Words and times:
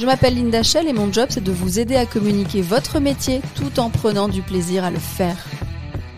Je 0.00 0.06
m'appelle 0.06 0.34
Linda 0.34 0.64
Shell 0.64 0.88
et 0.88 0.92
mon 0.92 1.12
job 1.12 1.28
c'est 1.30 1.42
de 1.42 1.52
vous 1.52 1.78
aider 1.78 1.94
à 1.94 2.04
communiquer 2.04 2.62
votre 2.62 2.98
métier 2.98 3.40
tout 3.54 3.78
en 3.78 3.90
prenant 3.90 4.28
du 4.28 4.42
plaisir 4.42 4.82
à 4.82 4.90
le 4.90 4.98
faire. 4.98 5.36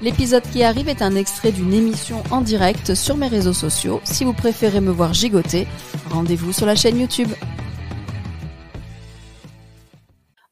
L'épisode 0.02 0.44
qui 0.50 0.62
arrive 0.62 0.88
est 0.88 1.02
un 1.02 1.14
extrait 1.14 1.52
d'une 1.52 1.74
émission 1.74 2.22
en 2.30 2.40
direct 2.40 2.94
sur 2.94 3.18
mes 3.18 3.28
réseaux 3.28 3.52
sociaux. 3.52 4.00
Si 4.04 4.24
vous 4.24 4.32
préférez 4.32 4.80
me 4.80 4.90
voir 4.90 5.12
gigoter, 5.12 5.66
rendez-vous 6.10 6.54
sur 6.54 6.64
la 6.64 6.74
chaîne 6.74 6.98
YouTube. 6.98 7.28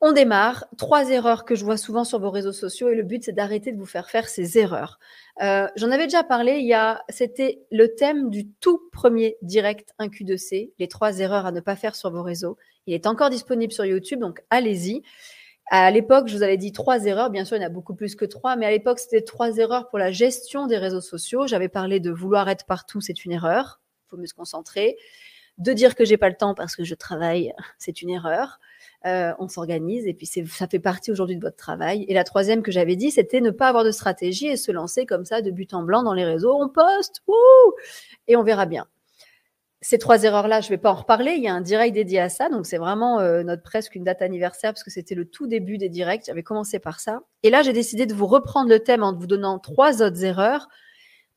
On 0.03 0.13
démarre. 0.13 0.67
Trois 0.77 1.11
erreurs 1.11 1.47
que 1.47 1.55
je 1.55 1.65
vois 1.65 1.79
souvent 1.79 2.05
sur 2.05 2.21
vos 2.21 2.31
réseaux 2.31 2.53
sociaux 2.53 2.91
et 2.91 2.95
le 2.95 3.05
but 3.05 3.25
c'est 3.25 3.33
d'arrêter 3.33 3.73
de 3.73 3.79
vous 3.79 3.87
faire 3.87 4.11
faire 4.11 4.29
ces 4.29 4.59
erreurs. 4.59 4.99
Euh, 5.41 5.67
J'en 5.77 5.91
avais 5.91 6.05
déjà 6.05 6.25
parlé. 6.25 6.59
Il 6.59 6.67
y 6.67 6.75
a, 6.75 7.03
c'était 7.09 7.63
le 7.71 7.95
thème 7.95 8.29
du 8.29 8.51
tout 8.61 8.83
premier 8.93 9.39
direct 9.41 9.95
1Q2C, 9.99 10.73
les 10.79 10.89
trois 10.89 11.21
erreurs 11.21 11.47
à 11.47 11.53
ne 11.53 11.61
pas 11.61 11.75
faire 11.75 11.95
sur 11.95 12.11
vos 12.11 12.23
réseaux. 12.23 12.59
Il 12.87 12.95
est 12.95 13.07
encore 13.07 13.31
disponible 13.31 13.73
sur 13.73 13.85
YouTube, 13.85 14.21
donc 14.21 14.43
allez-y. 14.51 15.03
À 15.71 15.91
l'époque, 15.91 16.29
je 16.29 16.37
vous 16.37 16.43
avais 16.43 16.59
dit 16.59 16.73
trois 16.73 17.05
erreurs. 17.07 17.31
Bien 17.31 17.45
sûr, 17.45 17.57
il 17.57 17.61
y 17.61 17.65
en 17.65 17.67
a 17.67 17.71
beaucoup 17.71 17.95
plus 17.95 18.15
que 18.15 18.27
trois, 18.27 18.57
mais 18.57 18.67
à 18.67 18.71
l'époque, 18.71 18.99
c'était 18.99 19.23
trois 19.23 19.57
erreurs 19.57 19.89
pour 19.89 19.99
la 19.99 20.13
gestion 20.13 20.67
des 20.67 20.77
réseaux 20.77 21.01
sociaux. 21.01 21.47
J'avais 21.47 21.69
parlé 21.69 22.01
de 22.01 22.11
vouloir 22.11 22.49
être 22.49 22.67
partout, 22.67 23.01
c'est 23.01 23.25
une 23.25 23.33
erreur. 23.33 23.81
Il 24.07 24.11
faut 24.11 24.17
mieux 24.19 24.27
se 24.27 24.35
concentrer. 24.35 24.99
De 25.57 25.73
dire 25.73 25.95
que 25.95 26.05
j'ai 26.05 26.17
pas 26.17 26.29
le 26.29 26.35
temps 26.35 26.55
parce 26.55 26.75
que 26.77 26.85
je 26.85 26.95
travaille, 26.95 27.55
c'est 27.79 28.03
une 28.03 28.11
erreur. 28.11 28.59
Euh, 29.07 29.33
on 29.39 29.49
s'organise 29.49 30.07
et 30.07 30.15
puis 30.15 30.27
ça 30.27 30.67
fait 30.67 30.79
partie 30.79 31.13
aujourd'hui 31.13 31.37
de 31.37 31.43
votre 31.43 31.57
travail. 31.57 32.05
Et 32.09 32.15
la 32.15 32.25
troisième 32.25 32.63
que 32.63 32.73
j'avais 32.73 32.97
dit, 32.97 33.11
c'était 33.11 33.41
ne 33.41 33.51
pas 33.51 33.69
avoir 33.69 33.85
de 33.85 33.91
stratégie 33.91 34.49
et 34.49 34.57
se 34.57 34.73
lancer 34.73 35.07
comme 35.07 35.25
ça 35.25 35.43
de 35.43 35.51
but 35.51 35.73
en 35.73 35.83
blanc 35.83 36.03
dans 36.03 36.15
les 36.15 36.25
réseaux. 36.25 36.55
On 36.61 36.69
poste, 36.69 37.23
et 38.29 38.37
on 38.37 38.43
verra 38.43 38.67
bien 38.67 38.87
ces 39.85 39.99
trois 39.99 40.25
erreurs-là, 40.25 40.63
je 40.63 40.69
ne 40.69 40.71
vais 40.71 40.79
pas 40.79 40.91
en 40.91 40.95
reparler. 40.95 41.33
Il 41.33 41.43
y 41.43 41.49
a 41.49 41.53
un 41.53 41.61
direct 41.61 41.95
dédié 41.95 42.19
à 42.19 42.31
ça. 42.31 42.49
Donc, 42.49 42.65
c'est 42.65 42.79
vraiment 42.79 43.21
euh, 43.21 43.43
notre 43.43 43.63
presque 43.63 43.95
une 43.95 44.03
date 44.03 44.23
anniversaire 44.23 44.73
parce 44.73 44.83
que 44.83 44.91
c'était 44.91 45.15
le 45.15 45.27
tout 45.27 45.47
début 45.47 45.77
des 45.77 45.91
directs. 45.91 46.23
J'avais 46.27 46.43
commencé 46.43 46.79
par 46.79 47.01
ça. 47.01 47.21
Et 47.43 47.51
là, 47.51 47.61
j'ai 47.61 47.75
décidé 47.75 48.07
de 48.07 48.15
vous 48.15 48.27
reprendre 48.27 48.71
le 48.71 48.81
thème 48.81 49.03
en 49.03 49.15
vous 49.15 49.27
donnant 49.27 49.59
trois 49.59 50.01
autres 50.01 50.25
erreurs 50.25 50.69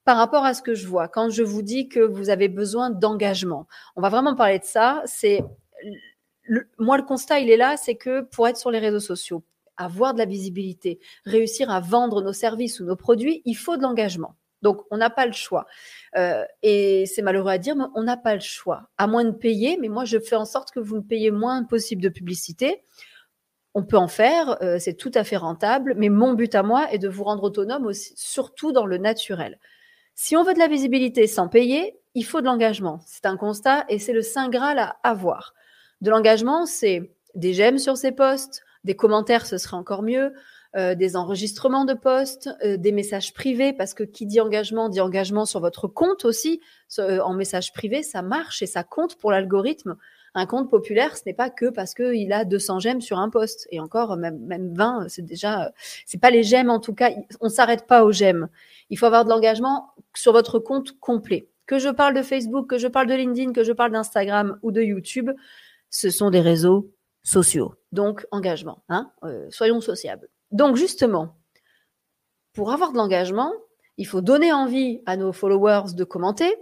par 0.06 0.16
rapport 0.16 0.46
à 0.46 0.54
ce 0.54 0.62
que 0.62 0.76
je 0.76 0.88
vois. 0.88 1.10
Quand 1.10 1.30
je 1.30 1.44
vous 1.44 1.62
dis 1.62 1.90
que 1.90 2.00
vous 2.00 2.30
avez 2.30 2.48
besoin 2.48 2.90
d'engagement, 2.90 3.68
on 3.98 4.02
va 4.02 4.08
vraiment 4.08 4.34
parler 4.34 4.60
de 4.60 4.64
ça. 4.64 5.04
C'est 5.06 5.44
moi, 6.80 6.96
le 6.96 7.04
constat, 7.04 7.42
il 7.42 7.50
est 7.50 7.58
là, 7.58 7.76
c'est 7.76 7.96
que 7.96 8.22
pour 8.22 8.48
être 8.48 8.56
sur 8.56 8.72
les 8.72 8.80
réseaux 8.80 9.02
sociaux, 9.02 9.44
avoir 9.76 10.14
de 10.14 10.20
la 10.20 10.26
visibilité, 10.26 11.02
réussir 11.26 11.70
à 11.70 11.82
vendre 11.82 12.22
nos 12.22 12.32
services 12.32 12.80
ou 12.80 12.86
nos 12.86 12.96
produits, 12.96 13.42
il 13.44 13.56
faut 13.56 13.76
de 13.76 13.82
l'engagement. 13.82 14.36
Donc, 14.62 14.82
on 14.92 14.98
n'a 14.98 15.10
pas 15.10 15.26
le 15.26 15.34
choix. 15.34 15.66
Euh, 16.16 16.44
et 16.64 17.06
c'est 17.06 17.22
malheureux 17.22 17.52
à 17.52 17.58
dire, 17.58 17.76
mais 17.76 17.86
on 17.96 18.04
n'a 18.04 18.18
pas 18.18 18.36
le 18.36 18.42
choix. 18.42 18.90
À 18.98 19.08
moins 19.08 19.24
de 19.24 19.32
payer, 19.32 19.78
mais 19.80 19.90
moi, 19.90 20.06
je 20.06 20.20
fais 20.20 20.36
en 20.36 20.46
sorte 20.46 20.72
que 20.72 20.80
vous 20.80 20.96
ne 20.96 21.02
payez 21.02 21.32
moins 21.32 21.64
possible 21.64 22.02
de 22.02 22.10
publicité. 22.10 22.84
On 23.74 23.84
peut 23.84 23.98
en 23.98 24.08
faire, 24.08 24.58
euh, 24.64 24.80
c'est 24.80 24.96
tout 24.96 25.12
à 25.14 25.24
fait 25.24 25.38
rentable, 25.38 25.94
mais 25.98 26.10
mon 26.10 26.34
but 26.34 26.56
à 26.56 26.64
moi 26.64 26.92
est 26.92 26.98
de 26.98 27.08
vous 27.08 27.24
rendre 27.24 27.44
autonome 27.44 27.86
aussi, 27.86 28.14
surtout 28.16 28.72
dans 28.72 28.88
le 28.88 28.98
naturel. 28.98 29.60
Si 30.16 30.36
on 30.36 30.44
veut 30.44 30.56
de 30.56 30.60
la 30.60 30.68
visibilité 30.68 31.28
sans 31.28 31.48
payer, 31.48 31.96
il 32.16 32.26
faut 32.26 32.42
de 32.42 32.46
l'engagement. 32.46 33.00
C'est 33.06 33.28
un 33.28 33.38
constat 33.38 33.86
et 33.88 34.00
c'est 34.00 34.14
le 34.14 34.24
saint 34.24 34.50
graal 34.50 34.80
à 34.80 34.98
avoir. 35.04 35.54
De 36.02 36.10
l'engagement, 36.10 36.66
c'est 36.66 37.12
des 37.36 37.54
j'aime 37.54 37.78
sur 37.78 37.98
ces 37.98 38.12
posts, 38.12 38.64
des 38.84 38.96
commentaires, 38.96 39.46
ce 39.46 39.60
serait 39.60 39.78
encore 39.78 40.02
mieux, 40.02 40.34
euh, 40.76 40.96
des 40.96 41.16
enregistrements 41.16 41.86
de 41.86 41.94
postes, 41.94 42.50
euh, 42.64 42.76
des 42.76 42.92
messages 42.92 43.34
privés, 43.34 43.72
parce 43.72 43.94
que 43.94 44.04
qui 44.04 44.26
dit 44.26 44.42
engagement 44.42 44.90
dit 44.90 45.00
engagement 45.00 45.46
sur 45.46 45.62
votre 45.62 45.88
compte 45.88 46.26
aussi. 46.26 46.60
Euh, 47.00 47.20
en 47.22 47.34
message 47.34 47.72
privé, 47.72 48.04
ça 48.04 48.22
marche 48.22 48.62
et 48.62 48.66
ça 48.66 48.84
compte 48.84 49.16
pour 49.16 49.32
l'algorithme. 49.32 49.96
Un 50.36 50.46
compte 50.46 50.70
populaire, 50.70 51.16
ce 51.16 51.24
n'est 51.26 51.34
pas 51.34 51.50
que 51.50 51.70
parce 51.70 51.94
qu'il 51.94 52.34
a 52.34 52.44
200 52.44 52.80
j'aime 52.80 53.02
sur 53.02 53.18
un 53.18 53.30
poste. 53.30 53.68
Et 53.72 53.80
encore, 53.80 54.18
même, 54.18 54.40
même 54.40 54.74
20, 54.74 55.08
c'est 55.08 55.22
déjà, 55.22 55.72
c'est 56.06 56.20
pas 56.20 56.32
les 56.32 56.44
j'aime 56.44 56.70
en 56.70 56.80
tout 56.80 56.94
cas. 56.94 57.12
On 57.40 57.50
s'arrête 57.50 57.88
pas 57.88 58.04
aux 58.04 58.12
j'aime. 58.12 58.50
Il 58.90 58.98
faut 58.98 59.06
avoir 59.06 59.24
de 59.24 59.30
l'engagement 59.30 59.92
sur 60.16 60.34
votre 60.34 60.60
compte 60.60 61.00
complet. 61.00 61.48
Que 61.66 61.80
je 61.80 61.90
parle 61.90 62.14
de 62.14 62.22
Facebook, 62.22 62.70
que 62.70 62.78
je 62.78 62.88
parle 62.88 63.08
de 63.08 63.16
LinkedIn, 63.16 63.54
que 63.54 63.64
je 63.64 63.72
parle 63.72 63.92
d'Instagram 63.94 64.60
ou 64.64 64.72
de 64.72 64.82
YouTube, 64.82 65.32
ce 65.90 66.10
sont 66.10 66.30
des 66.30 66.42
réseaux 66.42 66.92
sociaux. 67.24 67.76
Donc, 67.94 68.28
engagement. 68.32 68.84
Hein 68.90 69.12
soyons 69.50 69.82
sociables. 69.82 70.30
Donc 70.52 70.76
justement, 70.76 71.38
pour 72.54 72.72
avoir 72.72 72.92
de 72.92 72.98
l'engagement, 72.98 73.52
il 73.98 74.08
faut 74.08 74.22
donner 74.22 74.54
envie 74.54 75.02
à 75.06 75.18
nos 75.18 75.34
followers 75.34 75.94
de 75.94 76.04
commenter 76.04 76.56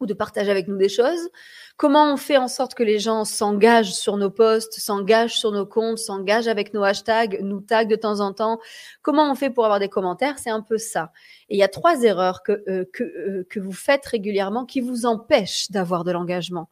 ou 0.00 0.06
de 0.06 0.14
partager 0.14 0.50
avec 0.50 0.68
nous 0.68 0.76
des 0.76 0.88
choses. 0.88 1.28
Comment 1.76 2.12
on 2.12 2.16
fait 2.16 2.36
en 2.36 2.48
sorte 2.48 2.74
que 2.74 2.82
les 2.82 2.98
gens 2.98 3.24
s'engagent 3.24 3.92
sur 3.92 4.16
nos 4.16 4.30
posts, 4.30 4.78
s'engagent 4.78 5.36
sur 5.36 5.50
nos 5.50 5.66
comptes, 5.66 5.98
s'engagent 5.98 6.48
avec 6.48 6.72
nos 6.72 6.84
hashtags, 6.84 7.40
nous 7.42 7.60
taguent 7.60 7.90
de 7.90 7.96
temps 7.96 8.20
en 8.20 8.32
temps? 8.32 8.60
Comment 9.02 9.30
on 9.30 9.34
fait 9.34 9.50
pour 9.50 9.64
avoir 9.64 9.80
des 9.80 9.88
commentaires? 9.88 10.38
C'est 10.38 10.50
un 10.50 10.60
peu 10.60 10.78
ça. 10.78 11.12
Et 11.48 11.56
il 11.56 11.58
y 11.58 11.64
a 11.64 11.68
trois 11.68 12.02
erreurs 12.02 12.42
que, 12.42 12.62
euh, 12.68 12.84
que, 12.92 13.02
euh, 13.02 13.46
que 13.50 13.60
vous 13.60 13.72
faites 13.72 14.06
régulièrement 14.06 14.64
qui 14.64 14.80
vous 14.80 15.04
empêchent 15.04 15.70
d'avoir 15.70 16.04
de 16.04 16.12
l'engagement. 16.12 16.70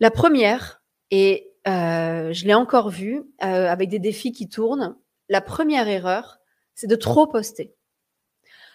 La 0.00 0.10
première, 0.10 0.82
et 1.10 1.52
euh, 1.68 2.32
je 2.32 2.44
l'ai 2.46 2.54
encore 2.54 2.88
vu 2.88 3.22
avec 3.38 3.88
des 3.88 3.98
défis 3.98 4.32
qui 4.32 4.48
tournent, 4.48 4.96
la 5.30 5.40
première 5.40 5.88
erreur, 5.88 6.40
c'est 6.74 6.86
de 6.86 6.96
trop 6.96 7.26
poster. 7.26 7.74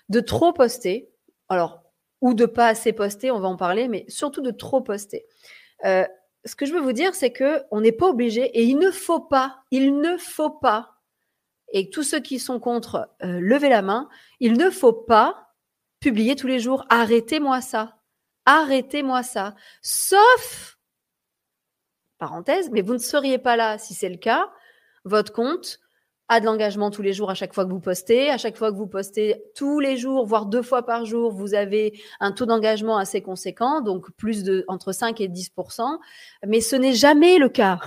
De 0.09 0.21
trop 0.21 0.53
poster, 0.53 1.11
alors, 1.49 1.83
ou 2.21 2.33
de 2.33 2.45
pas 2.45 2.67
assez 2.67 2.93
poster, 2.93 3.29
on 3.29 3.39
va 3.39 3.47
en 3.47 3.57
parler, 3.57 3.87
mais 3.87 4.05
surtout 4.07 4.41
de 4.41 4.51
trop 4.51 4.81
poster. 4.81 5.25
Euh, 5.83 6.05
ce 6.45 6.55
que 6.55 6.65
je 6.65 6.73
veux 6.73 6.81
vous 6.81 6.93
dire, 6.93 7.13
c'est 7.13 7.31
que 7.31 7.63
on 7.71 7.81
n'est 7.81 7.91
pas 7.91 8.07
obligé 8.07 8.45
et 8.45 8.63
il 8.63 8.79
ne 8.79 8.89
faut 8.89 9.19
pas, 9.19 9.63
il 9.69 9.99
ne 9.99 10.17
faut 10.17 10.49
pas, 10.49 10.95
et 11.69 11.89
tous 11.89 12.03
ceux 12.03 12.19
qui 12.19 12.39
sont 12.39 12.59
contre, 12.59 13.09
euh, 13.23 13.39
levez 13.41 13.69
la 13.69 13.81
main, 13.81 14.07
il 14.39 14.53
ne 14.53 14.69
faut 14.69 14.93
pas 14.93 15.53
publier 15.99 16.35
tous 16.35 16.47
les 16.47 16.59
jours. 16.59 16.85
Arrêtez-moi 16.89 17.61
ça. 17.61 17.97
Arrêtez-moi 18.45 19.23
ça. 19.23 19.55
Sauf, 19.81 20.77
parenthèse, 22.17 22.69
mais 22.71 22.81
vous 22.81 22.93
ne 22.93 22.99
seriez 22.99 23.39
pas 23.39 23.57
là 23.57 23.77
si 23.77 23.93
c'est 23.93 24.09
le 24.09 24.17
cas. 24.17 24.49
Votre 25.03 25.33
compte 25.33 25.79
a 26.27 26.39
de 26.39 26.45
l'engagement 26.45 26.89
tous 26.89 27.01
les 27.01 27.13
jours 27.13 27.29
à 27.29 27.35
chaque 27.35 27.53
fois 27.53 27.65
que 27.65 27.69
vous 27.69 27.79
postez. 27.79 28.29
À 28.29 28.37
chaque 28.37 28.57
fois 28.57 28.71
que 28.71 28.77
vous 28.77 28.87
postez 28.87 29.43
tous 29.55 29.79
les 29.79 29.97
jours, 29.97 30.25
voire 30.25 30.45
deux 30.45 30.63
fois 30.63 30.83
par 30.83 31.05
jour, 31.05 31.31
vous 31.31 31.53
avez 31.53 31.99
un 32.19 32.31
taux 32.31 32.45
d'engagement 32.45 32.97
assez 32.97 33.21
conséquent, 33.21 33.81
donc 33.81 34.11
plus 34.11 34.43
de 34.43 34.65
entre 34.67 34.91
5 34.91 35.21
et 35.21 35.27
10% 35.27 35.99
Mais 36.47 36.61
ce 36.61 36.75
n'est 36.75 36.93
jamais 36.93 37.37
le 37.37 37.49
cas 37.49 37.79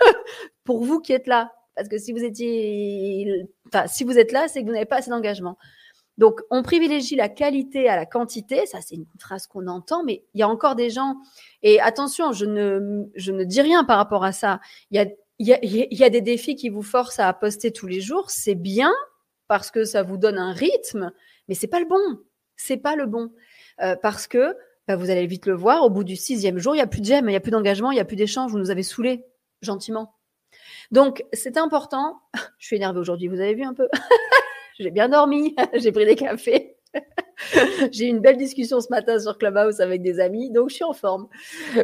pour 0.64 0.84
vous 0.84 1.00
qui 1.00 1.12
êtes 1.12 1.26
là. 1.26 1.52
Parce 1.74 1.88
que 1.88 1.98
si 1.98 2.12
vous 2.12 2.24
étiez, 2.24 3.46
enfin, 3.68 3.86
si 3.86 4.04
vous 4.04 4.18
êtes 4.18 4.32
là, 4.32 4.48
c'est 4.48 4.62
que 4.62 4.66
vous 4.66 4.72
n'avez 4.72 4.84
pas 4.84 4.96
assez 4.96 5.10
d'engagement. 5.10 5.56
Donc, 6.18 6.40
on 6.50 6.64
privilégie 6.64 7.14
la 7.14 7.28
qualité 7.28 7.88
à 7.88 7.94
la 7.94 8.04
quantité. 8.04 8.66
Ça, 8.66 8.80
c'est 8.80 8.96
une 8.96 9.06
phrase 9.20 9.46
qu'on 9.46 9.68
entend, 9.68 10.02
mais 10.02 10.24
il 10.34 10.40
y 10.40 10.42
a 10.42 10.48
encore 10.48 10.74
des 10.74 10.90
gens. 10.90 11.14
Et 11.62 11.80
attention, 11.80 12.32
je 12.32 12.44
ne, 12.44 13.04
je 13.14 13.30
ne 13.30 13.44
dis 13.44 13.60
rien 13.60 13.84
par 13.84 13.96
rapport 13.96 14.24
à 14.24 14.32
ça. 14.32 14.58
Il 14.90 14.96
y 14.96 15.00
a 15.00 15.06
il 15.38 15.46
y 15.46 16.04
a, 16.04 16.10
des 16.10 16.20
défis 16.20 16.56
qui 16.56 16.68
vous 16.68 16.82
forcent 16.82 17.20
à 17.20 17.32
poster 17.32 17.72
tous 17.72 17.86
les 17.86 18.00
jours. 18.00 18.30
C'est 18.30 18.56
bien 18.56 18.92
parce 19.46 19.70
que 19.70 19.84
ça 19.84 20.02
vous 20.02 20.16
donne 20.16 20.36
un 20.36 20.52
rythme, 20.52 21.12
mais 21.48 21.54
c'est 21.54 21.68
pas 21.68 21.80
le 21.80 21.86
bon. 21.86 22.20
C'est 22.56 22.76
pas 22.76 22.96
le 22.96 23.06
bon 23.06 23.30
euh, 23.80 23.94
parce 24.02 24.26
que 24.26 24.56
bah, 24.88 24.96
vous 24.96 25.10
allez 25.10 25.26
vite 25.26 25.46
le 25.46 25.54
voir. 25.54 25.84
Au 25.84 25.90
bout 25.90 26.02
du 26.02 26.16
sixième 26.16 26.58
jour, 26.58 26.74
il 26.74 26.78
y 26.78 26.82
a 26.82 26.86
plus 26.86 27.00
de 27.00 27.06
j'aime, 27.06 27.28
il 27.28 27.32
y 27.32 27.36
a 27.36 27.40
plus 27.40 27.52
d'engagement, 27.52 27.92
il 27.92 27.96
y 27.96 28.00
a 28.00 28.04
plus 28.04 28.16
d'échange. 28.16 28.50
Vous 28.50 28.58
nous 28.58 28.70
avez 28.70 28.82
saoulés 28.82 29.24
gentiment. 29.62 30.14
Donc 30.90 31.24
c'est 31.32 31.56
important. 31.56 32.20
Je 32.58 32.66
suis 32.66 32.76
énervée 32.76 32.98
aujourd'hui. 32.98 33.28
Vous 33.28 33.40
avez 33.40 33.54
vu 33.54 33.62
un 33.62 33.74
peu? 33.74 33.88
j'ai 34.78 34.90
bien 34.90 35.08
dormi. 35.08 35.54
j'ai 35.74 35.92
pris 35.92 36.04
des 36.04 36.16
cafés. 36.16 36.76
J'ai 37.92 38.06
eu 38.06 38.08
une 38.08 38.20
belle 38.20 38.36
discussion 38.36 38.80
ce 38.80 38.88
matin 38.90 39.18
sur 39.20 39.38
Clubhouse 39.38 39.80
avec 39.80 40.02
des 40.02 40.18
amis, 40.18 40.50
donc 40.50 40.70
je 40.70 40.76
suis 40.76 40.84
en 40.84 40.92
forme. 40.92 41.28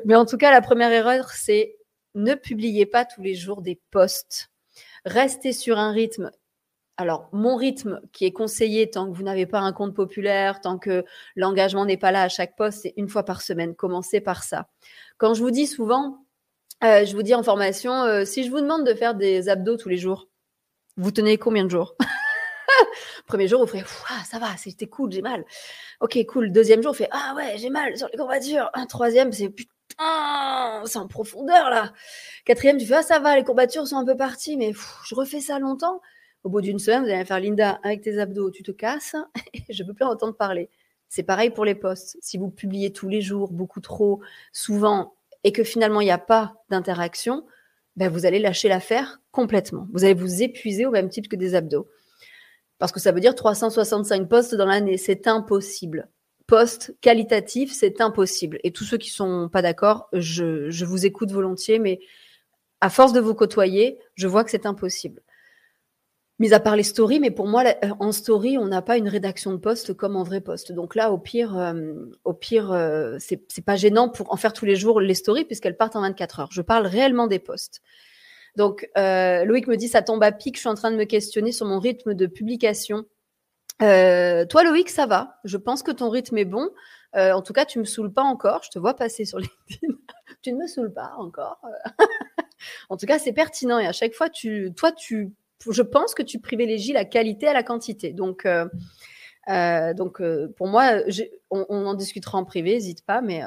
Mais 0.04 0.16
en 0.16 0.26
tout 0.26 0.36
cas, 0.36 0.50
la 0.50 0.60
première 0.60 0.90
erreur, 0.90 1.30
c'est 1.30 1.76
ne 2.14 2.34
publiez 2.34 2.86
pas 2.86 3.04
tous 3.04 3.22
les 3.22 3.34
jours 3.34 3.62
des 3.62 3.80
posts. 3.90 4.50
Restez 5.04 5.52
sur 5.52 5.78
un 5.78 5.92
rythme. 5.92 6.30
Alors, 6.96 7.28
mon 7.32 7.56
rythme 7.56 8.00
qui 8.12 8.24
est 8.24 8.32
conseillé 8.32 8.88
tant 8.88 9.10
que 9.10 9.16
vous 9.16 9.24
n'avez 9.24 9.46
pas 9.46 9.58
un 9.58 9.72
compte 9.72 9.94
populaire, 9.94 10.60
tant 10.60 10.78
que 10.78 11.04
l'engagement 11.34 11.84
n'est 11.84 11.96
pas 11.96 12.12
là 12.12 12.22
à 12.22 12.28
chaque 12.28 12.54
poste, 12.56 12.82
c'est 12.82 12.94
une 12.96 13.08
fois 13.08 13.24
par 13.24 13.42
semaine. 13.42 13.74
Commencez 13.74 14.20
par 14.20 14.44
ça. 14.44 14.68
Quand 15.18 15.34
je 15.34 15.42
vous 15.42 15.50
dis 15.50 15.66
souvent, 15.66 16.24
euh, 16.84 17.04
je 17.04 17.14
vous 17.16 17.22
dis 17.22 17.34
en 17.34 17.42
formation, 17.42 17.92
euh, 18.04 18.24
si 18.24 18.44
je 18.44 18.50
vous 18.50 18.60
demande 18.60 18.86
de 18.86 18.94
faire 18.94 19.14
des 19.14 19.48
abdos 19.48 19.76
tous 19.76 19.88
les 19.88 19.96
jours, 19.96 20.28
vous 20.96 21.10
tenez 21.10 21.36
combien 21.36 21.64
de 21.64 21.70
jours? 21.70 21.96
Premier 23.26 23.48
jour, 23.48 23.60
vous 23.60 23.66
ferez 23.66 23.84
ça 24.24 24.38
va, 24.38 24.56
c'était 24.56 24.86
cool, 24.86 25.10
j'ai 25.10 25.22
mal. 25.22 25.44
Ok, 26.00 26.18
cool. 26.28 26.52
Deuxième 26.52 26.82
jour, 26.82 26.92
vous 26.92 26.98
fait 26.98 27.08
ah 27.10 27.34
ouais, 27.36 27.56
j'ai 27.56 27.70
mal 27.70 27.96
sur 27.96 28.08
les 28.12 28.18
courbatures. 28.18 28.70
Un 28.74 28.86
troisième, 28.86 29.32
c'est 29.32 29.52
c'est 30.86 30.98
en 30.98 31.08
profondeur 31.08 31.70
là. 31.70 31.92
Quatrième, 32.44 32.76
tu 32.76 32.86
fais 32.86 32.94
ah 32.94 33.02
ça 33.02 33.18
va, 33.18 33.36
les 33.36 33.44
courbatures 33.44 33.86
sont 33.86 33.96
un 33.96 34.04
peu 34.04 34.16
parties, 34.16 34.56
mais 34.56 34.72
je 34.72 35.14
refais 35.14 35.40
ça 35.40 35.58
longtemps. 35.58 36.00
Au 36.42 36.50
bout 36.50 36.60
d'une 36.60 36.78
semaine, 36.78 37.04
vous 37.04 37.10
allez 37.10 37.24
faire 37.24 37.40
Linda 37.40 37.80
avec 37.82 38.02
tes 38.02 38.18
abdos, 38.18 38.50
tu 38.50 38.62
te 38.62 38.70
casses 38.70 39.16
je 39.68 39.82
peux 39.82 39.94
plus 39.94 40.04
entendre 40.04 40.36
parler. 40.36 40.68
C'est 41.08 41.22
pareil 41.22 41.50
pour 41.50 41.64
les 41.64 41.74
posts. 41.74 42.18
Si 42.20 42.38
vous 42.38 42.50
publiez 42.50 42.92
tous 42.92 43.08
les 43.08 43.20
jours, 43.20 43.52
beaucoup 43.52 43.80
trop, 43.80 44.20
souvent, 44.52 45.14
et 45.44 45.52
que 45.52 45.64
finalement 45.64 46.00
il 46.00 46.06
n'y 46.06 46.10
a 46.10 46.18
pas 46.18 46.54
d'interaction, 46.70 47.46
ben 47.96 48.10
vous 48.10 48.26
allez 48.26 48.40
lâcher 48.40 48.68
l'affaire 48.68 49.20
complètement. 49.30 49.86
Vous 49.92 50.04
allez 50.04 50.14
vous 50.14 50.42
épuiser 50.42 50.86
au 50.86 50.90
même 50.90 51.08
type 51.08 51.28
que 51.28 51.36
des 51.36 51.54
abdos. 51.54 51.88
Parce 52.78 52.92
que 52.92 53.00
ça 53.00 53.12
veut 53.12 53.20
dire 53.20 53.34
365 53.34 54.28
postes 54.28 54.54
dans 54.54 54.66
l'année. 54.66 54.98
C'est 54.98 55.26
impossible. 55.26 56.08
Post 56.46 56.94
qualitatif, 57.00 57.72
c'est 57.72 58.02
impossible. 58.02 58.58
Et 58.64 58.70
tous 58.70 58.84
ceux 58.84 58.98
qui 58.98 59.08
sont 59.08 59.48
pas 59.48 59.62
d'accord, 59.62 60.08
je, 60.12 60.84
vous 60.84 61.06
écoute 61.06 61.32
volontiers, 61.32 61.78
mais 61.78 62.00
à 62.82 62.90
force 62.90 63.14
de 63.14 63.20
vous 63.20 63.34
côtoyer, 63.34 63.98
je 64.14 64.26
vois 64.26 64.44
que 64.44 64.50
c'est 64.50 64.66
impossible. 64.66 65.22
Mis 66.38 66.52
à 66.52 66.60
part 66.60 66.76
les 66.76 66.82
stories, 66.82 67.18
mais 67.18 67.30
pour 67.30 67.46
moi, 67.46 67.64
euh, 67.64 67.88
en 67.98 68.12
story, 68.12 68.58
on 68.58 68.66
n'a 68.66 68.82
pas 68.82 68.98
une 68.98 69.08
rédaction 69.08 69.52
de 69.52 69.56
poste 69.56 69.94
comme 69.94 70.16
en 70.16 70.22
vrai 70.22 70.42
poste. 70.42 70.72
Donc 70.72 70.94
là, 70.94 71.12
au 71.12 71.18
pire, 71.18 71.56
euh, 71.56 71.94
au 72.24 72.34
pire, 72.34 72.72
euh, 72.72 73.16
c'est 73.20 73.64
pas 73.64 73.76
gênant 73.76 74.10
pour 74.10 74.30
en 74.30 74.36
faire 74.36 74.52
tous 74.52 74.66
les 74.66 74.76
jours 74.76 75.00
les 75.00 75.14
stories 75.14 75.44
puisqu'elles 75.46 75.76
partent 75.78 75.96
en 75.96 76.02
24 76.02 76.40
heures. 76.40 76.52
Je 76.52 76.60
parle 76.60 76.86
réellement 76.86 77.26
des 77.26 77.38
postes. 77.38 77.80
Donc 78.56 78.88
Loïc 78.96 79.66
me 79.66 79.76
dit 79.76 79.88
ça 79.88 80.02
tombe 80.02 80.22
à 80.22 80.30
pic. 80.30 80.56
Je 80.56 80.60
suis 80.60 80.68
en 80.68 80.74
train 80.74 80.90
de 80.90 80.96
me 80.96 81.04
questionner 81.04 81.52
sur 81.52 81.66
mon 81.66 81.78
rythme 81.78 82.14
de 82.14 82.26
publication. 82.26 83.06
Toi, 83.78 84.64
Loïc, 84.64 84.88
ça 84.88 85.06
va? 85.06 85.40
Je 85.44 85.56
pense 85.56 85.82
que 85.82 85.90
ton 85.90 86.10
rythme 86.10 86.38
est 86.38 86.44
bon. 86.44 86.70
en 87.14 87.42
tout 87.42 87.52
cas, 87.52 87.64
tu 87.64 87.78
me 87.78 87.84
saoules 87.84 88.12
pas 88.12 88.22
encore. 88.22 88.62
Je 88.64 88.70
te 88.70 88.78
vois 88.78 88.94
passer 88.94 89.24
sur 89.24 89.38
LinkedIn. 89.68 89.94
tu 90.42 90.52
ne 90.52 90.58
me 90.58 90.66
saoules 90.66 90.92
pas 90.92 91.12
encore. 91.18 91.60
en 92.88 92.96
tout 92.96 93.06
cas, 93.06 93.18
c'est 93.18 93.32
pertinent 93.32 93.78
et 93.78 93.86
à 93.86 93.92
chaque 93.92 94.14
fois, 94.14 94.28
tu, 94.28 94.72
toi, 94.76 94.92
tu 94.92 95.32
je 95.70 95.82
pense 95.82 96.14
que 96.14 96.22
tu 96.22 96.40
privilégies 96.40 96.92
la 96.92 97.04
qualité 97.04 97.48
à 97.48 97.52
la 97.52 97.62
quantité. 97.62 98.12
Donc, 98.12 98.46
euh, 98.46 98.66
euh, 99.48 99.94
donc 99.94 100.20
euh, 100.20 100.52
pour 100.56 100.68
moi, 100.68 101.00
on, 101.50 101.64
en 101.68 101.94
discutera 101.94 102.38
en 102.38 102.44
privé, 102.44 102.72
n'hésite 102.72 103.04
pas. 103.04 103.20
Mais 103.20 103.42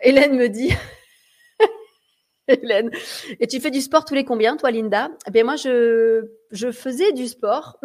Hélène 0.00 0.36
me 0.36 0.48
dit. 0.48 0.72
Hélène, 2.48 2.90
et 3.38 3.46
tu 3.46 3.60
fais 3.60 3.70
du 3.70 3.80
sport 3.80 4.04
tous 4.04 4.14
les 4.14 4.24
combien, 4.24 4.56
toi, 4.56 4.70
Linda? 4.70 5.10
Eh 5.26 5.30
bien, 5.30 5.44
moi, 5.44 5.56
je, 5.56 6.26
je 6.50 6.72
faisais 6.72 7.12
du 7.12 7.28
sport 7.28 7.78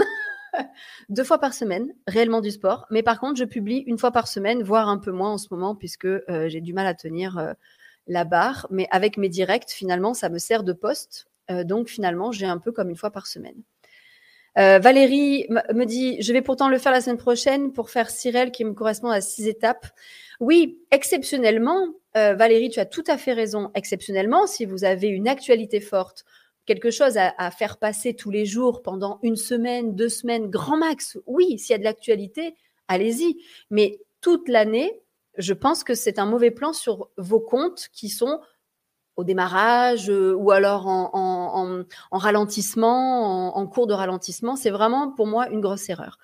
deux 1.09 1.23
fois 1.23 1.39
par 1.39 1.53
semaine, 1.53 1.93
réellement 2.07 2.41
du 2.41 2.51
sport. 2.51 2.85
Mais 2.91 3.03
par 3.03 3.19
contre, 3.19 3.39
je 3.39 3.45
publie 3.45 3.83
une 3.87 3.97
fois 3.97 4.11
par 4.11 4.27
semaine, 4.27 4.63
voire 4.63 4.89
un 4.89 4.97
peu 4.97 5.11
moins 5.11 5.33
en 5.33 5.37
ce 5.37 5.47
moment, 5.51 5.75
puisque 5.75 6.07
j'ai 6.27 6.61
du 6.61 6.73
mal 6.73 6.87
à 6.87 6.93
tenir 6.93 7.55
la 8.07 8.23
barre. 8.23 8.67
Mais 8.69 8.87
avec 8.91 9.17
mes 9.17 9.29
directs, 9.29 9.69
finalement, 9.69 10.13
ça 10.13 10.29
me 10.29 10.37
sert 10.37 10.63
de 10.63 10.73
poste. 10.73 11.27
Euh, 11.51 11.63
donc 11.63 11.87
finalement, 11.87 12.31
j'ai 12.31 12.45
un 12.45 12.57
peu 12.57 12.71
comme 12.71 12.89
une 12.89 12.95
fois 12.95 13.11
par 13.11 13.27
semaine. 13.27 13.61
Euh, 14.57 14.79
Valérie 14.79 15.45
me 15.49 15.85
dit, 15.85 16.19
je 16.19 16.33
vais 16.33 16.41
pourtant 16.41 16.67
le 16.67 16.79
faire 16.79 16.91
la 16.91 17.01
semaine 17.01 17.17
prochaine 17.17 17.73
pour 17.73 17.91
faire 17.91 18.09
Cyril 18.09 18.51
qui 18.51 18.65
me 18.65 18.73
correspond 18.73 19.09
à 19.09 19.21
six 19.21 19.47
étapes. 19.47 19.85
Oui, 20.39 20.79
exceptionnellement, 20.89 21.89
euh, 22.15 22.33
Valérie, 22.33 22.69
tu 22.69 22.79
as 22.79 22.85
tout 22.85 23.03
à 23.05 23.17
fait 23.17 23.33
raison. 23.33 23.69
Exceptionnellement, 23.75 24.47
si 24.47 24.65
vous 24.65 24.83
avez 24.83 25.09
une 25.09 25.27
actualité 25.27 25.79
forte, 25.79 26.25
quelque 26.67 26.91
chose 26.91 27.17
à, 27.17 27.49
faire 27.49 27.77
passer 27.77 28.13
tous 28.13 28.29
les 28.29 28.45
jours 28.45 28.83
pendant 28.83 29.19
une 29.23 29.37
semaine, 29.37 29.95
deux 29.95 30.09
semaines, 30.09 30.49
grand 30.49 30.77
max, 30.77 31.17
oui, 31.25 31.57
s'il 31.57 31.71
y 31.71 31.75
a 31.75 31.79
de 31.79 31.83
l'actualité, 31.83 32.55
allez-y. 32.87 33.37
Mais 33.71 33.99
toute 34.21 34.49
l'année, 34.49 35.01
je 35.37 35.53
pense 35.53 35.83
que 35.83 35.95
c'est 35.95 36.19
un 36.19 36.25
mauvais 36.25 36.51
plan 36.51 36.73
sur 36.73 37.09
vos 37.17 37.39
comptes 37.39 37.87
qui 37.93 38.09
sont 38.09 38.41
au 39.15 39.23
démarrage 39.23 40.09
euh, 40.09 40.35
ou 40.35 40.51
alors 40.51 40.87
en, 40.87 41.83
ralentissement, 42.11 43.57
en, 43.57 43.67
cours 43.67 43.87
de 43.87 43.93
ralentissement, 43.93 44.55
c'est 44.55 44.69
vraiment 44.69 45.11
pour 45.11 45.25
moi 45.25 45.49
une 45.49 45.61
grosse 45.61 45.89
erreur. 45.89 46.19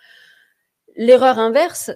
L'erreur 0.95 1.39
inverse, 1.39 1.91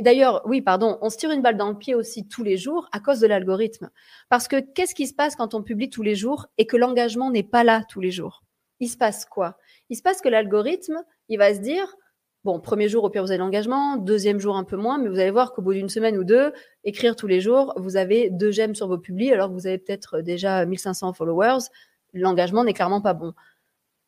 d'ailleurs, 0.00 0.42
oui, 0.44 0.60
pardon, 0.60 0.98
on 1.00 1.08
se 1.08 1.16
tire 1.16 1.30
une 1.30 1.40
balle 1.40 1.56
dans 1.56 1.70
le 1.70 1.78
pied 1.78 1.94
aussi 1.94 2.28
tous 2.28 2.42
les 2.42 2.58
jours 2.58 2.88
à 2.92 3.00
cause 3.00 3.20
de 3.20 3.26
l'algorithme. 3.26 3.90
Parce 4.28 4.48
que 4.48 4.60
qu'est-ce 4.60 4.94
qui 4.94 5.06
se 5.06 5.14
passe 5.14 5.34
quand 5.34 5.54
on 5.54 5.62
publie 5.62 5.88
tous 5.88 6.02
les 6.02 6.14
jours 6.14 6.46
et 6.58 6.66
que 6.66 6.76
l'engagement 6.76 7.30
n'est 7.30 7.42
pas 7.42 7.64
là 7.64 7.82
tous 7.88 8.00
les 8.00 8.10
jours? 8.10 8.44
Il 8.80 8.88
se 8.88 8.98
passe 8.98 9.24
quoi? 9.24 9.56
Il 9.88 9.96
se 9.96 10.02
passe 10.02 10.20
que 10.20 10.28
l'algorithme, 10.28 11.02
il 11.28 11.38
va 11.38 11.54
se 11.54 11.60
dire, 11.60 11.96
Bon, 12.44 12.60
premier 12.60 12.90
jour, 12.90 13.02
au 13.04 13.08
pire, 13.08 13.22
vous 13.22 13.30
avez 13.30 13.38
l'engagement. 13.38 13.96
Deuxième 13.96 14.38
jour, 14.38 14.54
un 14.56 14.64
peu 14.64 14.76
moins. 14.76 14.98
Mais 14.98 15.08
vous 15.08 15.18
allez 15.18 15.30
voir 15.30 15.54
qu'au 15.54 15.62
bout 15.62 15.72
d'une 15.72 15.88
semaine 15.88 16.18
ou 16.18 16.24
deux, 16.24 16.52
écrire 16.84 17.16
tous 17.16 17.26
les 17.26 17.40
jours, 17.40 17.72
vous 17.76 17.96
avez 17.96 18.28
deux 18.28 18.50
j'aime 18.50 18.74
sur 18.74 18.86
vos 18.86 18.98
publis, 18.98 19.32
alors 19.32 19.48
que 19.48 19.54
vous 19.54 19.66
avez 19.66 19.78
peut-être 19.78 20.20
déjà 20.20 20.66
1500 20.66 21.14
followers. 21.14 21.64
L'engagement 22.12 22.62
n'est 22.62 22.74
clairement 22.74 23.00
pas 23.00 23.14
bon. 23.14 23.32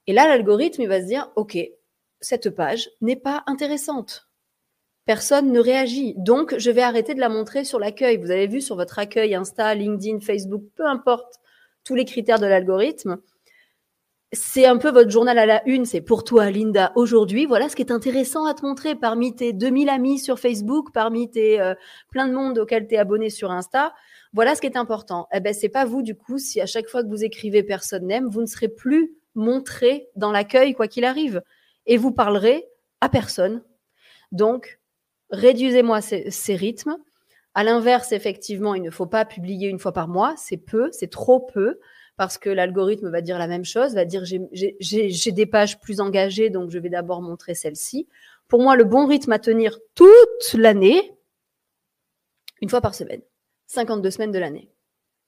Et 0.06 0.12
là, 0.12 0.28
l'algorithme, 0.28 0.82
il 0.82 0.88
va 0.88 1.00
se 1.00 1.06
dire, 1.06 1.32
OK, 1.36 1.56
cette 2.20 2.50
page 2.50 2.90
n'est 3.00 3.16
pas 3.16 3.42
intéressante. 3.46 4.25
Personne 5.06 5.52
ne 5.52 5.60
réagit. 5.60 6.14
Donc, 6.16 6.54
je 6.58 6.70
vais 6.70 6.82
arrêter 6.82 7.14
de 7.14 7.20
la 7.20 7.28
montrer 7.28 7.64
sur 7.64 7.78
l'accueil. 7.78 8.16
Vous 8.16 8.30
avez 8.30 8.46
vu 8.46 8.60
sur 8.60 8.76
votre 8.76 8.98
accueil 8.98 9.34
Insta, 9.34 9.74
LinkedIn, 9.74 10.20
Facebook, 10.20 10.64
peu 10.74 10.86
importe 10.86 11.40
tous 11.84 11.94
les 11.94 12.04
critères 12.04 12.40
de 12.40 12.46
l'algorithme 12.46 13.18
c'est 14.32 14.66
un 14.66 14.76
peu 14.76 14.90
votre 14.90 15.10
journal 15.10 15.38
à 15.38 15.46
la 15.46 15.66
une, 15.68 15.84
c'est 15.84 16.00
pour 16.00 16.24
toi, 16.24 16.50
Linda, 16.50 16.92
aujourd'hui. 16.96 17.46
Voilà 17.46 17.68
ce 17.68 17.76
qui 17.76 17.82
est 17.82 17.92
intéressant 17.92 18.44
à 18.44 18.54
te 18.54 18.64
montrer 18.64 18.94
parmi 18.94 19.34
tes 19.34 19.52
2000 19.52 19.88
amis 19.88 20.18
sur 20.18 20.38
Facebook, 20.38 20.92
parmi 20.92 21.30
tes 21.30 21.60
euh, 21.60 21.74
plein 22.10 22.26
de 22.26 22.34
monde 22.34 22.58
auxquels 22.58 22.88
tu 22.88 22.94
es 22.94 22.98
abonné 22.98 23.30
sur 23.30 23.50
Insta. 23.50 23.94
Voilà 24.32 24.54
ce 24.54 24.60
qui 24.60 24.66
est 24.66 24.76
important. 24.76 25.28
Eh 25.32 25.40
ben, 25.40 25.54
c'est 25.54 25.68
pas 25.68 25.84
vous, 25.84 26.02
du 26.02 26.16
coup, 26.16 26.38
si 26.38 26.60
à 26.60 26.66
chaque 26.66 26.88
fois 26.88 27.02
que 27.02 27.08
vous 27.08 27.24
écrivez 27.24 27.62
personne 27.62 28.06
n'aime, 28.06 28.28
vous 28.28 28.40
ne 28.40 28.46
serez 28.46 28.68
plus 28.68 29.14
montré 29.34 30.08
dans 30.16 30.32
l'accueil, 30.32 30.74
quoi 30.74 30.88
qu'il 30.88 31.04
arrive. 31.04 31.42
Et 31.86 31.96
vous 31.96 32.12
parlerez 32.12 32.66
à 33.00 33.08
personne. 33.08 33.62
Donc, 34.32 34.80
réduisez-moi 35.30 36.00
ces, 36.00 36.54
rythmes. 36.54 36.96
À 37.54 37.64
l'inverse, 37.64 38.12
effectivement, 38.12 38.74
il 38.74 38.82
ne 38.82 38.90
faut 38.90 39.06
pas 39.06 39.24
publier 39.24 39.68
une 39.68 39.78
fois 39.78 39.92
par 39.92 40.08
mois. 40.08 40.34
C'est 40.36 40.56
peu, 40.56 40.90
c'est 40.92 41.10
trop 41.10 41.40
peu 41.40 41.80
parce 42.16 42.38
que 42.38 42.48
l'algorithme 42.48 43.10
va 43.10 43.20
dire 43.20 43.38
la 43.38 43.46
même 43.46 43.64
chose, 43.64 43.94
va 43.94 44.04
dire 44.04 44.24
j'ai 44.24 45.32
des 45.32 45.46
pages 45.46 45.80
plus 45.80 46.00
engagées, 46.00 46.48
donc 46.50 46.70
je 46.70 46.78
vais 46.78 46.88
d'abord 46.88 47.20
montrer 47.22 47.54
celle-ci. 47.54 48.08
Pour 48.48 48.62
moi, 48.62 48.76
le 48.76 48.84
bon 48.84 49.06
rythme 49.06 49.32
à 49.32 49.38
tenir 49.38 49.78
toute 49.94 50.54
l'année, 50.54 51.12
une 52.62 52.70
fois 52.70 52.80
par 52.80 52.94
semaine, 52.94 53.20
52 53.66 54.10
semaines 54.10 54.32
de 54.32 54.38
l'année. 54.38 54.70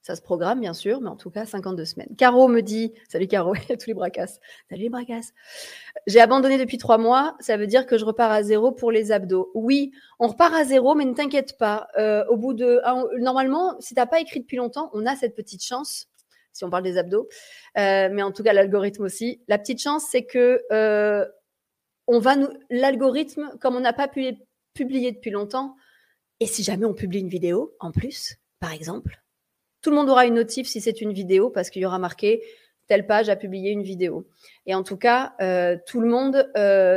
Ça 0.09 0.17
se 0.17 0.23
programme, 0.23 0.61
bien 0.61 0.73
sûr, 0.73 1.03
mais 1.03 1.11
en 1.11 1.17
tout 1.17 1.29
cas, 1.29 1.45
52 1.45 1.85
semaines. 1.85 2.09
Caro 2.17 2.49
me 2.49 2.63
dit, 2.63 2.95
salut 3.11 3.27
Caro, 3.27 3.53
tous 3.69 3.87
les 3.89 3.93
bracasses. 3.93 4.41
Salut 4.71 4.85
les 4.85 4.89
bracasses. 4.89 5.35
J'ai 6.07 6.23
abandonné 6.23 6.57
depuis 6.57 6.79
trois 6.79 6.97
mois, 6.97 7.37
ça 7.41 7.59
veut 7.59 7.67
dire 7.67 7.85
que 7.85 7.99
je 7.99 8.07
repars 8.07 8.33
à 8.33 8.43
zéro 8.43 8.73
pour 8.73 8.91
les 8.91 9.13
abdos. 9.13 9.51
Oui, 9.53 9.93
on 10.19 10.29
repart 10.29 10.55
à 10.55 10.65
zéro, 10.65 10.95
mais 10.95 11.05
ne 11.05 11.13
t'inquiète 11.13 11.59
pas. 11.59 11.89
Euh, 11.99 12.25
au 12.31 12.39
bout 12.39 12.55
de, 12.55 12.81
normalement, 13.21 13.77
si 13.81 13.95
t'as 13.95 14.07
pas 14.07 14.19
écrit 14.19 14.41
depuis 14.41 14.57
longtemps, 14.57 14.89
on 14.95 15.05
a 15.05 15.15
cette 15.15 15.35
petite 15.35 15.63
chance 15.63 16.09
si 16.55 16.65
on 16.65 16.71
parle 16.71 16.85
des 16.85 16.97
abdos, 16.97 17.29
euh, 17.77 18.09
mais 18.11 18.23
en 18.23 18.33
tout 18.33 18.43
cas 18.43 18.55
l'algorithme 18.55 19.05
aussi. 19.05 19.43
La 19.47 19.59
petite 19.59 19.83
chance, 19.83 20.07
c'est 20.11 20.25
que 20.25 20.63
euh, 20.73 21.27
on 22.07 22.19
va 22.19 22.35
l'algorithme, 22.71 23.51
comme 23.61 23.77
on 23.77 23.81
n'a 23.81 23.93
pas 23.93 24.09
pu 24.09 24.35
publier 24.73 25.13
depuis 25.13 25.31
longtemps, 25.31 25.77
et 26.41 26.47
si 26.47 26.63
jamais 26.63 26.87
on 26.87 26.95
publie 26.95 27.21
une 27.21 27.29
vidéo 27.29 27.77
en 27.79 27.93
plus, 27.93 28.39
par 28.59 28.73
exemple, 28.73 29.21
tout 29.81 29.91
le 29.91 29.97
monde 29.97 30.09
aura 30.09 30.27
une 30.27 30.35
notif 30.35 30.67
si 30.67 30.81
c'est 30.81 31.01
une 31.01 31.13
vidéo 31.13 31.51
parce 31.51 31.71
qu'il 31.71 31.83
y 31.83 31.87
aura 31.87 31.99
marqué 31.99 32.43
telle 32.87 33.07
page 33.07 33.29
a 33.29 33.37
publié 33.37 33.71
une 33.71 33.83
vidéo. 33.83 34.27
Et 34.65 34.75
en 34.75 34.83
tout 34.83 34.97
cas, 34.97 35.35
euh, 35.43 35.77
tout 35.87 36.01
le 36.01 36.09
monde, 36.09 36.51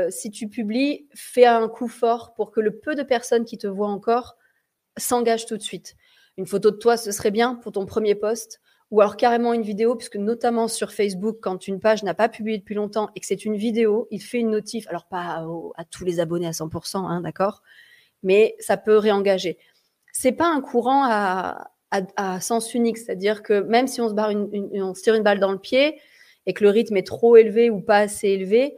si 0.10 0.32
tu 0.32 0.48
publies, 0.48 1.08
fais 1.14 1.46
un 1.46 1.68
coup 1.68 1.90
fort 1.90 2.34
pour 2.34 2.52
que 2.52 2.62
le 2.62 2.80
peu 2.80 2.96
de 2.96 3.04
personnes 3.04 3.44
qui 3.44 3.58
te 3.58 3.68
voient 3.68 3.90
encore 3.90 4.38
s'engagent 4.98 5.46
tout 5.46 5.58
de 5.58 5.62
suite. 5.62 5.96
Une 6.38 6.46
photo 6.46 6.72
de 6.72 6.78
toi, 6.78 6.96
ce 6.96 7.12
serait 7.12 7.32
bien 7.32 7.56
pour 7.56 7.74
ton 7.74 7.86
premier 7.86 8.16
post 8.16 8.62
ou 8.92 9.00
alors 9.00 9.16
carrément 9.16 9.54
une 9.54 9.62
vidéo, 9.62 9.96
puisque 9.96 10.18
notamment 10.18 10.68
sur 10.68 10.92
Facebook, 10.92 11.38
quand 11.42 11.68
une 11.68 11.80
page 11.80 12.04
n'a 12.04 12.14
pas 12.14 12.28
publié 12.28 12.58
depuis 12.58 12.76
longtemps 12.76 13.10
et 13.16 13.22
que 13.22 13.26
c'est 13.26 13.46
une 13.46 13.56
vidéo, 13.56 14.08
il 14.12 14.22
fait 14.22 14.40
une 14.40 14.52
notif, 14.52 14.86
alors 14.90 15.06
pas 15.06 15.46
à, 15.76 15.86
tous 15.86 16.04
les 16.04 16.20
abonnés 16.20 16.48
à 16.48 16.52
100%, 16.52 16.98
hein, 16.98 17.22
d'accord, 17.22 17.64
mais 18.22 18.56
ça 18.60 18.76
peut 18.76 18.98
réengager. 18.98 19.58
C'est 20.12 20.34
pas 20.34 20.48
un 20.48 20.60
courant 20.60 21.06
à, 21.06 21.72
à, 21.91 22.39
sens 22.39 22.74
unique, 22.74 22.98
c'est-à-dire 22.98 23.43
que 23.43 23.62
même 23.62 23.88
si 23.88 24.01
on 24.01 24.10
se 24.10 24.13
barre 24.13 24.29
une, 24.29 24.50
on 24.81 24.93
se 24.93 25.01
tire 25.01 25.15
une 25.15 25.24
balle 25.24 25.39
dans 25.39 25.51
le 25.51 25.60
pied 25.60 26.00
et 26.45 26.53
que 26.53 26.63
le 26.63 26.69
rythme 26.69 26.98
est 26.98 27.05
trop 27.05 27.36
élevé 27.36 27.69
ou 27.69 27.81
pas 27.81 27.98
assez 27.98 28.29
élevé, 28.29 28.77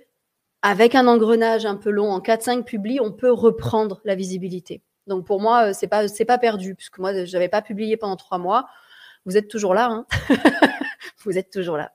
avec 0.61 0.95
un 0.95 1.07
engrenage 1.07 1.65
un 1.65 1.75
peu 1.75 1.91
long 1.91 2.09
en 2.11 2.19
4-5 2.19 2.63
publis, 2.63 2.99
on 2.99 3.11
peut 3.11 3.31
reprendre 3.31 4.01
la 4.03 4.15
visibilité. 4.15 4.81
Donc 5.07 5.25
pour 5.25 5.39
moi, 5.41 5.73
c'est 5.73 5.87
pas 5.87 6.05
pas 6.27 6.37
perdu 6.37 6.75
puisque 6.75 6.97
moi 6.97 7.25
j'avais 7.25 7.49
pas 7.49 7.61
publié 7.61 7.97
pendant 7.97 8.15
trois 8.15 8.37
mois 8.37 8.65
vous 9.25 9.37
êtes 9.37 9.47
toujours 9.47 9.73
là. 9.73 9.89
Hein 9.89 10.05
vous 11.23 11.37
êtes 11.37 11.49
toujours 11.49 11.77
là. 11.77 11.91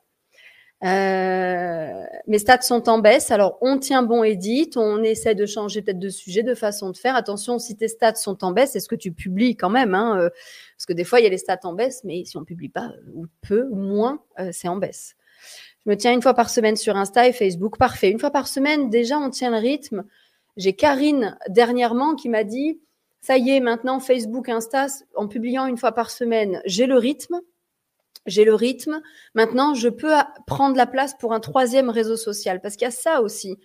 Euh, 0.84 2.04
mes 2.28 2.38
stats 2.38 2.60
sont 2.60 2.88
en 2.88 2.98
baisse. 2.98 3.30
Alors, 3.30 3.58
on 3.60 3.78
tient 3.78 4.02
bon 4.02 4.22
edit, 4.22 4.70
on 4.76 5.02
essaie 5.02 5.34
de 5.34 5.44
changer 5.44 5.82
peut-être 5.82 5.98
de 5.98 6.08
sujet, 6.08 6.42
de 6.42 6.54
façon 6.54 6.90
de 6.90 6.96
faire. 6.96 7.16
Attention, 7.16 7.58
si 7.58 7.76
tes 7.76 7.88
stats 7.88 8.14
sont 8.14 8.44
en 8.44 8.52
baisse, 8.52 8.76
est-ce 8.76 8.88
que 8.88 8.94
tu 8.94 9.12
publies 9.12 9.56
quand 9.56 9.70
même 9.70 9.94
hein, 9.94 10.18
euh, 10.18 10.30
Parce 10.76 10.86
que 10.86 10.92
des 10.92 11.04
fois, 11.04 11.20
il 11.20 11.24
y 11.24 11.26
a 11.26 11.30
les 11.30 11.38
stats 11.38 11.60
en 11.64 11.72
baisse, 11.72 12.02
mais 12.04 12.24
si 12.24 12.36
on 12.36 12.44
publie 12.44 12.68
pas, 12.68 12.92
ou 13.14 13.26
peu, 13.40 13.66
ou 13.70 13.76
moins, 13.76 14.22
euh, 14.38 14.50
c'est 14.52 14.68
en 14.68 14.76
baisse. 14.76 15.16
Je 15.84 15.90
me 15.90 15.96
tiens 15.96 16.12
une 16.12 16.22
fois 16.22 16.34
par 16.34 16.50
semaine 16.50 16.76
sur 16.76 16.96
Insta 16.96 17.26
et 17.26 17.32
Facebook. 17.32 17.76
Parfait. 17.78 18.10
Une 18.10 18.18
fois 18.18 18.30
par 18.30 18.46
semaine, 18.46 18.90
déjà, 18.90 19.18
on 19.18 19.30
tient 19.30 19.50
le 19.50 19.58
rythme. 19.58 20.04
J'ai 20.56 20.74
Karine 20.74 21.36
dernièrement 21.48 22.14
qui 22.14 22.28
m'a 22.28 22.44
dit, 22.44 22.80
ça 23.20 23.36
y 23.36 23.50
est, 23.50 23.60
maintenant, 23.60 23.98
Facebook, 23.98 24.48
Insta, 24.48 24.86
en 25.16 25.26
publiant 25.26 25.66
une 25.66 25.76
fois 25.76 25.92
par 25.92 26.10
semaine, 26.10 26.60
j'ai 26.66 26.86
le 26.86 26.96
rythme 26.96 27.40
j'ai 28.28 28.44
le 28.44 28.54
rythme. 28.54 29.00
Maintenant, 29.34 29.74
je 29.74 29.88
peux 29.88 30.12
prendre 30.46 30.76
la 30.76 30.86
place 30.86 31.14
pour 31.18 31.32
un 31.32 31.40
troisième 31.40 31.90
réseau 31.90 32.16
social 32.16 32.60
parce 32.60 32.76
qu'il 32.76 32.84
y 32.84 32.88
a 32.88 32.92
ça 32.92 33.22
aussi. 33.22 33.58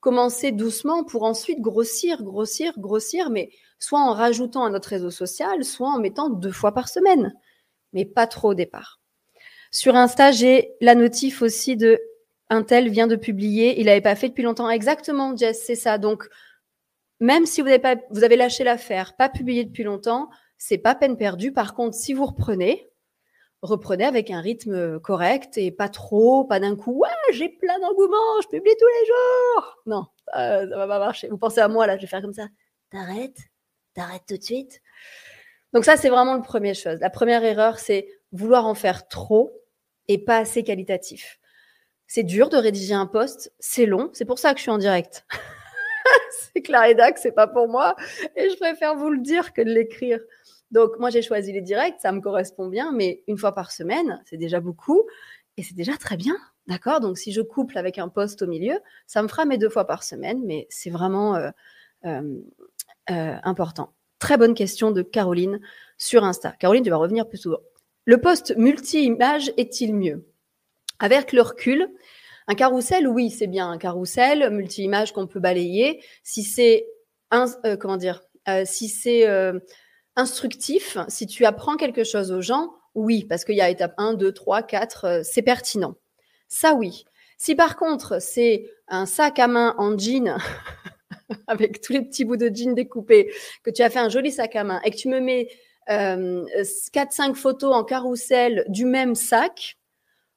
Commencer 0.00 0.52
doucement 0.52 1.04
pour 1.04 1.22
ensuite 1.22 1.60
grossir, 1.60 2.22
grossir, 2.22 2.72
grossir, 2.78 3.30
mais 3.30 3.50
soit 3.78 4.00
en 4.00 4.12
rajoutant 4.12 4.64
un 4.64 4.74
autre 4.74 4.88
réseau 4.88 5.10
social, 5.10 5.64
soit 5.64 5.88
en 5.88 5.98
mettant 5.98 6.28
deux 6.28 6.52
fois 6.52 6.72
par 6.72 6.88
semaine, 6.88 7.34
mais 7.92 8.04
pas 8.04 8.26
trop 8.26 8.50
au 8.50 8.54
départ. 8.54 9.00
Sur 9.70 9.96
Insta, 9.96 10.32
j'ai 10.32 10.74
la 10.80 10.94
notif 10.94 11.42
aussi 11.42 11.76
de 11.76 12.00
un 12.50 12.62
tel 12.62 12.90
vient 12.90 13.06
de 13.06 13.16
publier, 13.16 13.80
il 13.80 13.86
n'avait 13.86 14.02
pas 14.02 14.14
fait 14.14 14.28
depuis 14.28 14.42
longtemps. 14.42 14.68
Exactement, 14.68 15.34
Jess, 15.34 15.64
c'est 15.64 15.74
ça. 15.74 15.96
Donc, 15.96 16.28
même 17.18 17.46
si 17.46 17.62
vous 17.62 17.68
avez, 17.68 17.78
pas, 17.78 17.96
vous 18.10 18.24
avez 18.24 18.36
lâché 18.36 18.62
l'affaire, 18.62 19.16
pas 19.16 19.30
publié 19.30 19.64
depuis 19.64 19.84
longtemps, 19.84 20.28
c'est 20.58 20.76
pas 20.76 20.94
peine 20.94 21.16
perdue. 21.16 21.52
Par 21.52 21.74
contre, 21.74 21.96
si 21.96 22.12
vous 22.12 22.26
reprenez, 22.26 22.91
reprenez 23.62 24.04
avec 24.04 24.30
un 24.30 24.40
rythme 24.40 24.98
correct 25.00 25.56
et 25.56 25.70
pas 25.70 25.88
trop, 25.88 26.44
pas 26.44 26.60
d'un 26.60 26.76
coup, 26.76 26.98
ouais, 26.98 27.08
j'ai 27.32 27.48
plein 27.48 27.78
d'engouement, 27.78 28.40
je 28.42 28.48
publie 28.48 28.74
tous 28.78 28.86
les 28.86 29.06
jours. 29.06 29.82
Non, 29.86 30.06
ça, 30.32 30.68
ça 30.68 30.76
va 30.76 30.86
pas 30.86 30.98
marcher. 30.98 31.28
Vous 31.28 31.38
pensez 31.38 31.60
à 31.60 31.68
moi, 31.68 31.86
là, 31.86 31.96
je 31.96 32.02
vais 32.02 32.08
faire 32.08 32.22
comme 32.22 32.34
ça. 32.34 32.48
T'arrêtes, 32.90 33.38
t'arrêtes 33.94 34.24
tout 34.28 34.36
de 34.36 34.42
suite? 34.42 34.80
Donc 35.72 35.84
ça, 35.84 35.96
c'est 35.96 36.10
vraiment 36.10 36.34
la 36.34 36.42
première 36.42 36.74
chose. 36.74 36.98
La 37.00 37.10
première 37.10 37.44
erreur, 37.44 37.78
c'est 37.78 38.08
vouloir 38.32 38.66
en 38.66 38.74
faire 38.74 39.08
trop 39.08 39.52
et 40.08 40.18
pas 40.18 40.38
assez 40.38 40.64
qualitatif. 40.64 41.38
C'est 42.06 42.24
dur 42.24 42.48
de 42.50 42.56
rédiger 42.56 42.94
un 42.94 43.06
post, 43.06 43.52
c'est 43.58 43.86
long, 43.86 44.10
c'est 44.12 44.26
pour 44.26 44.38
ça 44.38 44.52
que 44.52 44.58
je 44.58 44.62
suis 44.62 44.70
en 44.70 44.78
direct. 44.78 45.24
c'est 46.52 46.62
clair 46.62 46.84
et 46.84 46.94
dac, 46.94 47.16
c'est 47.16 47.32
pas 47.32 47.46
pour 47.46 47.68
moi 47.68 47.96
et 48.36 48.50
je 48.50 48.56
préfère 48.56 48.96
vous 48.96 49.08
le 49.08 49.20
dire 49.20 49.52
que 49.52 49.62
de 49.62 49.70
l'écrire. 49.70 50.20
Donc, 50.72 50.98
moi, 50.98 51.10
j'ai 51.10 51.22
choisi 51.22 51.52
les 51.52 51.60
directs, 51.60 52.00
ça 52.00 52.10
me 52.12 52.20
correspond 52.20 52.66
bien, 52.66 52.92
mais 52.92 53.22
une 53.28 53.36
fois 53.36 53.54
par 53.54 53.70
semaine, 53.70 54.22
c'est 54.24 54.38
déjà 54.38 54.58
beaucoup 54.58 55.06
et 55.58 55.62
c'est 55.62 55.74
déjà 55.74 55.96
très 55.98 56.16
bien. 56.16 56.34
D'accord? 56.66 57.00
Donc, 57.00 57.18
si 57.18 57.32
je 57.32 57.42
couple 57.42 57.76
avec 57.76 57.98
un 57.98 58.08
poste 58.08 58.42
au 58.42 58.46
milieu, 58.46 58.78
ça 59.06 59.22
me 59.22 59.28
fera 59.28 59.44
mes 59.44 59.58
deux 59.58 59.68
fois 59.68 59.84
par 59.84 60.02
semaine, 60.02 60.40
mais 60.44 60.66
c'est 60.70 60.90
vraiment 60.90 61.36
euh, 61.36 61.50
euh, 62.06 62.40
euh, 63.10 63.36
important. 63.42 63.92
Très 64.18 64.36
bonne 64.36 64.54
question 64.54 64.92
de 64.92 65.02
Caroline 65.02 65.60
sur 65.98 66.24
Insta. 66.24 66.52
Caroline, 66.52 66.84
tu 66.84 66.90
vas 66.90 66.96
revenir 66.96 67.28
plus 67.28 67.38
souvent. 67.38 67.58
Le 68.04 68.18
poste 68.18 68.56
multi-image 68.56 69.52
est-il 69.56 69.94
mieux? 69.94 70.26
Avec 71.00 71.32
le 71.32 71.42
recul, 71.42 71.88
un 72.46 72.54
carrousel, 72.54 73.08
oui, 73.08 73.30
c'est 73.30 73.48
bien 73.48 73.68
un 73.70 73.78
carrousel 73.78 74.50
multi-image 74.50 75.12
qu'on 75.12 75.26
peut 75.26 75.40
balayer. 75.40 76.02
Si 76.22 76.44
c'est 76.44 76.86
un, 77.30 77.46
comment 77.78 77.96
dire, 77.96 78.22
si 78.64 78.88
c'est 78.88 79.26
instructif, 80.16 80.98
si 81.08 81.26
tu 81.26 81.44
apprends 81.44 81.76
quelque 81.76 82.04
chose 82.04 82.32
aux 82.32 82.42
gens, 82.42 82.74
oui, 82.94 83.24
parce 83.24 83.44
qu'il 83.44 83.56
y 83.56 83.60
a 83.60 83.70
étape 83.70 83.94
1, 83.96 84.14
2, 84.14 84.32
3, 84.32 84.62
4, 84.62 85.22
c'est 85.24 85.42
pertinent. 85.42 85.94
Ça, 86.48 86.74
oui. 86.74 87.04
Si 87.38 87.54
par 87.54 87.76
contre, 87.76 88.20
c'est 88.20 88.70
un 88.88 89.06
sac 89.06 89.38
à 89.38 89.48
main 89.48 89.74
en 89.78 89.96
jean, 89.96 90.36
avec 91.46 91.80
tous 91.80 91.92
les 91.92 92.02
petits 92.02 92.24
bouts 92.24 92.36
de 92.36 92.50
jean 92.54 92.74
découpés, 92.74 93.32
que 93.62 93.70
tu 93.70 93.82
as 93.82 93.90
fait 93.90 93.98
un 93.98 94.08
joli 94.08 94.30
sac 94.30 94.54
à 94.54 94.64
main 94.64 94.80
et 94.84 94.90
que 94.90 94.96
tu 94.96 95.08
me 95.08 95.20
mets 95.20 95.48
euh, 95.90 96.44
4-5 96.94 97.34
photos 97.34 97.74
en 97.74 97.84
carrousel 97.84 98.64
du 98.68 98.84
même 98.84 99.14
sac, 99.14 99.78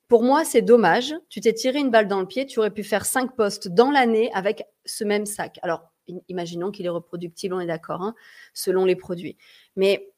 pour 0.08 0.24
moi, 0.24 0.46
c'est 0.46 0.62
dommage. 0.62 1.14
Tu 1.30 1.42
t'es 1.42 1.54
tiré 1.54 1.80
une 1.80 1.90
balle 1.90 2.08
dans 2.08 2.20
le 2.20 2.28
pied, 2.28 2.46
tu 2.46 2.60
aurais 2.60 2.72
pu 2.72 2.84
faire 2.84 3.06
5 3.06 3.36
postes 3.36 3.68
dans 3.68 3.92
l'année 3.92 4.32
avec 4.34 4.64
ce 4.86 5.04
même 5.04 5.26
sac. 5.26 5.60
Alors, 5.64 5.92
imaginons 6.30 6.72
qu'il 6.72 6.86
est 6.86 6.90
reproductible, 6.90 7.54
on 7.56 7.60
est 7.60 7.68
d'accord, 7.68 8.02
hein, 8.02 8.16
selon 8.54 8.86
les 8.86 8.96
produits. 8.96 9.38
Mais 9.76 10.12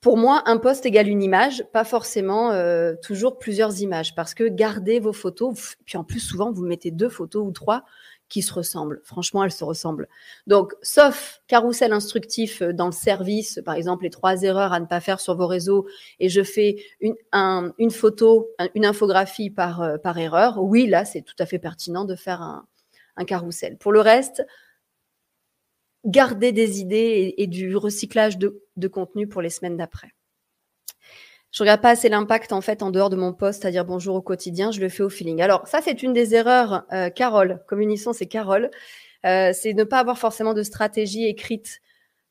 pour 0.00 0.16
moi, 0.16 0.42
un 0.46 0.56
poste 0.56 0.86
égale 0.86 1.08
une 1.08 1.22
image, 1.22 1.62
pas 1.72 1.84
forcément 1.84 2.52
euh, 2.52 2.94
toujours 3.02 3.38
plusieurs 3.38 3.82
images, 3.82 4.14
parce 4.14 4.32
que 4.32 4.44
gardez 4.44 4.98
vos 4.98 5.12
photos, 5.12 5.76
puis 5.84 5.98
en 5.98 6.04
plus 6.04 6.20
souvent 6.20 6.52
vous 6.52 6.64
mettez 6.64 6.90
deux 6.90 7.10
photos 7.10 7.46
ou 7.46 7.52
trois 7.52 7.84
qui 8.30 8.42
se 8.42 8.54
ressemblent. 8.54 9.00
Franchement, 9.04 9.44
elles 9.44 9.52
se 9.52 9.64
ressemblent. 9.64 10.08
Donc, 10.46 10.72
sauf 10.82 11.42
carrousel 11.48 11.92
instructif 11.92 12.62
dans 12.62 12.86
le 12.86 12.92
service, 12.92 13.60
par 13.64 13.74
exemple 13.74 14.04
les 14.04 14.10
trois 14.10 14.42
erreurs 14.42 14.72
à 14.72 14.80
ne 14.80 14.86
pas 14.86 15.00
faire 15.00 15.20
sur 15.20 15.36
vos 15.36 15.48
réseaux, 15.48 15.86
et 16.18 16.30
je 16.30 16.42
fais 16.42 16.76
une, 17.00 17.16
une 17.78 17.90
photo, 17.90 18.48
une 18.74 18.86
infographie 18.86 19.50
par, 19.50 19.82
euh, 19.82 19.98
par 19.98 20.16
erreur, 20.16 20.62
oui, 20.62 20.86
là, 20.86 21.04
c'est 21.04 21.22
tout 21.22 21.34
à 21.38 21.44
fait 21.44 21.58
pertinent 21.58 22.04
de 22.04 22.14
faire 22.14 22.40
un, 22.40 22.66
un 23.16 23.24
carrousel. 23.24 23.76
Pour 23.76 23.92
le 23.92 24.00
reste, 24.00 24.46
garder 26.04 26.52
des 26.52 26.80
idées 26.80 27.34
et, 27.36 27.46
du 27.46 27.76
recyclage 27.76 28.38
de, 28.38 28.88
contenu 28.88 29.28
pour 29.28 29.42
les 29.42 29.50
semaines 29.50 29.76
d'après. 29.76 30.08
Je 31.52 31.62
regarde 31.62 31.80
pas 31.80 31.90
assez 31.90 32.08
l'impact 32.08 32.52
en 32.52 32.60
fait 32.60 32.82
en 32.82 32.90
dehors 32.90 33.10
de 33.10 33.16
mon 33.16 33.32
poste, 33.32 33.64
à 33.64 33.70
dire 33.72 33.84
bonjour 33.84 34.14
au 34.14 34.22
quotidien, 34.22 34.70
je 34.70 34.80
le 34.80 34.88
fais 34.88 35.02
au 35.02 35.08
feeling. 35.08 35.42
Alors 35.42 35.66
ça 35.66 35.80
c'est 35.82 36.02
une 36.02 36.12
des 36.12 36.34
erreurs, 36.34 36.84
euh, 36.92 37.10
Carole, 37.10 37.60
communication 37.66 38.12
c'est 38.12 38.26
Carole, 38.26 38.70
euh, 39.26 39.50
c'est 39.52 39.74
ne 39.74 39.84
pas 39.84 39.98
avoir 39.98 40.16
forcément 40.16 40.54
de 40.54 40.62
stratégie 40.62 41.26
écrite. 41.26 41.80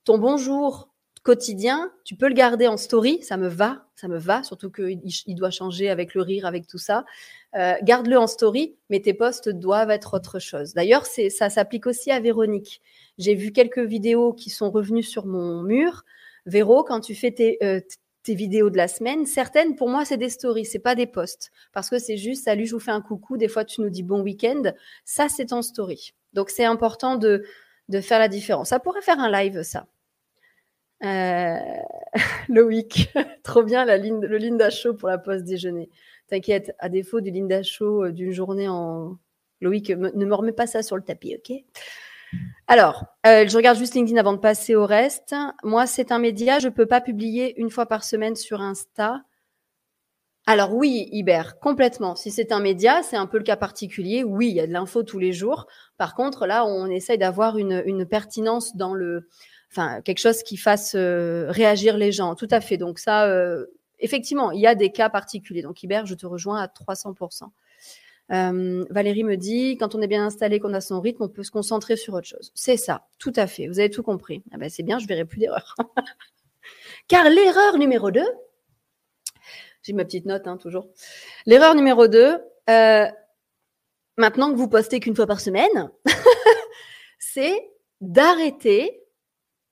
Ton 0.05 0.17
bonjour 0.17 0.89
quotidien, 1.21 1.91
tu 2.05 2.15
peux 2.15 2.29
le 2.29 2.33
garder 2.33 2.67
en 2.67 2.77
story, 2.77 3.21
ça 3.21 3.35
me 3.35 3.49
va, 3.49 3.85
ça 3.95 4.07
me 4.07 4.17
va, 4.17 4.41
surtout 4.43 4.71
qu'il 4.71 5.01
il 5.03 5.35
doit 5.35 5.51
changer 5.51 5.89
avec 5.89 6.13
le 6.13 6.21
rire, 6.21 6.45
avec 6.45 6.65
tout 6.65 6.77
ça. 6.77 7.03
Euh, 7.55 7.73
garde-le 7.83 8.17
en 8.17 8.27
story, 8.27 8.77
mais 8.89 9.01
tes 9.01 9.13
posts 9.13 9.49
doivent 9.49 9.91
être 9.91 10.15
autre 10.15 10.39
chose. 10.39 10.73
D'ailleurs, 10.73 11.05
c'est 11.05 11.29
ça 11.29 11.49
s'applique 11.49 11.88
aussi 11.88 12.09
à 12.09 12.19
Véronique. 12.19 12.81
J'ai 13.19 13.35
vu 13.35 13.51
quelques 13.51 13.79
vidéos 13.79 14.33
qui 14.33 14.49
sont 14.49 14.71
revenues 14.71 15.03
sur 15.03 15.27
mon 15.27 15.61
mur. 15.61 16.03
Véro, 16.47 16.83
quand 16.83 17.01
tu 17.01 17.13
fais 17.13 17.31
tes, 17.31 17.57
euh, 17.63 17.79
tes 18.23 18.33
vidéos 18.33 18.71
de 18.71 18.77
la 18.77 18.88
semaine, 18.88 19.25
certaines 19.27 19.75
pour 19.75 19.89
moi 19.89 20.05
c'est 20.05 20.17
des 20.17 20.29
stories, 20.29 20.65
c'est 20.65 20.79
pas 20.79 20.95
des 20.95 21.05
posts, 21.05 21.51
parce 21.73 21.89
que 21.89 21.99
c'est 21.99 22.17
juste 22.17 22.45
salut, 22.45 22.65
je 22.65 22.73
vous 22.73 22.79
fais 22.79 22.91
un 22.91 23.01
coucou. 23.01 23.38
Des 23.38 23.47
fois 23.47 23.65
tu 23.65 23.81
nous 23.81 23.89
dis 23.89 24.03
bon 24.03 24.21
week-end, 24.21 24.63
ça 25.05 25.29
c'est 25.29 25.53
en 25.53 25.61
story. 25.61 26.13
Donc 26.33 26.49
c'est 26.49 26.65
important 26.65 27.17
de 27.17 27.43
faire 28.01 28.19
la 28.19 28.29
différence. 28.29 28.69
Ça 28.69 28.79
pourrait 28.79 29.01
faire 29.01 29.19
un 29.19 29.31
live 29.31 29.61
ça. 29.63 29.85
Euh, 31.03 31.57
Loïc, 32.49 33.13
trop 33.43 33.63
bien 33.63 33.85
le 33.85 34.38
Linda 34.38 34.69
Show 34.69 34.93
pour 34.93 35.09
la 35.09 35.17
pause 35.17 35.43
déjeuner. 35.43 35.89
T'inquiète, 36.27 36.75
à 36.79 36.89
défaut 36.89 37.21
du 37.21 37.31
Linda 37.31 37.63
Show 37.63 38.05
euh, 38.05 38.11
d'une 38.11 38.31
journée 38.31 38.67
en 38.67 39.17
Loïc, 39.61 39.89
ne 39.89 40.25
me 40.25 40.35
remets 40.35 40.51
pas 40.51 40.67
ça 40.67 40.83
sur 40.83 40.95
le 40.95 41.03
tapis, 41.03 41.35
ok? 41.35 41.63
Alors, 42.67 43.05
euh, 43.25 43.48
je 43.48 43.57
regarde 43.57 43.77
juste 43.77 43.95
LinkedIn 43.95 44.19
avant 44.19 44.33
de 44.33 44.38
passer 44.38 44.75
au 44.75 44.86
reste. 44.86 45.36
Moi, 45.63 45.88
c'est 45.88 46.12
un 46.12 46.19
média, 46.19 46.59
je 46.59 46.67
ne 46.67 46.74
peux 46.74 46.86
pas 46.86 47.01
publier 47.01 47.59
une 47.59 47.69
fois 47.69 47.88
par 47.88 48.03
semaine 48.03 48.36
sur 48.36 48.62
Insta. 48.62 49.24
Alors 50.45 50.74
oui, 50.74 51.09
Iber, 51.12 51.43
complètement. 51.62 52.15
Si 52.15 52.31
c'est 52.31 52.51
un 52.51 52.59
média, 52.59 53.03
c'est 53.03 53.17
un 53.17 53.27
peu 53.27 53.38
le 53.38 53.43
cas 53.43 53.55
particulier. 53.55 54.24
Oui, 54.24 54.50
il 54.50 54.55
y 54.55 54.59
a 54.59 54.67
de 54.67 54.71
l'info 54.71 55.03
tous 55.03 55.19
les 55.19 55.31
jours. 55.31 55.67
Par 55.98 56.15
contre, 56.15 56.48
là, 56.48 56.65
on 56.65 56.88
essaye 56.88 57.17
d'avoir 57.17 57.57
une, 57.57 58.05
pertinence 58.05 58.75
dans 58.75 58.93
le, 58.95 59.29
enfin, 59.71 60.01
quelque 60.01 60.19
chose 60.19 60.41
qui 60.41 60.57
fasse 60.57 60.95
euh, 60.95 61.45
réagir 61.50 61.98
les 61.98 62.12
gens. 62.12 62.33
Tout 62.36 62.48
à 62.50 62.62
fait. 62.62 62.77
Donc 62.77 62.98
ça, 62.98 63.25
euh, 63.27 63.67
effectivement, 64.00 64.51
il 64.51 64.59
y 64.59 64.67
a 64.67 64.74
des 64.74 64.91
cas 64.91 65.09
particuliers. 65.09 65.62
Donc 65.62 65.83
Iber, 65.83 66.01
je 66.05 66.15
te 66.15 66.25
rejoins 66.25 66.59
à 66.59 66.67
300%. 66.67 67.43
Euh, 68.31 68.86
Valérie 68.89 69.24
me 69.24 69.38
dit, 69.38 69.77
quand 69.77 69.95
on 69.95 70.01
est 70.01 70.07
bien 70.07 70.25
installé, 70.25 70.59
qu'on 70.59 70.74
a 70.74 70.81
son 70.81 71.01
rythme, 71.01 71.24
on 71.24 71.29
peut 71.29 71.43
se 71.43 71.51
concentrer 71.51 71.95
sur 71.95 72.13
autre 72.13 72.27
chose. 72.27 72.51
C'est 72.53 72.77
ça, 72.77 73.07
tout 73.17 73.33
à 73.36 73.48
fait. 73.48 73.67
Vous 73.67 73.79
avez 73.79 73.89
tout 73.89 74.03
compris. 74.03 74.43
Ah 74.51 74.57
ben, 74.57 74.69
c'est 74.69 74.83
bien, 74.83 75.00
je 75.00 75.07
verrai 75.07 75.25
plus 75.25 75.39
d'erreurs. 75.39 75.75
Car 77.07 77.29
l'erreur 77.29 77.77
numéro 77.77 78.12
2, 78.12 78.24
j'ai 79.81 79.93
ma 79.93 80.05
petite 80.05 80.25
note, 80.25 80.48
hein, 80.48 80.57
toujours. 80.57 80.88
L'erreur 81.45 81.74
numéro 81.74 82.07
2, 82.07 82.39
euh, 82.69 83.07
maintenant 84.17 84.51
que 84.51 84.57
vous 84.57 84.67
postez 84.67 85.00
qu'une 85.00 85.15
fois 85.15 85.27
par 85.27 85.39
semaine, 85.39 85.91
c'est 87.19 87.71
d'arrêter. 88.00 89.01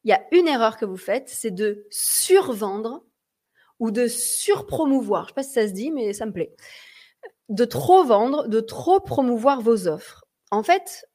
Il 0.04 0.10
y 0.10 0.14
a 0.14 0.26
une 0.32 0.48
erreur 0.48 0.78
que 0.78 0.86
vous 0.86 0.98
faites, 0.98 1.30
c'est 1.30 1.52
de 1.52 1.86
survendre 1.92 3.04
ou 3.80 3.92
de 3.92 4.08
surpromouvoir. 4.08 5.24
Je 5.24 5.26
ne 5.26 5.28
sais 5.28 5.34
pas 5.36 5.44
si 5.44 5.54
ça 5.54 5.68
se 5.68 5.74
dit, 5.74 5.92
mais 5.92 6.14
ça 6.14 6.26
me 6.26 6.32
plaît 6.32 6.56
de 7.50 7.66
trop 7.66 8.04
vendre, 8.04 8.48
de 8.48 8.60
trop 8.60 9.00
promouvoir 9.00 9.62
vos 9.62 9.88
offres. 9.88 10.26
En 10.52 10.64
fait, 10.64 11.08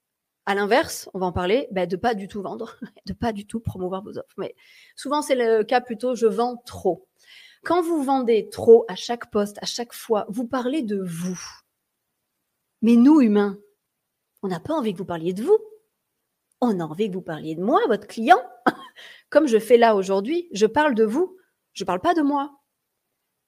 à 0.46 0.54
l'inverse, 0.54 1.08
on 1.14 1.18
va 1.18 1.26
en 1.26 1.32
parler, 1.32 1.68
bah, 1.70 1.86
de 1.86 1.96
pas 1.96 2.14
du 2.14 2.28
tout 2.28 2.42
vendre, 2.42 2.76
de 3.06 3.12
pas 3.12 3.32
du 3.32 3.46
tout 3.46 3.60
promouvoir 3.60 4.02
vos 4.02 4.18
offres. 4.18 4.34
Mais 4.38 4.54
souvent, 4.96 5.22
c'est 5.22 5.34
le 5.34 5.62
cas 5.62 5.80
plutôt, 5.80 6.14
je 6.14 6.26
vends 6.26 6.56
trop. 6.66 7.06
Quand 7.64 7.82
vous 7.82 8.02
vendez 8.02 8.48
trop 8.50 8.84
à 8.88 8.96
chaque 8.96 9.30
poste, 9.30 9.58
à 9.62 9.66
chaque 9.66 9.92
fois, 9.92 10.26
vous 10.28 10.46
parlez 10.46 10.82
de 10.82 11.00
vous. 11.00 11.40
Mais 12.80 12.96
nous, 12.96 13.20
humains, 13.20 13.58
on 14.42 14.48
n'a 14.48 14.58
pas 14.58 14.74
envie 14.74 14.92
que 14.92 14.98
vous 14.98 15.04
parliez 15.04 15.32
de 15.32 15.44
vous. 15.44 15.58
On 16.60 16.80
a 16.80 16.84
envie 16.84 17.08
que 17.08 17.14
vous 17.14 17.22
parliez 17.22 17.54
de 17.54 17.62
moi, 17.62 17.80
votre 17.86 18.08
client. 18.08 18.42
Comme 19.30 19.46
je 19.46 19.58
fais 19.58 19.76
là 19.76 19.94
aujourd'hui, 19.94 20.48
je 20.52 20.66
parle 20.66 20.94
de 20.94 21.04
vous, 21.04 21.36
je 21.72 21.84
ne 21.84 21.86
parle 21.86 22.00
pas 22.00 22.14
de 22.14 22.22
moi. 22.22 22.58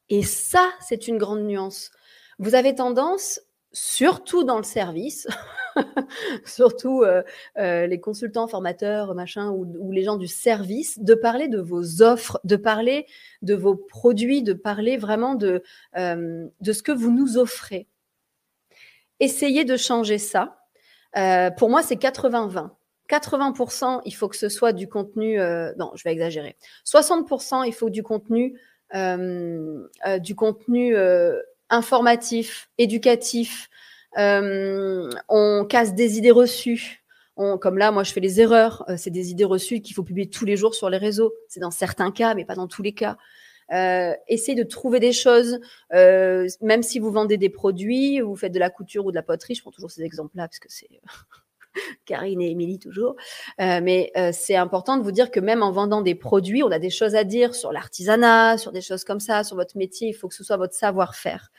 Et 0.08 0.22
ça, 0.22 0.72
c'est 0.80 1.08
une 1.08 1.18
grande 1.18 1.44
nuance. 1.44 1.90
Vous 2.38 2.54
avez 2.54 2.74
tendance, 2.74 3.40
surtout 3.72 4.44
dans 4.44 4.56
le 4.56 4.62
service, 4.64 5.26
surtout 6.44 7.02
euh, 7.02 7.22
euh, 7.58 7.86
les 7.86 8.00
consultants, 8.00 8.46
formateurs, 8.46 9.14
machin, 9.14 9.50
ou, 9.50 9.92
les 9.92 10.04
gens 10.04 10.16
du 10.16 10.28
service, 10.28 10.98
de 10.98 11.14
parler 11.14 11.48
de 11.48 11.60
vos 11.60 12.02
offres, 12.02 12.40
de 12.44 12.56
parler 12.56 13.06
de 13.42 13.54
vos 13.54 13.74
produits, 13.76 14.42
de 14.42 14.52
parler 14.52 14.96
vraiment 14.96 15.34
de, 15.34 15.62
euh, 15.96 16.46
de 16.60 16.72
ce 16.72 16.82
que 16.82 16.92
vous 16.92 17.12
nous 17.12 17.36
offrez. 17.36 17.88
Essayez 19.20 19.64
de 19.64 19.76
changer 19.76 20.18
ça. 20.18 20.58
pour 21.56 21.70
moi, 21.70 21.82
c'est 21.82 21.96
80-20. 21.96 22.70
80%, 23.08 24.00
il 24.06 24.14
faut 24.14 24.28
que 24.28 24.36
ce 24.36 24.48
soit 24.48 24.72
du 24.72 24.88
contenu, 24.88 25.38
non, 25.76 25.92
je 25.94 26.02
vais 26.04 26.12
exagérer. 26.12 26.56
60%, 26.84 27.64
il 27.66 27.72
faut 27.72 27.90
du 27.90 28.02
contenu, 28.02 28.58
du 28.92 30.34
contenu 30.34 30.96
informatif, 31.74 32.68
éducatif, 32.78 33.68
euh, 34.18 35.10
on 35.28 35.64
casse 35.68 35.94
des 35.94 36.18
idées 36.18 36.30
reçues. 36.30 37.02
Comme 37.36 37.78
là, 37.78 37.90
moi, 37.90 38.04
je 38.04 38.12
fais 38.12 38.20
les 38.20 38.40
erreurs. 38.40 38.84
Euh, 38.88 38.96
c'est 38.96 39.10
des 39.10 39.30
idées 39.32 39.44
reçues 39.44 39.80
qu'il 39.80 39.94
faut 39.96 40.04
publier 40.04 40.30
tous 40.30 40.44
les 40.44 40.56
jours 40.56 40.74
sur 40.74 40.88
les 40.88 40.98
réseaux. 40.98 41.34
C'est 41.48 41.60
dans 41.60 41.72
certains 41.72 42.12
cas, 42.12 42.34
mais 42.34 42.44
pas 42.44 42.54
dans 42.54 42.68
tous 42.68 42.82
les 42.82 42.92
cas. 42.92 43.16
Euh, 43.72 44.12
essayez 44.28 44.56
de 44.56 44.62
trouver 44.62 45.00
des 45.00 45.12
choses, 45.12 45.58
même 45.90 46.82
si 46.82 46.98
vous 47.00 47.10
vendez 47.10 47.38
des 47.38 47.48
produits, 47.48 48.20
vous 48.20 48.36
faites 48.36 48.52
de 48.52 48.58
la 48.58 48.70
couture 48.70 49.06
ou 49.06 49.10
de 49.10 49.16
la 49.16 49.22
poterie. 49.22 49.54
Je 49.54 49.62
prends 49.62 49.72
toujours 49.72 49.90
ces 49.90 50.02
exemples-là 50.02 50.46
parce 50.46 50.60
que 50.60 50.68
c'est 50.70 50.88
Karine 52.06 52.40
et 52.40 52.50
Émilie 52.50 52.78
toujours. 52.78 53.16
Euh, 53.60 53.80
mais 53.82 54.12
euh, 54.16 54.30
c'est 54.32 54.56
important 54.56 54.96
de 54.96 55.02
vous 55.02 55.12
dire 55.12 55.30
que 55.30 55.40
même 55.40 55.62
en 55.62 55.72
vendant 55.72 56.02
des 56.02 56.14
produits, 56.14 56.62
on 56.62 56.70
a 56.70 56.78
des 56.78 56.90
choses 56.90 57.14
à 57.14 57.24
dire 57.24 57.54
sur 57.54 57.72
l'artisanat, 57.72 58.58
sur 58.58 58.72
des 58.72 58.80
choses 58.80 59.04
comme 59.04 59.20
ça, 59.20 59.44
sur 59.44 59.56
votre 59.56 59.76
métier. 59.76 60.08
Il 60.08 60.14
faut 60.14 60.28
que 60.28 60.34
ce 60.34 60.44
soit 60.44 60.56
votre 60.56 60.74
savoir-faire. 60.74 61.50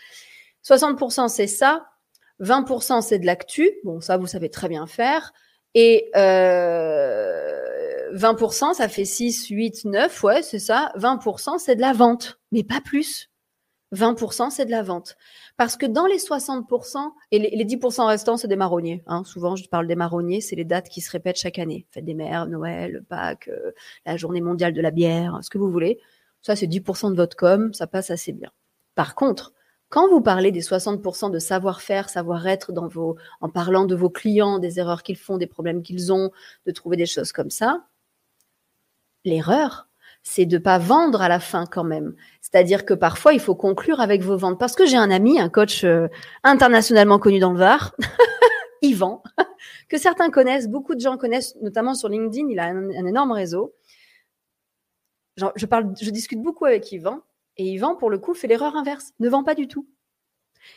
60% 0.63 1.27
c'est 1.27 1.47
ça. 1.47 1.85
20% 2.41 3.01
c'est 3.01 3.19
de 3.19 3.25
l'actu, 3.25 3.71
bon 3.83 4.01
ça 4.01 4.17
vous 4.17 4.27
savez 4.27 4.49
très 4.49 4.67
bien 4.67 4.87
faire, 4.87 5.31
et 5.73 6.11
euh, 6.15 8.11
20% 8.13 8.73
ça 8.73 8.89
fait 8.89 9.05
6, 9.05 9.47
8, 9.47 9.85
9, 9.85 10.23
ouais 10.23 10.41
c'est 10.43 10.59
ça, 10.59 10.91
20% 10.97 11.59
c'est 11.59 11.75
de 11.75 11.81
la 11.81 11.93
vente, 11.93 12.39
mais 12.51 12.63
pas 12.63 12.81
plus. 12.81 13.29
20% 13.95 14.49
c'est 14.49 14.65
de 14.65 14.71
la 14.71 14.83
vente. 14.83 15.17
Parce 15.57 15.77
que 15.77 15.85
dans 15.85 16.05
les 16.05 16.17
60%, 16.17 17.11
et 17.31 17.39
les, 17.39 17.65
10% 17.65 18.05
restants, 18.05 18.37
c'est 18.37 18.47
des 18.47 18.55
marronniers. 18.55 19.03
Hein. 19.07 19.23
Souvent, 19.23 19.55
je 19.55 19.67
parle 19.67 19.87
des 19.87 19.95
marronniers, 19.95 20.41
c'est 20.41 20.55
les 20.55 20.65
dates 20.65 20.89
qui 20.89 21.01
se 21.01 21.09
répètent 21.11 21.37
chaque 21.37 21.59
année. 21.59 21.87
Fête 21.91 22.05
des 22.05 22.13
mères, 22.13 22.47
Noël, 22.47 23.03
Pâques, 23.07 23.47
euh, 23.47 23.71
la 24.05 24.17
journée 24.17 24.41
mondiale 24.41 24.73
de 24.73 24.81
la 24.81 24.91
bière, 24.91 25.39
ce 25.41 25.49
que 25.49 25.57
vous 25.57 25.71
voulez. 25.71 25.99
Ça, 26.41 26.55
c'est 26.55 26.67
10% 26.67 27.11
de 27.11 27.15
votre 27.15 27.35
com, 27.35 27.73
ça 27.73 27.87
passe 27.87 28.11
assez 28.11 28.31
bien. 28.31 28.51
Par 28.93 29.15
contre, 29.15 29.53
quand 29.89 30.09
vous 30.09 30.21
parlez 30.21 30.51
des 30.51 30.61
60% 30.61 31.31
de 31.31 31.39
savoir-faire, 31.39 32.09
savoir-être 32.09 32.71
dans 32.71 32.87
vos, 32.87 33.15
en 33.39 33.49
parlant 33.49 33.85
de 33.85 33.95
vos 33.95 34.09
clients, 34.09 34.59
des 34.59 34.79
erreurs 34.79 35.03
qu'ils 35.03 35.17
font, 35.17 35.37
des 35.37 35.47
problèmes 35.47 35.83
qu'ils 35.83 36.11
ont, 36.11 36.31
de 36.65 36.71
trouver 36.71 36.97
des 36.97 37.05
choses 37.05 37.31
comme 37.31 37.49
ça, 37.49 37.85
l'erreur, 39.23 39.87
c'est 40.27 40.47
de 40.47 40.57
pas 40.57 40.79
vendre 40.79 41.21
à 41.21 41.29
la 41.29 41.39
fin 41.39 41.65
quand 41.65 41.83
même. 41.83 42.15
C'est-à-dire 42.41 42.83
que 42.83 42.95
parfois, 42.95 43.33
il 43.33 43.39
faut 43.39 43.55
conclure 43.55 44.01
avec 44.01 44.23
vos 44.23 44.35
ventes. 44.35 44.59
Parce 44.59 44.75
que 44.75 44.85
j'ai 44.85 44.97
un 44.97 45.11
ami, 45.11 45.39
un 45.39 45.49
coach 45.49 45.83
euh, 45.83 46.07
internationalement 46.43 47.19
connu 47.19 47.39
dans 47.39 47.53
le 47.53 47.59
Var, 47.59 47.95
Yvan, 48.81 49.21
que 49.87 49.97
certains 49.97 50.31
connaissent, 50.31 50.67
beaucoup 50.67 50.95
de 50.95 50.99
gens 50.99 51.17
connaissent, 51.17 51.55
notamment 51.61 51.93
sur 51.93 52.09
LinkedIn, 52.09 52.49
il 52.49 52.59
a 52.59 52.65
un, 52.65 53.05
énorme 53.05 53.31
réseau. 53.31 53.75
je, 55.37 55.65
parle, 55.67 55.93
je 56.01 56.09
discute 56.09 56.41
beaucoup 56.41 56.65
avec 56.65 56.91
Yvan. 56.91 57.21
Et 57.57 57.65
Yvan, 57.65 57.95
pour 57.95 58.09
le 58.09 58.17
coup, 58.17 58.33
fait 58.33 58.47
l'erreur 58.47 58.75
inverse, 58.75 59.13
ne 59.19 59.29
vend 59.29 59.43
pas 59.43 59.55
du 59.55 59.67
tout. 59.67 59.87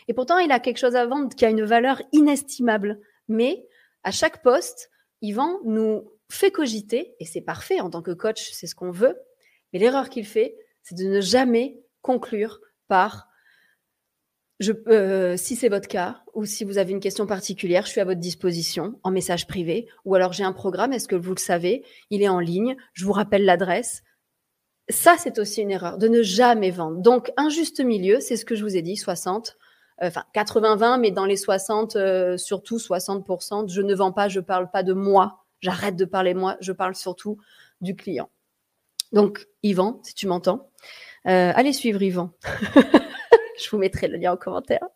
Et 0.08 0.14
pourtant, 0.14 0.36
il 0.38 0.52
a 0.52 0.60
quelque 0.60 0.78
chose 0.78 0.94
à 0.94 1.06
vendre 1.06 1.34
qui 1.34 1.46
a 1.46 1.50
une 1.50 1.64
valeur 1.64 2.02
inestimable. 2.12 3.00
Mais 3.28 3.66
à 4.04 4.10
chaque 4.10 4.42
poste, 4.42 4.90
Yvan 5.22 5.60
nous 5.64 6.04
fait 6.30 6.50
cogiter, 6.50 7.14
et 7.18 7.24
c'est 7.24 7.40
parfait 7.40 7.80
en 7.80 7.88
tant 7.88 8.02
que 8.02 8.10
coach, 8.10 8.50
c'est 8.52 8.66
ce 8.66 8.74
qu'on 8.74 8.90
veut. 8.90 9.18
Mais 9.72 9.78
l'erreur 9.78 10.08
qu'il 10.08 10.26
fait, 10.26 10.56
c'est 10.82 10.96
de 10.96 11.04
ne 11.04 11.20
jamais 11.20 11.80
conclure 12.02 12.60
par 12.88 13.28
euh, 14.88 15.36
si 15.36 15.54
c'est 15.54 15.68
votre 15.68 15.86
cas, 15.86 16.22
ou 16.34 16.44
si 16.44 16.64
vous 16.64 16.78
avez 16.78 16.92
une 16.92 17.00
question 17.00 17.26
particulière, 17.26 17.86
je 17.86 17.90
suis 17.90 18.00
à 18.00 18.04
votre 18.04 18.18
disposition 18.18 18.98
en 19.04 19.10
message 19.10 19.46
privé, 19.46 19.88
ou 20.04 20.16
alors 20.16 20.32
j'ai 20.32 20.42
un 20.42 20.52
programme, 20.52 20.92
est-ce 20.92 21.06
que 21.06 21.14
vous 21.14 21.32
le 21.32 21.38
savez, 21.38 21.84
il 22.10 22.22
est 22.22 22.28
en 22.28 22.40
ligne, 22.40 22.76
je 22.92 23.04
vous 23.04 23.12
rappelle 23.12 23.44
l'adresse, 23.44 24.02
ça, 24.88 25.16
c'est 25.18 25.38
aussi 25.38 25.60
une 25.60 25.70
erreur, 25.70 25.98
de 25.98 26.08
ne 26.08 26.22
jamais 26.22 26.70
vendre. 26.70 27.00
Donc, 27.02 27.30
un 27.36 27.50
juste 27.50 27.80
milieu, 27.80 28.20
c'est 28.20 28.36
ce 28.36 28.44
que 28.44 28.54
je 28.54 28.64
vous 28.64 28.74
ai 28.76 28.82
dit, 28.82 28.96
60, 28.96 29.56
euh, 30.02 30.06
enfin 30.08 30.24
80-20, 30.34 31.00
mais 31.00 31.10
dans 31.10 31.26
les 31.26 31.36
60, 31.36 31.96
euh, 31.96 32.36
surtout 32.36 32.78
60%, 32.78 33.68
je 33.70 33.82
ne 33.82 33.94
vends 33.94 34.12
pas, 34.12 34.28
je 34.28 34.40
parle 34.40 34.70
pas 34.70 34.82
de 34.82 34.94
moi, 34.94 35.44
j'arrête 35.60 35.96
de 35.96 36.04
parler 36.04 36.34
moi, 36.34 36.56
je 36.60 36.72
parle 36.72 36.94
surtout 36.94 37.38
du 37.80 37.94
client. 37.96 38.30
Donc, 39.12 39.46
Yvan, 39.62 40.00
si 40.04 40.14
tu 40.14 40.26
m'entends, 40.26 40.70
euh, 41.26 41.52
allez 41.54 41.72
suivre 41.72 42.02
Yvan. 42.02 42.30
je 43.58 43.70
vous 43.70 43.78
mettrai 43.78 44.08
le 44.08 44.18
lien 44.18 44.32
en 44.32 44.36
commentaire. 44.36 44.86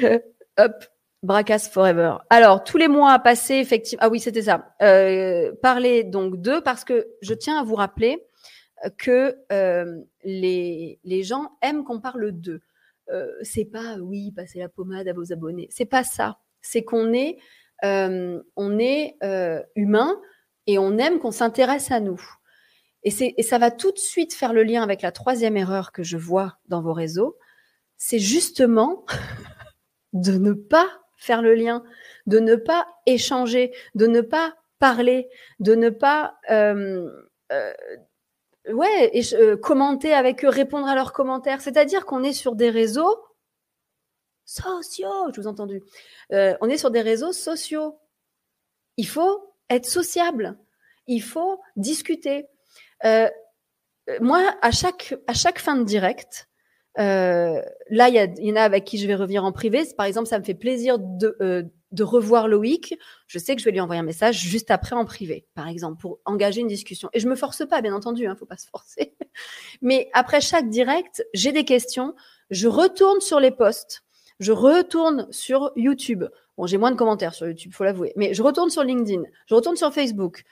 Hop, 0.58 0.84
Bracas 1.22 1.68
Forever. 1.70 2.16
Alors, 2.30 2.64
tous 2.64 2.78
les 2.78 2.88
mois 2.88 3.12
à 3.12 3.18
passer, 3.18 3.54
effectivement. 3.54 4.04
Ah 4.04 4.08
oui, 4.08 4.20
c'était 4.20 4.42
ça. 4.42 4.74
Euh, 4.82 5.52
parler 5.62 6.04
donc 6.04 6.40
d'eux, 6.40 6.60
parce 6.62 6.84
que 6.84 7.08
je 7.20 7.34
tiens 7.34 7.58
à 7.60 7.64
vous 7.64 7.74
rappeler 7.74 8.26
que 8.98 9.36
euh, 9.52 10.00
les, 10.24 11.22
gens 11.22 11.52
aiment 11.62 11.84
qu'on 11.84 12.00
parle 12.00 12.32
d'eux. 12.32 12.60
Euh, 13.10 13.30
c'est 13.42 13.64
pas 13.64 13.96
oui, 13.98 14.32
passer 14.32 14.58
la 14.58 14.68
pommade 14.68 15.08
à 15.08 15.12
vos 15.12 15.32
abonnés. 15.32 15.68
C'est 15.70 15.86
pas 15.86 16.04
ça. 16.04 16.38
C'est 16.60 16.82
qu'on 16.82 17.12
est, 17.12 17.38
euh, 17.84 18.40
euh, 18.58 19.62
humain 19.76 20.20
et 20.66 20.78
on 20.78 20.98
aime 20.98 21.18
qu'on 21.18 21.30
s'intéresse 21.30 21.90
à 21.90 22.00
nous. 22.00 22.20
Et, 23.02 23.42
ça 23.42 23.58
va 23.58 23.70
tout 23.70 23.92
de 23.92 23.98
suite 23.98 24.34
faire 24.34 24.52
le 24.52 24.64
lien 24.64 24.82
avec 24.82 25.00
la 25.02 25.12
troisième 25.12 25.56
erreur 25.56 25.92
que 25.92 26.02
je 26.02 26.16
vois 26.16 26.58
dans 26.68 26.82
vos 26.82 26.92
réseaux. 26.92 27.36
C'est 27.96 28.18
justement 28.18 29.04
de 30.12 30.32
ne 30.32 30.52
pas 30.52 30.88
faire 31.16 31.42
le 31.42 31.54
lien, 31.54 31.84
de 32.26 32.38
ne 32.38 32.56
pas 32.56 32.86
échanger, 33.06 33.72
de 33.94 34.06
ne 34.06 34.20
pas 34.20 34.56
parler, 34.78 35.28
de 35.60 35.74
ne 35.74 35.90
pas 35.90 36.38
euh, 36.50 37.10
euh, 37.52 37.72
ouais, 38.68 39.12
euh, 39.34 39.56
commenter 39.56 40.12
avec 40.12 40.44
eux, 40.44 40.48
répondre 40.48 40.86
à 40.86 40.94
leurs 40.94 41.12
commentaires. 41.12 41.60
C'est-à-dire 41.60 42.06
qu'on 42.06 42.22
est 42.22 42.32
sur 42.32 42.54
des 42.54 42.70
réseaux 42.70 43.16
sociaux, 44.44 45.30
je 45.32 45.40
vous 45.40 45.46
ai 45.46 45.50
entendu. 45.50 45.82
on 46.30 46.68
est 46.68 46.78
sur 46.78 46.90
des 46.90 47.00
réseaux 47.00 47.32
sociaux. 47.32 47.98
Il 48.96 49.06
faut 49.06 49.54
être 49.70 49.86
sociable. 49.86 50.56
Il 51.06 51.22
faut 51.22 51.60
discuter. 51.76 52.46
Moi, 54.20 54.54
à 54.62 54.70
chaque, 54.70 55.14
à 55.26 55.34
chaque 55.34 55.58
fin 55.58 55.76
de 55.76 55.84
direct, 55.84 56.48
euh, 56.98 57.60
là, 57.90 58.08
il 58.08 58.14
y, 58.14 58.46
y, 58.46 58.52
en 58.52 58.56
a 58.56 58.62
avec 58.62 58.84
qui 58.84 58.98
je 58.98 59.06
vais 59.06 59.14
revenir 59.14 59.44
en 59.44 59.52
privé. 59.52 59.84
Par 59.96 60.06
exemple, 60.06 60.28
ça 60.28 60.38
me 60.38 60.44
fait 60.44 60.54
plaisir 60.54 60.98
de, 60.98 61.36
euh, 61.40 61.62
de 61.92 62.02
revoir 62.02 62.48
Loïc. 62.48 62.96
Je 63.26 63.38
sais 63.38 63.54
que 63.54 63.60
je 63.60 63.66
vais 63.66 63.72
lui 63.72 63.80
envoyer 63.80 64.00
un 64.00 64.04
message 64.04 64.38
juste 64.38 64.70
après 64.70 64.96
en 64.96 65.04
privé, 65.04 65.46
par 65.54 65.68
exemple, 65.68 66.00
pour 66.00 66.20
engager 66.24 66.60
une 66.60 66.68
discussion. 66.68 67.10
Et 67.12 67.20
je 67.20 67.28
me 67.28 67.36
force 67.36 67.66
pas, 67.68 67.82
bien 67.82 67.94
entendu, 67.94 68.26
hein, 68.26 68.36
faut 68.38 68.46
pas 68.46 68.56
se 68.56 68.68
forcer. 68.68 69.14
Mais 69.82 70.08
après 70.14 70.40
chaque 70.40 70.68
direct, 70.68 71.24
j'ai 71.34 71.52
des 71.52 71.64
questions. 71.64 72.14
Je 72.50 72.68
retourne 72.68 73.20
sur 73.20 73.40
les 73.40 73.50
posts. 73.50 74.02
Je 74.38 74.52
retourne 74.52 75.26
sur 75.30 75.72
YouTube. 75.76 76.24
Bon, 76.56 76.66
j'ai 76.66 76.78
moins 76.78 76.90
de 76.90 76.96
commentaires 76.96 77.34
sur 77.34 77.46
YouTube, 77.46 77.72
faut 77.74 77.84
l'avouer. 77.84 78.12
Mais 78.16 78.32
je 78.32 78.42
retourne 78.42 78.70
sur 78.70 78.84
LinkedIn. 78.84 79.22
Je 79.46 79.54
retourne 79.54 79.76
sur 79.76 79.92
Facebook. 79.92 80.44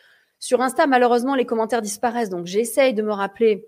Sur 0.45 0.61
Insta, 0.61 0.87
malheureusement, 0.87 1.35
les 1.35 1.47
commentaires 1.47 1.81
disparaissent. 1.81 2.29
Donc, 2.29 2.45
j'essaye 2.45 2.93
de 2.93 3.01
me 3.01 3.15
rappeler 3.15 3.67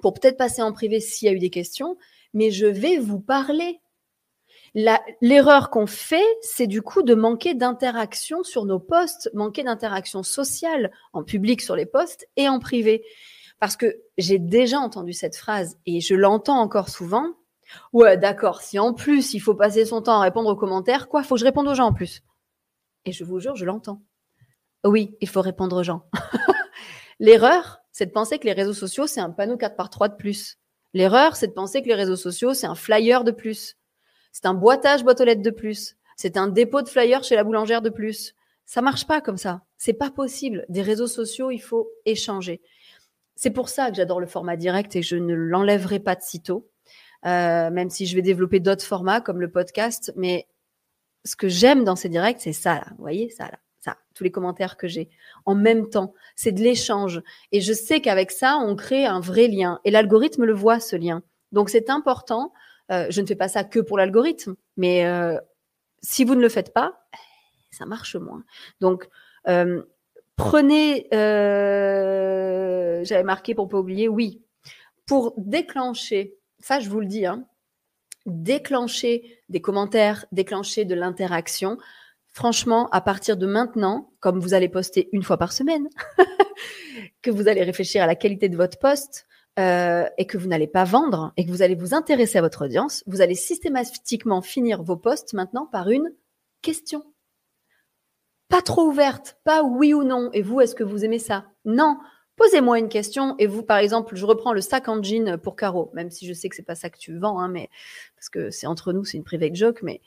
pour 0.00 0.14
peut-être 0.14 0.38
passer 0.38 0.62
en 0.62 0.72
privé 0.72 0.98
s'il 0.98 1.26
y 1.26 1.30
a 1.30 1.34
eu 1.34 1.38
des 1.38 1.50
questions, 1.50 1.98
mais 2.32 2.50
je 2.50 2.64
vais 2.64 2.96
vous 2.96 3.20
parler. 3.20 3.82
L'erreur 5.20 5.68
qu'on 5.68 5.86
fait, 5.86 6.24
c'est 6.40 6.66
du 6.66 6.80
coup 6.80 7.02
de 7.02 7.14
manquer 7.14 7.52
d'interaction 7.52 8.44
sur 8.44 8.64
nos 8.64 8.78
posts, 8.78 9.28
manquer 9.34 9.62
d'interaction 9.62 10.22
sociale 10.22 10.90
en 11.12 11.22
public 11.22 11.60
sur 11.60 11.76
les 11.76 11.84
posts 11.84 12.26
et 12.36 12.48
en 12.48 12.60
privé. 12.60 13.04
Parce 13.60 13.76
que 13.76 14.00
j'ai 14.16 14.38
déjà 14.38 14.78
entendu 14.78 15.12
cette 15.12 15.36
phrase 15.36 15.76
et 15.84 16.00
je 16.00 16.14
l'entends 16.14 16.60
encore 16.60 16.88
souvent. 16.88 17.26
Ouais, 17.92 18.16
d'accord, 18.16 18.62
si 18.62 18.78
en 18.78 18.94
plus 18.94 19.34
il 19.34 19.40
faut 19.40 19.54
passer 19.54 19.84
son 19.84 20.00
temps 20.00 20.18
à 20.18 20.22
répondre 20.22 20.48
aux 20.48 20.56
commentaires, 20.56 21.10
quoi, 21.10 21.22
faut 21.22 21.34
que 21.34 21.40
je 21.40 21.44
réponde 21.44 21.68
aux 21.68 21.74
gens 21.74 21.88
en 21.88 21.92
plus. 21.92 22.22
Et 23.04 23.12
je 23.12 23.22
vous 23.22 23.38
jure, 23.38 23.54
je 23.54 23.66
l'entends. 23.66 24.00
Oui, 24.86 25.16
il 25.20 25.28
faut 25.28 25.40
répondre 25.40 25.76
aux 25.76 25.82
gens. 25.82 26.08
L'erreur, 27.20 27.80
c'est 27.92 28.06
de 28.06 28.12
penser 28.12 28.38
que 28.38 28.44
les 28.44 28.52
réseaux 28.52 28.74
sociaux, 28.74 29.06
c'est 29.06 29.20
un 29.20 29.30
panneau 29.30 29.56
4 29.56 29.76
par 29.76 29.90
3 29.90 30.08
de 30.08 30.16
plus. 30.16 30.58
L'erreur, 30.94 31.36
c'est 31.36 31.48
de 31.48 31.52
penser 31.52 31.82
que 31.82 31.88
les 31.88 31.94
réseaux 31.94 32.16
sociaux, 32.16 32.54
c'est 32.54 32.66
un 32.66 32.74
flyer 32.74 33.24
de 33.24 33.30
plus. 33.30 33.76
C'est 34.32 34.46
un 34.46 34.54
boitage 34.54 35.02
boîte 35.02 35.20
aux 35.20 35.24
lettres 35.24 35.42
de 35.42 35.50
plus. 35.50 35.96
C'est 36.16 36.36
un 36.36 36.48
dépôt 36.48 36.82
de 36.82 36.88
flyers 36.88 37.24
chez 37.24 37.36
la 37.36 37.44
boulangère 37.44 37.82
de 37.82 37.90
plus. 37.90 38.34
Ça 38.64 38.82
marche 38.82 39.06
pas 39.06 39.20
comme 39.20 39.36
ça. 39.36 39.62
C'est 39.78 39.92
pas 39.92 40.10
possible. 40.10 40.64
Des 40.68 40.82
réseaux 40.82 41.06
sociaux, 41.06 41.50
il 41.50 41.58
faut 41.58 41.90
échanger. 42.04 42.60
C'est 43.34 43.50
pour 43.50 43.68
ça 43.68 43.90
que 43.90 43.96
j'adore 43.96 44.20
le 44.20 44.26
format 44.26 44.56
direct 44.56 44.96
et 44.96 45.02
je 45.02 45.16
ne 45.16 45.34
l'enlèverai 45.34 46.00
pas 46.00 46.14
de 46.16 46.22
sitôt, 46.22 46.68
euh, 47.26 47.70
même 47.70 47.90
si 47.90 48.06
je 48.06 48.16
vais 48.16 48.22
développer 48.22 48.60
d'autres 48.60 48.84
formats 48.84 49.20
comme 49.20 49.40
le 49.40 49.50
podcast. 49.50 50.12
Mais 50.16 50.46
ce 51.24 51.36
que 51.36 51.48
j'aime 51.48 51.84
dans 51.84 51.96
ces 51.96 52.08
directs, 52.08 52.40
c'est 52.40 52.52
ça 52.52 52.76
là. 52.76 52.86
Vous 52.92 53.02
voyez 53.02 53.28
ça 53.30 53.44
là, 53.44 53.58
tous 54.14 54.24
les 54.24 54.30
commentaires 54.30 54.76
que 54.76 54.88
j'ai 54.88 55.08
en 55.44 55.54
même 55.54 55.88
temps, 55.88 56.14
c'est 56.34 56.52
de 56.52 56.60
l'échange. 56.60 57.22
Et 57.52 57.60
je 57.60 57.72
sais 57.72 58.00
qu'avec 58.00 58.30
ça, 58.30 58.58
on 58.58 58.74
crée 58.76 59.06
un 59.06 59.20
vrai 59.20 59.48
lien. 59.48 59.80
Et 59.84 59.90
l'algorithme 59.90 60.44
le 60.44 60.54
voit 60.54 60.80
ce 60.80 60.96
lien. 60.96 61.22
Donc 61.52 61.70
c'est 61.70 61.90
important. 61.90 62.52
Euh, 62.90 63.06
je 63.10 63.20
ne 63.20 63.26
fais 63.26 63.36
pas 63.36 63.48
ça 63.48 63.64
que 63.64 63.80
pour 63.80 63.98
l'algorithme, 63.98 64.54
mais 64.76 65.06
euh, 65.06 65.38
si 66.02 66.24
vous 66.24 66.34
ne 66.34 66.40
le 66.40 66.48
faites 66.48 66.72
pas, 66.72 67.06
ça 67.70 67.86
marche 67.86 68.16
moins. 68.16 68.44
Donc 68.80 69.08
euh, 69.48 69.82
prenez, 70.36 71.08
j'avais 73.04 73.24
marqué 73.24 73.54
pour 73.54 73.68
pas 73.68 73.78
oublier, 73.78 74.08
oui, 74.08 74.42
pour 75.06 75.34
déclencher, 75.36 76.36
ça 76.58 76.80
je 76.80 76.88
vous 76.88 77.00
le 77.00 77.06
dis, 77.06 77.26
hein, 77.26 77.44
déclencher 78.26 79.40
des 79.48 79.60
commentaires, 79.60 80.26
déclencher 80.32 80.84
de 80.84 80.94
l'interaction. 80.94 81.78
Franchement, 82.36 82.90
à 82.90 83.00
partir 83.00 83.38
de 83.38 83.46
maintenant, 83.46 84.10
comme 84.20 84.40
vous 84.40 84.52
allez 84.52 84.68
poster 84.68 85.08
une 85.12 85.22
fois 85.22 85.38
par 85.38 85.54
semaine, 85.54 85.88
que 87.22 87.30
vous 87.30 87.48
allez 87.48 87.62
réfléchir 87.62 88.02
à 88.02 88.06
la 88.06 88.14
qualité 88.14 88.50
de 88.50 88.58
votre 88.58 88.78
poste 88.78 89.26
euh, 89.58 90.04
et 90.18 90.26
que 90.26 90.36
vous 90.36 90.46
n'allez 90.46 90.66
pas 90.66 90.84
vendre 90.84 91.32
et 91.38 91.46
que 91.46 91.50
vous 91.50 91.62
allez 91.62 91.74
vous 91.74 91.94
intéresser 91.94 92.36
à 92.36 92.42
votre 92.42 92.66
audience, 92.66 93.02
vous 93.06 93.22
allez 93.22 93.34
systématiquement 93.34 94.42
finir 94.42 94.82
vos 94.82 94.98
posts 94.98 95.32
maintenant 95.32 95.64
par 95.64 95.88
une 95.88 96.12
question 96.60 97.04
pas 98.50 98.60
trop 98.60 98.82
ouverte, 98.82 99.38
pas 99.42 99.62
oui 99.62 99.94
ou 99.94 100.04
non. 100.04 100.28
Et 100.34 100.42
vous, 100.42 100.60
est-ce 100.60 100.74
que 100.74 100.84
vous 100.84 101.06
aimez 101.06 101.18
ça? 101.18 101.46
Non. 101.64 101.96
Posez-moi 102.36 102.78
une 102.78 102.90
question 102.90 103.34
et 103.38 103.46
vous, 103.46 103.62
par 103.62 103.78
exemple, 103.78 104.14
je 104.14 104.26
reprends 104.26 104.52
le 104.52 104.60
sac 104.60 104.88
en 104.88 105.02
jean 105.02 105.38
pour 105.38 105.56
Caro, 105.56 105.90
même 105.94 106.10
si 106.10 106.26
je 106.26 106.34
sais 106.34 106.50
que 106.50 106.54
c'est 106.54 106.62
pas 106.62 106.74
ça 106.74 106.90
que 106.90 106.98
tu 106.98 107.18
vends, 107.18 107.40
hein, 107.40 107.48
mais 107.48 107.70
parce 108.14 108.28
que 108.28 108.50
c'est 108.50 108.66
entre 108.66 108.92
nous, 108.92 109.06
c'est 109.06 109.16
une 109.16 109.24
private 109.24 109.54
joke, 109.54 109.82
mais 109.82 110.02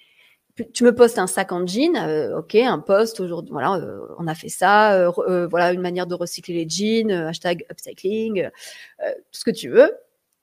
tu 0.74 0.84
me 0.84 0.94
postes 0.94 1.20
un 1.20 1.28
sac 1.28 1.52
en 1.52 1.66
jean, 1.66 1.96
euh, 1.96 2.40
ok, 2.40 2.56
un 2.56 2.80
post 2.80 3.20
aujourd'hui, 3.20 3.52
voilà, 3.52 3.76
euh, 3.76 4.00
on 4.18 4.28
a 4.28 4.36
fait 4.36 4.50
ça, 4.50 4.94
euh, 4.94 5.48
voilà, 5.48 5.74
une 5.74 5.82
manière 5.82 6.08
de 6.08 6.16
recycler 6.16 6.54
les 6.54 6.70
jeans, 6.70 7.12
hashtag 7.12 7.66
upcycling, 7.72 8.50
tout 9.00 9.40
ce 9.40 9.44
que 9.44 9.52
tu 9.52 9.70
veux. 9.70 9.92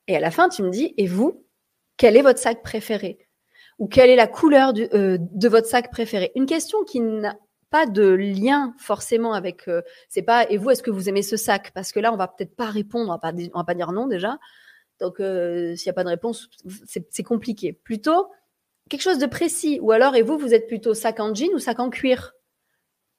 Et 0.09 0.17
à 0.17 0.21
la 0.21 0.31
fin, 0.31 0.49
tu 0.49 0.63
me 0.63 0.71
dis, 0.71 0.95
et 0.97 1.07
vous, 1.07 1.45
quel 1.97 2.17
est 2.17 2.23
votre 2.23 2.39
sac 2.39 2.63
préféré? 2.63 3.19
Ou 3.79 3.89
quelle 3.89 4.11
est 4.11 4.17
la 4.17 4.27
couleur 4.27 4.73
de 4.73 5.49
votre 5.49 5.67
sac 5.67 5.91
préféré? 5.91 6.33
Une 6.35 6.47
question 6.47 6.85
qui 6.85 7.01
n'a 7.01 7.37
pas 7.71 7.87
de 7.87 8.09
lien 8.09 8.75
forcément 8.79 9.35
avec. 9.35 9.69
C'est 10.09 10.23
pas. 10.23 10.49
Et 10.49 10.57
vous, 10.57 10.71
est-ce 10.71 10.83
que 10.83 10.91
vous 10.91 11.09
aimez 11.09 11.23
ce 11.23 11.37
sac? 11.37 11.73
Parce 11.75 11.93
que 11.93 12.01
là, 12.01 12.13
on 12.13 12.17
va 12.17 12.29
peut-être 12.29 12.57
pas 12.57 12.71
répondre. 12.71 13.09
On 13.09 13.13
va 13.13 13.19
pas, 13.19 13.33
on 13.53 13.59
va 13.59 13.65
pas 13.65 13.75
dire 13.75 13.93
non 13.93 14.07
déjà. 14.07 14.39
Donc, 15.01 15.17
s'il 15.19 15.87
n'y 15.87 15.91
a 15.91 15.93
pas 15.93 16.05
de 16.05 16.09
réponse, 16.09 16.49
c'est 16.87 17.23
compliqué. 17.23 17.73
Plutôt 17.75 18.29
quelque 18.89 19.03
chose 19.03 19.19
de 19.19 19.27
précis. 19.27 19.79
Ou 19.81 19.93
alors, 19.93 20.17
et 20.17 20.23
vous, 20.23 20.39
vous 20.39 20.55
êtes 20.55 20.67
plutôt 20.67 20.95
sac 20.95 21.21
en 21.21 21.35
jean 21.35 21.53
ou 21.55 21.59
sac 21.59 21.79
en 21.81 21.91
cuir 21.91 22.33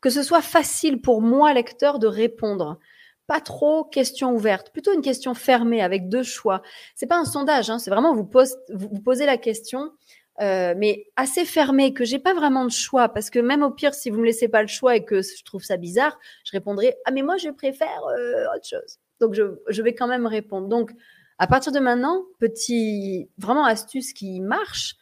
Que 0.01 0.09
ce 0.09 0.23
soit 0.23 0.41
facile 0.41 1.01
pour 1.01 1.21
moi, 1.21 1.53
lecteur, 1.53 1.99
de 1.99 2.07
répondre. 2.07 2.79
Pas 3.27 3.41
trop 3.41 3.83
question 3.83 4.33
ouverte, 4.33 4.71
plutôt 4.71 4.93
une 4.93 5.01
question 5.01 5.33
fermée 5.33 5.81
avec 5.81 6.07
deux 6.07 6.23
choix. 6.23 6.61
C'est 6.95 7.07
pas 7.07 7.17
un 7.17 7.25
sondage, 7.25 7.69
hein, 7.69 7.77
c'est 7.77 7.89
vraiment 7.89 8.15
vous, 8.15 8.29
vous 8.73 9.01
posez 9.01 9.25
la 9.25 9.37
question 9.37 9.91
euh, 10.39 10.75
mais 10.77 11.07
assez 11.15 11.45
fermé, 11.45 11.93
que 11.93 12.05
j'ai 12.05 12.19
pas 12.19 12.35
vraiment 12.35 12.63
de 12.63 12.71
choix, 12.71 13.09
parce 13.09 13.31
que 13.31 13.39
même 13.39 13.63
au 13.63 13.71
pire, 13.71 13.95
si 13.95 14.11
vous 14.11 14.19
me 14.19 14.25
laissez 14.25 14.47
pas 14.47 14.61
le 14.61 14.67
choix 14.67 14.95
et 14.95 15.03
que 15.03 15.21
je 15.23 15.43
trouve 15.43 15.63
ça 15.63 15.77
bizarre, 15.77 16.19
je 16.43 16.51
répondrai 16.51 16.95
ah 17.05 17.11
mais 17.11 17.23
moi 17.23 17.37
je 17.37 17.49
préfère 17.49 18.03
euh, 18.05 18.45
autre 18.55 18.67
chose. 18.67 18.99
Donc 19.19 19.33
je, 19.33 19.57
je, 19.67 19.81
vais 19.81 19.95
quand 19.95 20.05
même 20.07 20.27
répondre. 20.27 20.67
Donc 20.67 20.91
à 21.39 21.47
partir 21.47 21.71
de 21.71 21.79
maintenant, 21.79 22.23
petit 22.39 23.29
vraiment 23.39 23.65
astuce 23.65 24.13
qui 24.13 24.39
marche 24.41 24.95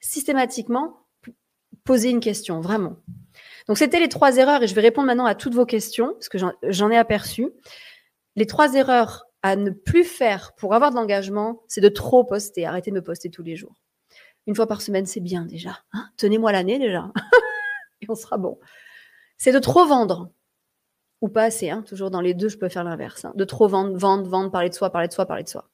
systématiquement, 0.00 1.06
poser 1.84 2.10
une 2.10 2.20
question 2.20 2.60
vraiment. 2.60 2.96
Donc 3.68 3.78
c'était 3.78 4.00
les 4.00 4.08
trois 4.08 4.36
erreurs 4.36 4.62
et 4.62 4.66
je 4.66 4.74
vais 4.74 4.80
répondre 4.80 5.06
maintenant 5.06 5.26
à 5.26 5.34
toutes 5.34 5.54
vos 5.54 5.66
questions 5.66 6.14
parce 6.14 6.28
que 6.28 6.38
j'en 6.62 6.90
ai 6.90 6.96
aperçu. 6.96 7.50
Les 8.36 8.46
trois 8.46 8.74
erreurs 8.74 9.26
à 9.42 9.56
ne 9.56 9.70
plus 9.70 10.04
faire 10.04 10.52
pour 10.56 10.74
avoir 10.74 10.90
de 10.90 10.96
l'engagement, 10.96 11.62
c'est 11.68 11.80
de 11.80 11.88
trop 11.88 12.24
poster. 12.24 12.66
Arrêtez 12.66 12.90
de 12.90 12.96
me 12.96 13.02
poster 13.02 13.30
tous 13.30 13.42
les 13.42 13.56
jours. 13.56 13.74
Une 14.46 14.54
fois 14.54 14.66
par 14.66 14.82
semaine, 14.82 15.06
c'est 15.06 15.20
bien 15.20 15.44
déjà. 15.44 15.78
Hein. 15.92 16.08
Tenez-moi 16.16 16.52
l'année 16.52 16.78
déjà. 16.78 17.10
et 18.00 18.06
on 18.08 18.14
sera 18.14 18.38
bon. 18.38 18.58
C'est 19.38 19.52
de 19.52 19.58
trop 19.58 19.86
vendre. 19.86 20.30
Ou 21.20 21.28
pas 21.28 21.44
assez. 21.44 21.70
Hein. 21.70 21.82
Toujours 21.86 22.10
dans 22.10 22.20
les 22.20 22.34
deux, 22.34 22.48
je 22.48 22.58
peux 22.58 22.68
faire 22.68 22.84
l'inverse. 22.84 23.24
Hein. 23.24 23.32
De 23.34 23.44
trop 23.44 23.68
vendre, 23.68 23.96
vendre, 23.96 24.28
vendre, 24.28 24.50
parler 24.50 24.70
de 24.70 24.74
soi, 24.74 24.90
parler 24.90 25.08
de 25.08 25.12
soi, 25.12 25.26
parler 25.26 25.44
de 25.44 25.48
soi. 25.48 25.68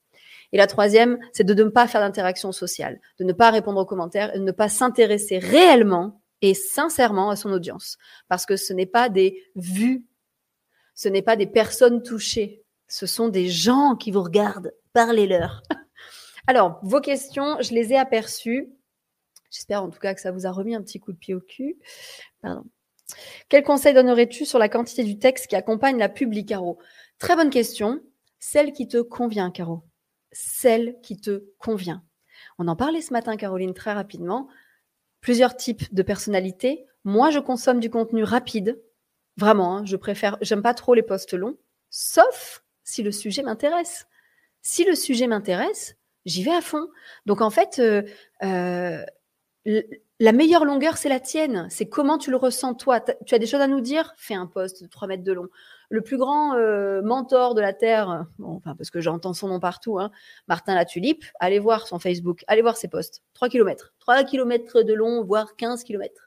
Et 0.53 0.57
la 0.57 0.67
troisième, 0.67 1.19
c'est 1.33 1.45
de 1.45 1.55
ne 1.55 1.69
pas 1.69 1.89
faire 1.89 2.01
d'interaction 2.01 2.53
sociale, 2.53 3.01
de 3.19 3.25
ne 3.25 3.33
pas 3.33 3.51
répondre 3.51 3.81
aux 3.81 3.87
commentaires 3.87 4.35
et 4.35 4.39
de 4.39 4.45
ne 4.45 4.53
pas 4.53 4.69
s'intéresser 4.69 5.39
réellement 5.39 6.21
et 6.43 6.55
sincèrement 6.55 7.31
à 7.31 7.37
son 7.37 7.51
audience. 7.51 7.99
Parce 8.29 8.47
que 8.47 8.57
ce 8.57 8.73
n'est 8.73 8.87
pas 8.87 9.09
des 9.09 9.43
vues, 9.55 10.07
ce 10.95 11.09
n'est 11.09 11.23
pas 11.23 11.37
des 11.37 11.47
personnes 11.47 12.03
touchées, 12.03 12.65
ce 12.89 13.07
sont 13.07 13.29
des 13.29 13.49
gens 13.49 13.97
qui 13.97 14.11
vous 14.11 14.23
regardent. 14.23 14.73
Parlez-leur. 14.93 15.63
Alors, 16.47 16.79
vos 16.83 17.01
questions, 17.01 17.57
je 17.61 17.75
les 17.75 17.93
ai 17.93 17.97
aperçues. 17.97 18.71
J'espère 19.51 19.83
en 19.83 19.91
tout 19.91 19.99
cas 19.99 20.15
que 20.15 20.21
ça 20.21 20.31
vous 20.31 20.47
a 20.47 20.51
remis 20.51 20.75
un 20.75 20.83
petit 20.83 21.01
coup 21.01 21.13
de 21.13 21.19
pied 21.19 21.35
au 21.35 21.41
cul. 21.41 21.79
Pardon. 22.43 22.65
Quel 23.49 23.63
conseil 23.63 23.95
donnerais-tu 23.95 24.45
sur 24.45 24.59
la 24.59 24.69
quantité 24.69 25.05
du 25.05 25.19
texte 25.19 25.47
qui 25.47 25.57
accompagne 25.57 25.99
la 25.99 26.09
publi, 26.09 26.45
Caro? 26.45 26.79
Très 27.19 27.37
bonne 27.37 27.51
question. 27.51 28.01
Celle 28.39 28.73
qui 28.73 28.89
te 28.89 28.99
convient, 28.99 29.51
Caro. 29.51 29.83
Celle 30.39 31.01
qui 31.01 31.17
te 31.17 31.45
convient. 31.59 32.05
On 32.59 32.69
en 32.69 32.77
parlait 32.77 33.01
ce 33.01 33.15
matin, 33.15 33.39
Caroline, 33.39 33.73
très 33.73 33.95
rapidement. 33.95 34.49
Plusieurs 35.23 35.57
types 35.57 35.95
de 35.95 36.03
personnalités. 36.03 36.85
Moi, 37.05 37.31
je 37.31 37.39
consomme 37.39 37.81
du 37.81 37.89
contenu 37.89 38.23
rapide. 38.23 38.83
Vraiment, 39.39 39.79
hein, 39.79 39.85
je 39.87 39.97
préfère, 39.97 40.37
j'aime 40.43 40.61
pas 40.61 40.75
trop 40.75 40.93
les 40.93 41.03
posts 41.03 41.33
longs, 41.33 41.57
sauf 41.89 42.63
si 42.85 43.03
le 43.03 43.13
sujet 43.13 43.43
m'intéresse. 43.43 44.07
Si 44.61 44.85
le 44.85 44.95
sujet 44.95 45.27
m'intéresse, 45.27 45.97
j'y 46.27 46.43
vais 46.43 46.55
à 46.55 46.61
fond. 46.61 46.87
Donc 47.25 47.41
en 47.41 47.51
fait, 47.51 47.79
euh, 47.79 48.03
euh, 48.43 49.03
la 50.21 50.33
meilleure 50.33 50.67
longueur, 50.67 50.99
c'est 50.99 51.09
la 51.09 51.21
tienne. 51.21 51.67
C'est 51.71 51.89
comment 51.89 52.19
tu 52.19 52.31
le 52.31 52.37
ressens 52.37 52.75
toi. 52.75 53.01
Tu 53.01 53.35
as 53.35 53.39
des 53.39 53.47
choses 53.47 53.61
à 53.61 53.69
nous 53.69 53.81
dire? 53.81 54.13
Fais 54.19 54.35
un 54.35 54.47
post 54.47 54.83
de 54.83 54.89
3 54.89 55.09
mètres 55.09 55.25
de 55.25 55.33
long. 55.33 55.49
Le 55.89 56.01
plus 56.01 56.17
grand 56.17 56.55
euh, 56.55 57.03
mentor 57.03 57.55
de 57.55 57.61
la 57.61 57.73
Terre, 57.73 58.27
enfin, 58.43 58.75
parce 58.77 58.91
que 58.91 59.01
j'entends 59.01 59.35
son 59.35 59.49
nom 59.49 59.61
partout, 59.61 59.99
hein, 59.99 60.11
Martin 60.49 60.75
Latulipe, 60.75 61.25
allez 61.41 61.59
voir 61.59 61.87
son 61.87 61.99
Facebook, 61.99 62.45
allez 62.49 62.63
voir 62.63 62.77
ses 62.77 62.89
posts. 62.89 63.23
3 63.35 63.49
km. 63.49 63.95
3 64.01 64.25
km 64.25 64.83
de 64.83 64.95
long, 64.95 65.25
voire 65.25 65.57
15 65.57 65.85
km. 65.85 66.27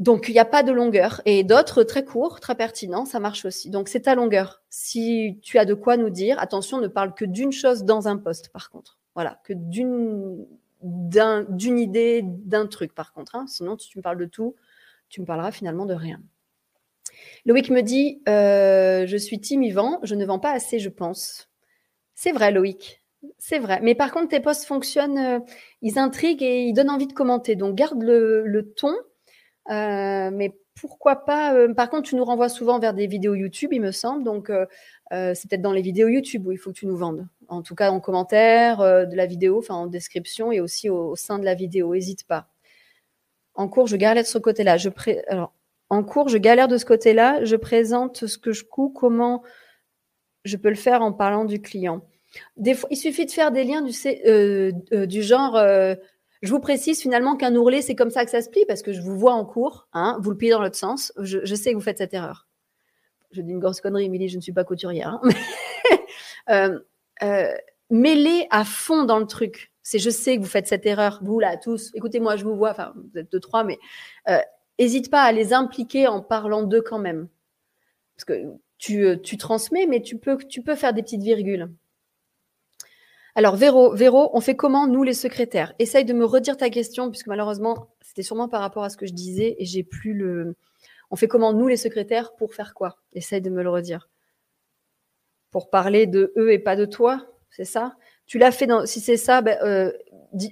Donc, 0.00 0.28
il 0.28 0.32
n'y 0.32 0.38
a 0.38 0.46
pas 0.46 0.62
de 0.62 0.72
longueur. 0.72 1.20
Et 1.26 1.44
d'autres 1.44 1.82
très 1.82 2.06
courts, 2.06 2.40
très 2.40 2.54
pertinents, 2.54 3.04
ça 3.04 3.20
marche 3.20 3.44
aussi. 3.44 3.68
Donc, 3.68 3.88
c'est 3.88 4.00
ta 4.00 4.14
longueur. 4.14 4.62
Si 4.70 5.38
tu 5.42 5.58
as 5.58 5.66
de 5.66 5.74
quoi 5.74 5.98
nous 5.98 6.08
dire, 6.08 6.38
attention, 6.38 6.80
ne 6.80 6.88
parle 6.88 7.14
que 7.14 7.26
d'une 7.26 7.52
chose 7.52 7.84
dans 7.84 8.08
un 8.08 8.16
poste, 8.16 8.48
par 8.48 8.70
contre. 8.70 8.98
Voilà, 9.14 9.38
que 9.44 9.52
d'une 9.52 10.46
d'une 10.82 11.78
idée, 11.78 12.22
d'un 12.24 12.66
truc, 12.66 12.94
par 12.94 13.12
contre. 13.12 13.36
Hein. 13.36 13.44
Sinon, 13.46 13.76
si 13.76 13.90
tu 13.90 13.98
me 13.98 14.02
parles 14.02 14.16
de 14.16 14.24
tout, 14.24 14.56
tu 15.10 15.20
me 15.20 15.26
parleras 15.26 15.52
finalement 15.52 15.84
de 15.84 15.92
rien. 15.92 16.22
Loïc 17.46 17.70
me 17.70 17.82
dit 17.82 18.22
euh, 18.28 19.06
Je 19.06 19.16
suis 19.16 19.40
timivant, 19.40 19.98
je 20.02 20.14
ne 20.14 20.24
vends 20.24 20.38
pas 20.38 20.52
assez, 20.52 20.78
je 20.78 20.88
pense. 20.88 21.48
C'est 22.14 22.32
vrai, 22.32 22.50
Loïc. 22.52 23.02
C'est 23.38 23.58
vrai. 23.58 23.80
Mais 23.82 23.94
par 23.94 24.12
contre, 24.12 24.28
tes 24.28 24.40
posts 24.40 24.64
fonctionnent, 24.64 25.18
euh, 25.18 25.40
ils 25.82 25.98
intriguent 25.98 26.42
et 26.42 26.62
ils 26.64 26.72
donnent 26.72 26.90
envie 26.90 27.06
de 27.06 27.12
commenter. 27.12 27.56
Donc, 27.56 27.74
garde 27.74 28.02
le, 28.02 28.72
ton 28.76 28.94
euh, 29.70 30.30
mais 30.32 30.56
pourquoi 30.80 31.24
pas 31.26 31.54
Par 31.76 31.90
contre, 31.90 32.08
tu 32.08 32.16
nous 32.16 32.24
renvoies 32.24 32.48
souvent 32.48 32.78
vers 32.78 32.94
des 32.94 33.06
vidéos 33.06 33.34
YouTube, 33.34 33.70
il 33.72 33.82
me 33.82 33.92
semble. 33.92 34.24
Donc, 34.24 34.50
c'est 35.10 35.48
peut-être 35.48 35.60
dans 35.60 35.72
les 35.72 35.82
vidéos 35.82 36.08
YouTube 36.08 36.46
où 36.46 36.52
il 36.52 36.58
faut 36.58 36.70
que 36.70 36.78
tu 36.78 36.86
nous 36.86 36.96
vendes. 36.96 37.28
En 37.48 37.60
tout 37.60 37.74
cas, 37.74 37.90
en 37.90 38.00
commentaire 38.00 38.78
de 38.78 39.14
la 39.14 39.26
vidéo, 39.26 39.58
enfin 39.58 39.74
en 39.74 39.86
description 39.86 40.52
et 40.52 40.60
aussi 40.60 40.88
au, 40.88 41.16
sein 41.16 41.38
de 41.38 41.44
la 41.44 41.54
vidéo. 41.54 41.92
N'hésite 41.92 42.26
pas. 42.26 42.48
En 43.54 43.68
cours, 43.68 43.86
je 43.86 43.96
galère 43.96 44.22
de 44.22 44.28
ce 44.28 44.38
côté-là. 44.38 44.78
Je 44.78 44.88
Alors, 45.28 45.52
en 45.90 46.02
cours, 46.02 46.28
je 46.28 46.38
galère 46.38 46.68
de 46.68 46.78
ce 46.78 46.84
côté-là. 46.84 47.44
Je 47.44 47.56
présente 47.56 48.26
ce 48.26 48.38
que 48.38 48.52
je 48.52 48.64
couds, 48.64 48.90
comment 48.90 49.42
je 50.44 50.56
peux 50.56 50.70
le 50.70 50.76
faire 50.76 51.02
en 51.02 51.12
parlant 51.12 51.44
du 51.44 51.60
client. 51.60 52.02
Des 52.56 52.74
fois, 52.74 52.88
il 52.90 52.96
suffit 52.96 53.26
de 53.26 53.30
faire 53.30 53.50
des 53.50 53.64
liens 53.64 53.82
du, 53.82 53.92
du 55.06 55.22
genre 55.22 55.58
je 56.42 56.50
vous 56.50 56.60
précise 56.60 57.00
finalement 57.00 57.36
qu'un 57.36 57.54
ourlet, 57.54 57.82
c'est 57.82 57.94
comme 57.94 58.10
ça 58.10 58.24
que 58.24 58.30
ça 58.30 58.40
se 58.40 58.48
plie, 58.48 58.64
parce 58.66 58.82
que 58.82 58.92
je 58.92 59.02
vous 59.02 59.18
vois 59.18 59.34
en 59.34 59.44
cours, 59.44 59.88
hein, 59.92 60.18
vous 60.22 60.30
le 60.30 60.36
pliez 60.36 60.50
dans 60.50 60.62
l'autre 60.62 60.76
sens. 60.76 61.12
Je, 61.18 61.54
sais 61.54 61.70
que 61.70 61.76
vous 61.76 61.82
faites 61.82 61.98
cette 61.98 62.14
erreur. 62.14 62.48
Je 63.32 63.42
dis 63.42 63.52
une 63.52 63.60
grosse 63.60 63.80
connerie, 63.80 64.06
Émilie, 64.06 64.28
je 64.28 64.36
ne 64.36 64.40
suis 64.40 64.52
pas 64.52 64.64
couturière. 64.64 65.20
Hein. 65.22 65.28
euh, 66.50 66.80
euh, 67.22 67.52
mêlez 67.90 68.46
à 68.50 68.64
fond 68.64 69.04
dans 69.04 69.18
le 69.18 69.26
truc. 69.26 69.72
C'est 69.82 69.98
je 69.98 70.10
sais 70.10 70.36
que 70.36 70.40
vous 70.40 70.48
faites 70.48 70.66
cette 70.66 70.86
erreur, 70.86 71.20
vous 71.22 71.40
là 71.40 71.56
tous. 71.56 71.90
Écoutez-moi, 71.94 72.36
je 72.36 72.44
vous 72.44 72.56
vois. 72.56 72.70
Enfin, 72.70 72.94
vous 72.96 73.18
êtes 73.18 73.30
deux 73.30 73.40
trois, 73.40 73.64
mais 73.64 73.78
n'hésite 74.80 75.06
euh, 75.06 75.10
pas 75.10 75.22
à 75.22 75.32
les 75.32 75.52
impliquer 75.52 76.08
en 76.08 76.20
parlant 76.20 76.64
d'eux 76.64 76.82
quand 76.82 76.98
même, 76.98 77.28
parce 78.16 78.24
que 78.24 78.46
tu, 78.78 79.04
euh, 79.04 79.16
transmets, 79.38 79.86
mais 79.86 80.00
tu 80.02 80.18
peux 80.18 80.38
tu 80.38 80.62
peux 80.62 80.74
faire 80.74 80.92
des 80.92 81.02
petites 81.02 81.22
virgules. 81.22 81.70
Alors, 83.36 83.56
Véro, 83.56 83.94
Véro, 83.94 84.30
on 84.34 84.40
fait 84.40 84.56
comment, 84.56 84.88
nous, 84.88 85.04
les 85.04 85.14
secrétaires? 85.14 85.72
Essaye 85.78 86.04
de 86.04 86.12
me 86.12 86.24
redire 86.24 86.56
ta 86.56 86.68
question, 86.68 87.10
puisque 87.10 87.28
malheureusement, 87.28 87.88
c'était 88.00 88.22
sûrement 88.22 88.48
par 88.48 88.60
rapport 88.60 88.82
à 88.82 88.90
ce 88.90 88.96
que 88.96 89.06
je 89.06 89.12
disais 89.12 89.54
et 89.58 89.64
j'ai 89.64 89.84
plus 89.84 90.14
le. 90.14 90.56
On 91.10 91.16
fait 91.16 91.28
comment, 91.28 91.52
nous, 91.52 91.68
les 91.68 91.76
secrétaires, 91.76 92.34
pour 92.34 92.54
faire 92.54 92.74
quoi? 92.74 92.98
Essaye 93.12 93.40
de 93.40 93.50
me 93.50 93.62
le 93.62 93.70
redire. 93.70 94.08
Pour 95.50 95.70
parler 95.70 96.06
de 96.06 96.32
eux 96.36 96.52
et 96.52 96.58
pas 96.58 96.76
de 96.76 96.84
toi, 96.84 97.26
c'est 97.50 97.64
ça? 97.64 97.94
Tu 98.26 98.38
l'as 98.38 98.52
fait 98.52 98.66
dans. 98.66 98.84
Si 98.84 99.00
c'est 99.00 99.16
ça, 99.16 99.42
ben, 99.42 99.58
euh, 99.62 99.92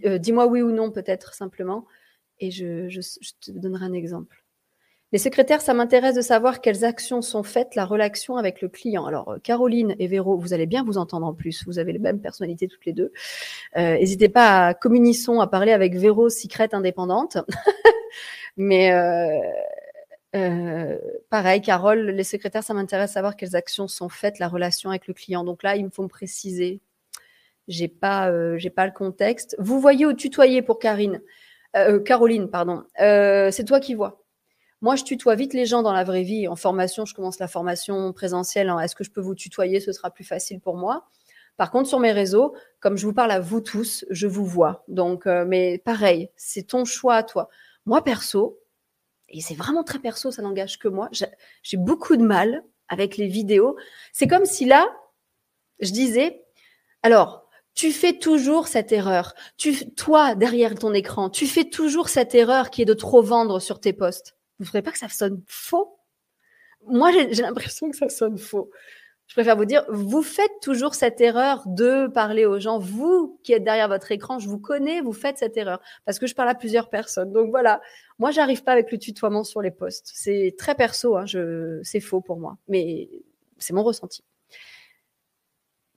euh, 0.04 0.18
dis-moi 0.18 0.46
oui 0.46 0.62
ou 0.62 0.70
non, 0.70 0.90
peut-être, 0.90 1.34
simplement, 1.34 1.84
et 2.40 2.50
je, 2.50 2.88
te 3.40 3.50
donnerai 3.50 3.84
un 3.84 3.92
exemple. 3.92 4.44
Les 5.10 5.18
secrétaires, 5.18 5.62
ça 5.62 5.72
m'intéresse 5.72 6.14
de 6.14 6.20
savoir 6.20 6.60
quelles 6.60 6.84
actions 6.84 7.22
sont 7.22 7.42
faites, 7.42 7.74
la 7.74 7.86
relation 7.86 8.36
avec 8.36 8.60
le 8.60 8.68
client. 8.68 9.06
Alors, 9.06 9.30
euh, 9.30 9.38
Caroline 9.38 9.94
et 9.98 10.06
Véro, 10.06 10.36
vous 10.36 10.52
allez 10.52 10.66
bien 10.66 10.84
vous 10.84 10.98
entendre 10.98 11.26
en 11.26 11.32
plus. 11.32 11.64
Vous 11.66 11.78
avez 11.78 11.92
les 11.92 11.98
mêmes 11.98 12.20
personnalités 12.20 12.68
toutes 12.68 12.84
les 12.84 12.92
deux. 12.92 13.10
Euh, 13.78 13.94
n'hésitez 13.94 14.28
pas 14.28 14.66
à 14.66 14.74
communissons, 14.74 15.40
à 15.40 15.46
parler 15.46 15.72
avec 15.72 15.94
Véro, 15.94 16.28
secrète 16.28 16.74
indépendante. 16.74 17.38
Mais 18.58 18.92
euh, 20.36 20.98
pareil, 21.30 21.62
Carole, 21.62 22.10
les 22.10 22.24
secrétaires, 22.24 22.62
ça 22.62 22.74
m'intéresse 22.74 23.10
de 23.10 23.14
savoir 23.14 23.36
quelles 23.36 23.56
actions 23.56 23.88
sont 23.88 24.10
faites, 24.10 24.38
la 24.38 24.48
relation 24.48 24.90
avec 24.90 25.06
le 25.06 25.14
client. 25.14 25.42
Donc 25.42 25.62
là, 25.62 25.76
il 25.76 25.86
me 25.86 25.90
faut 25.90 26.02
me 26.02 26.08
préciser. 26.08 26.80
J'ai 27.66 27.88
pas, 27.88 28.30
pas 28.76 28.86
le 28.86 28.92
contexte. 28.92 29.56
Vous 29.58 29.80
voyez 29.80 30.04
au 30.04 30.12
tutoyer 30.12 30.60
pour 30.60 30.78
Karine, 30.78 31.22
Caroline, 32.04 32.48
pardon. 32.50 32.84
c'est 32.96 33.64
toi 33.66 33.80
qui 33.80 33.94
vois. 33.94 34.22
Moi, 34.80 34.94
je 34.94 35.04
tutoie 35.04 35.34
vite 35.34 35.54
les 35.54 35.66
gens 35.66 35.82
dans 35.82 35.92
la 35.92 36.04
vraie 36.04 36.22
vie. 36.22 36.46
En 36.46 36.56
formation, 36.56 37.04
je 37.04 37.14
commence 37.14 37.38
la 37.38 37.48
formation 37.48 38.12
présentielle. 38.12 38.72
Est-ce 38.82 38.94
que 38.94 39.04
je 39.04 39.10
peux 39.10 39.20
vous 39.20 39.34
tutoyer? 39.34 39.80
Ce 39.80 39.92
sera 39.92 40.10
plus 40.10 40.24
facile 40.24 40.60
pour 40.60 40.76
moi. 40.76 41.08
Par 41.58 41.72
contre, 41.72 41.88
sur 41.88 41.98
mes 41.98 42.12
réseaux, 42.12 42.54
comme 42.78 42.96
je 42.96 43.04
vous 43.04 43.12
parle 43.12 43.32
à 43.32 43.40
vous 43.40 43.60
tous, 43.60 44.06
je 44.10 44.28
vous 44.28 44.46
vois. 44.46 44.84
Donc, 44.86 45.26
euh, 45.26 45.44
mais 45.44 45.78
pareil, 45.78 46.30
c'est 46.36 46.68
ton 46.68 46.84
choix 46.84 47.16
à 47.16 47.22
toi. 47.24 47.48
Moi, 47.84 48.02
perso, 48.04 48.60
et 49.28 49.40
c'est 49.40 49.56
vraiment 49.56 49.82
très 49.82 49.98
perso, 49.98 50.30
ça 50.30 50.40
n'engage 50.40 50.78
que 50.78 50.86
moi, 50.86 51.10
j'ai 51.10 51.76
beaucoup 51.76 52.16
de 52.16 52.22
mal 52.22 52.62
avec 52.88 53.16
les 53.16 53.26
vidéos. 53.26 53.76
C'est 54.12 54.28
comme 54.28 54.44
si 54.44 54.66
là, 54.66 54.86
je 55.80 55.90
disais, 55.90 56.44
alors, 57.02 57.47
tu 57.78 57.92
fais 57.92 58.12
toujours 58.12 58.66
cette 58.66 58.90
erreur. 58.90 59.34
Tu, 59.56 59.88
toi, 59.94 60.34
derrière 60.34 60.74
ton 60.74 60.92
écran, 60.92 61.30
tu 61.30 61.46
fais 61.46 61.62
toujours 61.62 62.08
cette 62.08 62.34
erreur 62.34 62.70
qui 62.70 62.82
est 62.82 62.84
de 62.84 62.92
trop 62.92 63.22
vendre 63.22 63.60
sur 63.60 63.78
tes 63.78 63.92
posts. 63.92 64.34
Vous 64.58 64.64
ne 64.64 64.66
trouvez 64.66 64.82
pas 64.82 64.90
que 64.90 64.98
ça 64.98 65.08
sonne 65.08 65.40
faux? 65.46 65.96
Moi, 66.88 67.12
j'ai 67.12 67.42
l'impression 67.42 67.88
que 67.88 67.96
ça 67.96 68.08
sonne 68.08 68.36
faux. 68.36 68.68
Je 69.28 69.34
préfère 69.34 69.56
vous 69.56 69.64
dire, 69.64 69.84
vous 69.90 70.24
faites 70.24 70.50
toujours 70.60 70.96
cette 70.96 71.20
erreur 71.20 71.62
de 71.66 72.08
parler 72.08 72.46
aux 72.46 72.58
gens. 72.58 72.80
Vous 72.80 73.38
qui 73.44 73.52
êtes 73.52 73.62
derrière 73.62 73.86
votre 73.86 74.10
écran, 74.10 74.40
je 74.40 74.48
vous 74.48 74.58
connais, 74.58 75.00
vous 75.00 75.12
faites 75.12 75.38
cette 75.38 75.56
erreur 75.56 75.80
parce 76.04 76.18
que 76.18 76.26
je 76.26 76.34
parle 76.34 76.48
à 76.48 76.56
plusieurs 76.56 76.90
personnes. 76.90 77.32
Donc 77.32 77.50
voilà, 77.50 77.80
moi, 78.18 78.32
j'arrive 78.32 78.64
pas 78.64 78.72
avec 78.72 78.90
le 78.90 78.98
tutoiement 78.98 79.44
sur 79.44 79.62
les 79.62 79.70
posts. 79.70 80.10
C'est 80.12 80.56
très 80.58 80.74
perso, 80.74 81.16
hein, 81.16 81.26
c'est 81.84 82.00
faux 82.00 82.22
pour 82.22 82.38
moi, 82.38 82.58
mais 82.66 83.08
c'est 83.56 83.72
mon 83.72 83.84
ressenti. 83.84 84.24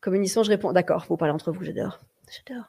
Communissant, 0.02 0.44
je 0.44 0.50
réponds, 0.50 0.74
d'accord, 0.74 1.06
vous 1.08 1.18
parlez 1.18 1.34
entre 1.34 1.52
vous, 1.52 1.64
j'adore. 1.64 2.00
J'adore. 2.30 2.66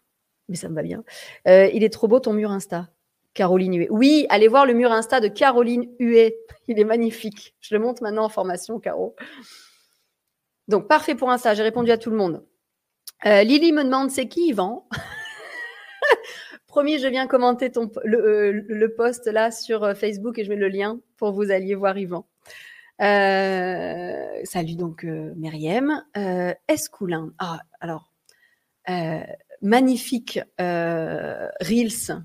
Mais 0.48 0.56
ça 0.56 0.68
me 0.68 0.74
va 0.74 0.82
bien. 0.82 1.02
Euh, 1.48 1.68
il 1.72 1.82
est 1.82 1.92
trop 1.92 2.08
beau 2.08 2.20
ton 2.20 2.32
mur 2.32 2.50
Insta. 2.50 2.88
Caroline 3.34 3.74
Huet. 3.74 3.88
Oui, 3.90 4.26
allez 4.28 4.48
voir 4.48 4.66
le 4.66 4.74
mur 4.74 4.92
Insta 4.92 5.20
de 5.20 5.28
Caroline 5.28 5.88
Huet. 5.98 6.36
Il 6.68 6.78
est 6.78 6.84
magnifique. 6.84 7.54
Je 7.60 7.74
le 7.74 7.80
monte 7.80 8.02
maintenant 8.02 8.24
en 8.24 8.28
formation, 8.28 8.78
Caro. 8.78 9.16
Donc, 10.68 10.86
parfait 10.86 11.14
pour 11.14 11.30
Insta. 11.30 11.54
J'ai 11.54 11.62
répondu 11.62 11.90
à 11.90 11.98
tout 11.98 12.10
le 12.10 12.16
monde. 12.16 12.44
Euh, 13.24 13.42
Lily 13.42 13.72
me 13.72 13.84
demande 13.84 14.10
c'est 14.10 14.26
qui 14.26 14.48
Yvan 14.48 14.88
Promis, 16.66 16.98
je 16.98 17.06
viens 17.06 17.26
commenter 17.26 17.70
ton, 17.70 17.90
le, 18.02 18.64
euh, 18.70 18.94
post 18.96 19.26
là 19.26 19.50
sur 19.50 19.84
euh, 19.84 19.94
Facebook 19.94 20.38
et 20.38 20.44
je 20.44 20.48
mets 20.48 20.56
le 20.56 20.68
lien 20.68 20.98
pour 21.18 21.32
vous 21.32 21.50
alliez 21.50 21.74
voir 21.74 21.96
Yvan. 21.98 22.26
Salut 23.02 24.76
donc 24.76 25.04
Myriam. 25.04 26.04
Escoulin. 26.68 27.32
Ah, 27.38 27.60
alors, 27.80 28.12
magnifique 29.60 30.40
Reels 30.58 32.22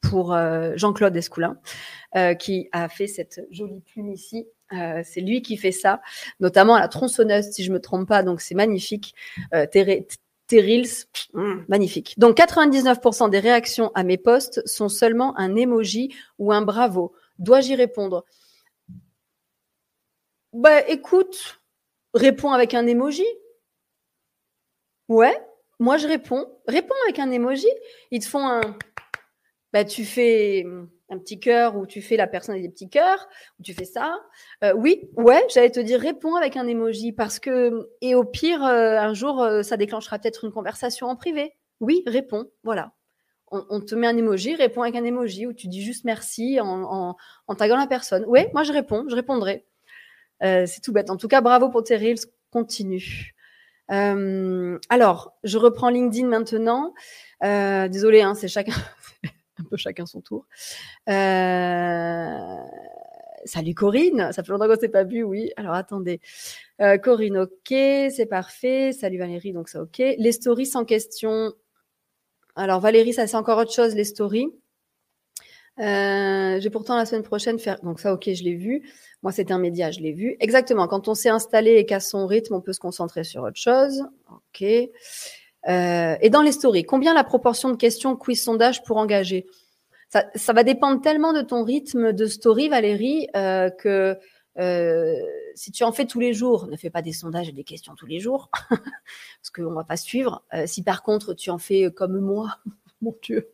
pour 0.00 0.32
euh, 0.34 0.72
Jean-Claude 0.76 1.16
Escoulin, 1.16 1.58
euh, 2.16 2.34
qui 2.34 2.68
a 2.72 2.88
fait 2.88 3.06
cette 3.06 3.46
jolie 3.50 3.80
plume 3.80 4.10
ici. 4.10 4.46
Euh, 4.72 5.02
c'est 5.04 5.20
lui 5.20 5.42
qui 5.42 5.56
fait 5.56 5.72
ça, 5.72 6.00
notamment 6.38 6.74
à 6.74 6.80
la 6.80 6.88
tronçonneuse, 6.88 7.50
si 7.50 7.64
je 7.64 7.72
me 7.72 7.80
trompe 7.80 8.08
pas. 8.08 8.22
Donc 8.22 8.40
c'est 8.40 8.54
magnifique. 8.54 9.14
Terrils, 10.46 10.88
mm, 11.32 11.64
magnifique. 11.68 12.18
Donc 12.18 12.36
99% 12.36 13.30
des 13.30 13.38
réactions 13.38 13.92
à 13.94 14.02
mes 14.02 14.18
posts 14.18 14.66
sont 14.66 14.88
seulement 14.88 15.38
un 15.38 15.54
emoji 15.54 16.14
ou 16.38 16.52
un 16.52 16.62
bravo. 16.62 17.12
Dois-je 17.38 17.70
y 17.70 17.74
répondre? 17.76 18.24
Bah 20.52 20.86
écoute, 20.88 21.60
réponds 22.14 22.52
avec 22.52 22.74
un 22.74 22.86
emoji. 22.86 23.26
Ouais, 25.08 25.36
moi 25.78 25.96
je 25.96 26.06
réponds. 26.06 26.46
Réponds 26.66 26.94
avec 27.04 27.18
un 27.18 27.30
emoji. 27.30 27.68
Ils 28.10 28.20
te 28.20 28.28
font 28.28 28.46
un 28.46 28.60
bah, 29.72 29.84
tu 29.84 30.04
fais 30.04 30.66
un 31.10 31.18
petit 31.18 31.38
cœur 31.38 31.76
ou 31.76 31.86
tu 31.86 32.02
fais 32.02 32.16
la 32.16 32.26
personne 32.26 32.54
avec 32.54 32.64
des 32.64 32.70
petits 32.72 32.88
cœurs, 32.88 33.28
ou 33.58 33.62
tu 33.62 33.74
fais 33.74 33.84
ça. 33.84 34.18
Euh, 34.64 34.72
oui, 34.74 35.10
ouais, 35.16 35.44
j'allais 35.52 35.70
te 35.70 35.80
dire 35.80 36.00
réponds 36.00 36.34
avec 36.34 36.56
un 36.56 36.66
emoji 36.66 37.12
parce 37.12 37.38
que, 37.38 37.88
et 38.00 38.14
au 38.14 38.24
pire, 38.24 38.64
euh, 38.64 38.98
un 38.98 39.14
jour, 39.14 39.42
euh, 39.42 39.62
ça 39.62 39.76
déclenchera 39.76 40.18
peut-être 40.18 40.44
une 40.44 40.52
conversation 40.52 41.08
en 41.08 41.16
privé. 41.16 41.54
Oui, 41.80 42.02
réponds, 42.06 42.46
voilà. 42.64 42.92
On, 43.52 43.80
te 43.80 43.96
met 43.96 44.06
un 44.06 44.16
emoji, 44.16 44.54
réponds 44.54 44.82
avec 44.82 44.94
un 44.94 45.04
emoji 45.04 45.44
ou 45.44 45.52
tu 45.52 45.66
dis 45.66 45.82
juste 45.82 46.04
merci 46.04 46.60
en, 46.60 47.16
en, 47.48 47.54
taguant 47.56 47.76
la 47.76 47.88
personne. 47.88 48.24
Oui, 48.28 48.42
moi 48.54 48.62
je 48.62 48.72
réponds, 48.72 49.06
je 49.08 49.16
répondrai. 49.16 49.66
C'est 50.40 50.80
tout 50.82 50.92
bête. 50.92 51.10
En 51.10 51.16
tout 51.16 51.28
cas, 51.28 51.40
bravo 51.40 51.68
pour 51.68 51.84
tes 51.84 51.96
reels, 51.96 52.26
continue. 52.50 53.34
alors, 53.88 55.34
je 55.44 55.58
reprends 55.58 55.90
LinkedIn 55.90 56.26
maintenant. 56.28 56.94
désolé, 57.42 58.22
hein, 58.22 58.34
c'est 58.34 58.48
chacun. 58.48 58.74
un 59.60 59.64
peu 59.64 59.76
chacun 59.76 60.06
son 60.06 60.20
tour. 60.20 60.46
Euh, 61.08 62.56
salut 63.44 63.74
Corinne, 63.74 64.32
ça 64.32 64.42
fait 64.42 64.52
longtemps 64.52 64.66
qu'on 64.66 64.74
ne 64.74 64.78
s'est 64.78 64.88
pas 64.88 65.04
vu, 65.04 65.22
oui. 65.22 65.52
Alors 65.56 65.74
attendez. 65.74 66.20
Euh, 66.80 66.98
Corinne, 66.98 67.38
ok, 67.38 67.68
c'est 67.68 68.28
parfait. 68.28 68.92
Salut 68.92 69.18
Valérie, 69.18 69.52
donc 69.52 69.68
ça 69.68 69.82
ok. 69.82 69.98
Les 69.98 70.32
stories 70.32 70.66
sans 70.66 70.84
question. 70.84 71.52
Alors 72.56 72.80
Valérie, 72.80 73.12
ça 73.12 73.26
c'est 73.26 73.36
encore 73.36 73.58
autre 73.58 73.72
chose, 73.72 73.94
les 73.94 74.04
stories. 74.04 74.48
Euh, 75.78 76.60
j'ai 76.60 76.68
pourtant 76.70 76.96
la 76.96 77.06
semaine 77.06 77.22
prochaine 77.22 77.58
faire. 77.58 77.80
Donc 77.82 78.00
ça, 78.00 78.12
ok, 78.12 78.24
je 78.32 78.42
l'ai 78.42 78.54
vu. 78.54 78.90
Moi, 79.22 79.32
c'est 79.32 79.50
un 79.50 79.58
média, 79.58 79.90
je 79.90 80.00
l'ai 80.00 80.12
vu. 80.12 80.36
Exactement. 80.40 80.88
Quand 80.88 81.08
on 81.08 81.14
s'est 81.14 81.28
installé 81.28 81.72
et 81.72 81.84
qu'à 81.84 82.00
son 82.00 82.26
rythme, 82.26 82.54
on 82.54 82.60
peut 82.60 82.72
se 82.72 82.80
concentrer 82.80 83.24
sur 83.24 83.42
autre 83.42 83.60
chose. 83.60 84.04
Ok. 84.30 84.62
Euh, 84.62 86.16
et 86.20 86.30
dans 86.30 86.42
les 86.42 86.52
stories, 86.52 86.84
combien 86.84 87.12
la 87.12 87.24
proportion 87.24 87.68
de 87.68 87.76
questions 87.76 88.16
quiz 88.16 88.42
sondage 88.42 88.82
pour 88.82 88.96
engager? 88.96 89.46
Ça, 90.08 90.52
va 90.52 90.64
dépendre 90.64 91.00
tellement 91.00 91.32
de 91.32 91.42
ton 91.42 91.62
rythme 91.62 92.12
de 92.12 92.26
story, 92.26 92.68
Valérie, 92.68 93.28
euh, 93.36 93.70
que 93.70 94.18
euh, 94.58 95.14
si 95.54 95.70
tu 95.70 95.84
en 95.84 95.92
fais 95.92 96.04
tous 96.04 96.18
les 96.18 96.32
jours, 96.32 96.66
ne 96.66 96.76
fais 96.76 96.90
pas 96.90 97.02
des 97.02 97.12
sondages 97.12 97.48
et 97.48 97.52
des 97.52 97.62
questions 97.62 97.94
tous 97.94 98.06
les 98.06 98.18
jours, 98.18 98.50
parce 98.70 99.50
qu'on 99.54 99.72
va 99.72 99.84
pas 99.84 99.96
suivre. 99.96 100.42
Si 100.66 100.82
par 100.82 101.04
contre 101.04 101.34
tu 101.34 101.50
en 101.50 101.58
fais 101.58 101.92
comme 101.94 102.18
moi, 102.18 102.56
mon 103.02 103.14
Dieu, 103.22 103.48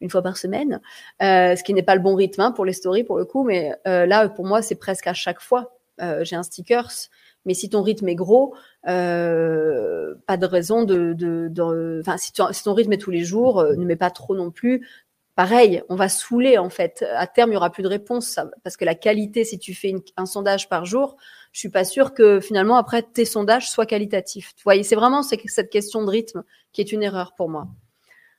une 0.00 0.10
fois 0.10 0.22
par 0.22 0.36
semaine, 0.36 0.80
euh, 1.22 1.56
ce 1.56 1.62
qui 1.62 1.74
n'est 1.74 1.82
pas 1.82 1.94
le 1.94 2.02
bon 2.02 2.14
rythme 2.14 2.40
hein, 2.40 2.52
pour 2.52 2.64
les 2.64 2.72
stories 2.72 3.04
pour 3.04 3.18
le 3.18 3.24
coup, 3.24 3.44
mais 3.44 3.74
euh, 3.86 4.06
là 4.06 4.28
pour 4.28 4.46
moi 4.46 4.62
c'est 4.62 4.76
presque 4.76 5.06
à 5.06 5.14
chaque 5.14 5.40
fois. 5.40 5.74
J'ai 6.22 6.36
un 6.36 6.44
stickers 6.44 7.08
mais 7.48 7.54
si 7.54 7.70
ton 7.70 7.82
rythme 7.82 8.08
est 8.08 8.14
gros, 8.14 8.54
euh, 8.88 10.14
pas 10.26 10.36
de 10.36 10.44
raison 10.44 10.84
de, 10.84 11.14
de, 11.14 11.98
enfin, 12.00 12.18
si, 12.18 12.32
ton 12.32 12.74
rythme 12.74 12.92
est 12.92 12.98
tous 12.98 13.10
les 13.10 13.24
jours, 13.24 13.60
euh, 13.60 13.74
ne 13.74 13.86
mets 13.86 13.96
pas 13.96 14.10
trop 14.10 14.36
non 14.36 14.50
plus. 14.50 14.86
Pareil, 15.34 15.82
on 15.88 15.96
va 15.96 16.10
saouler 16.10 16.58
en 16.58 16.68
fait. 16.68 17.06
À 17.14 17.26
terme, 17.26 17.50
il 17.50 17.54
y 17.54 17.56
aura 17.56 17.70
plus 17.70 17.82
de 17.82 17.88
réponses 17.88 18.38
parce 18.64 18.76
que 18.76 18.84
la 18.84 18.94
qualité, 18.94 19.44
si 19.44 19.58
tu 19.58 19.72
fais 19.72 19.94
un 20.18 20.26
sondage 20.26 20.68
par 20.68 20.84
jour, 20.84 21.16
je 21.52 21.60
suis 21.60 21.70
pas 21.70 21.84
sûre 21.84 22.12
que 22.12 22.38
finalement 22.38 22.76
après 22.76 23.02
tes 23.02 23.24
sondages 23.24 23.70
soient 23.70 23.86
qualitatifs. 23.86 24.52
Vous 24.56 24.64
voyez, 24.64 24.82
c'est 24.82 24.96
vraiment 24.96 25.22
cette 25.22 25.70
question 25.70 26.04
de 26.04 26.10
rythme 26.10 26.42
qui 26.72 26.82
est 26.82 26.92
une 26.92 27.02
erreur 27.02 27.34
pour 27.34 27.48
moi. 27.48 27.68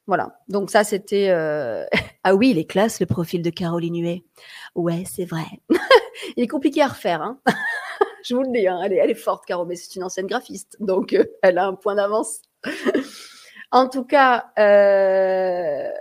Voilà. 0.09 0.39
Donc 0.47 0.71
ça, 0.71 0.83
c'était. 0.83 1.29
Euh, 1.29 1.85
ah 2.23 2.33
oui, 2.33 2.51
les 2.55 2.65
classes, 2.65 2.99
le 2.99 3.05
profil 3.05 3.43
de 3.43 3.51
Caroline 3.51 4.01
Huet. 4.01 4.23
Ouais, 4.73 5.03
c'est 5.05 5.25
vrai. 5.25 5.45
il 6.35 6.43
est 6.43 6.47
compliqué 6.47 6.81
à 6.81 6.87
refaire. 6.87 7.21
Hein 7.21 7.39
je 8.25 8.33
vous 8.33 8.41
le 8.41 8.51
dis, 8.51 8.67
hein, 8.67 8.79
elle, 8.83 8.93
est, 8.93 9.13
forte, 9.13 9.45
Caro, 9.45 9.65
mais 9.65 9.75
c'est 9.75 9.95
une 9.95 10.03
ancienne 10.03 10.25
graphiste, 10.25 10.77
donc 10.79 11.13
euh, 11.13 11.25
elle 11.43 11.59
a 11.59 11.67
un 11.67 11.75
point 11.75 11.93
d'avance. 11.93 12.41
En 13.71 13.87
tout 13.87 14.03
cas, 14.03 14.51
euh, 14.57 15.91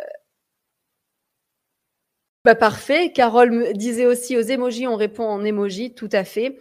bah, 2.46 2.54
parfait. 2.54 3.12
Carole 3.12 3.50
me 3.50 3.74
disait 3.74 4.06
aussi 4.06 4.38
aux 4.38 4.42
emojis, 4.42 4.86
on 4.86 4.96
répond 4.96 5.26
en 5.26 5.44
emoji, 5.44 5.92
tout 5.92 6.08
à 6.12 6.24
fait. 6.24 6.58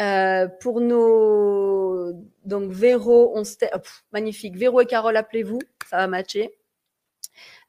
Euh, 0.00 0.48
pour 0.60 0.80
nos 0.80 2.12
donc 2.44 2.72
Véro, 2.72 3.32
on 3.36 3.42
oh, 3.44 3.78
magnifique. 4.12 4.56
Véro 4.56 4.80
et 4.80 4.86
Carole, 4.86 5.16
appelez-vous, 5.16 5.60
ça 5.88 5.98
va 5.98 6.08
matcher. 6.08 6.58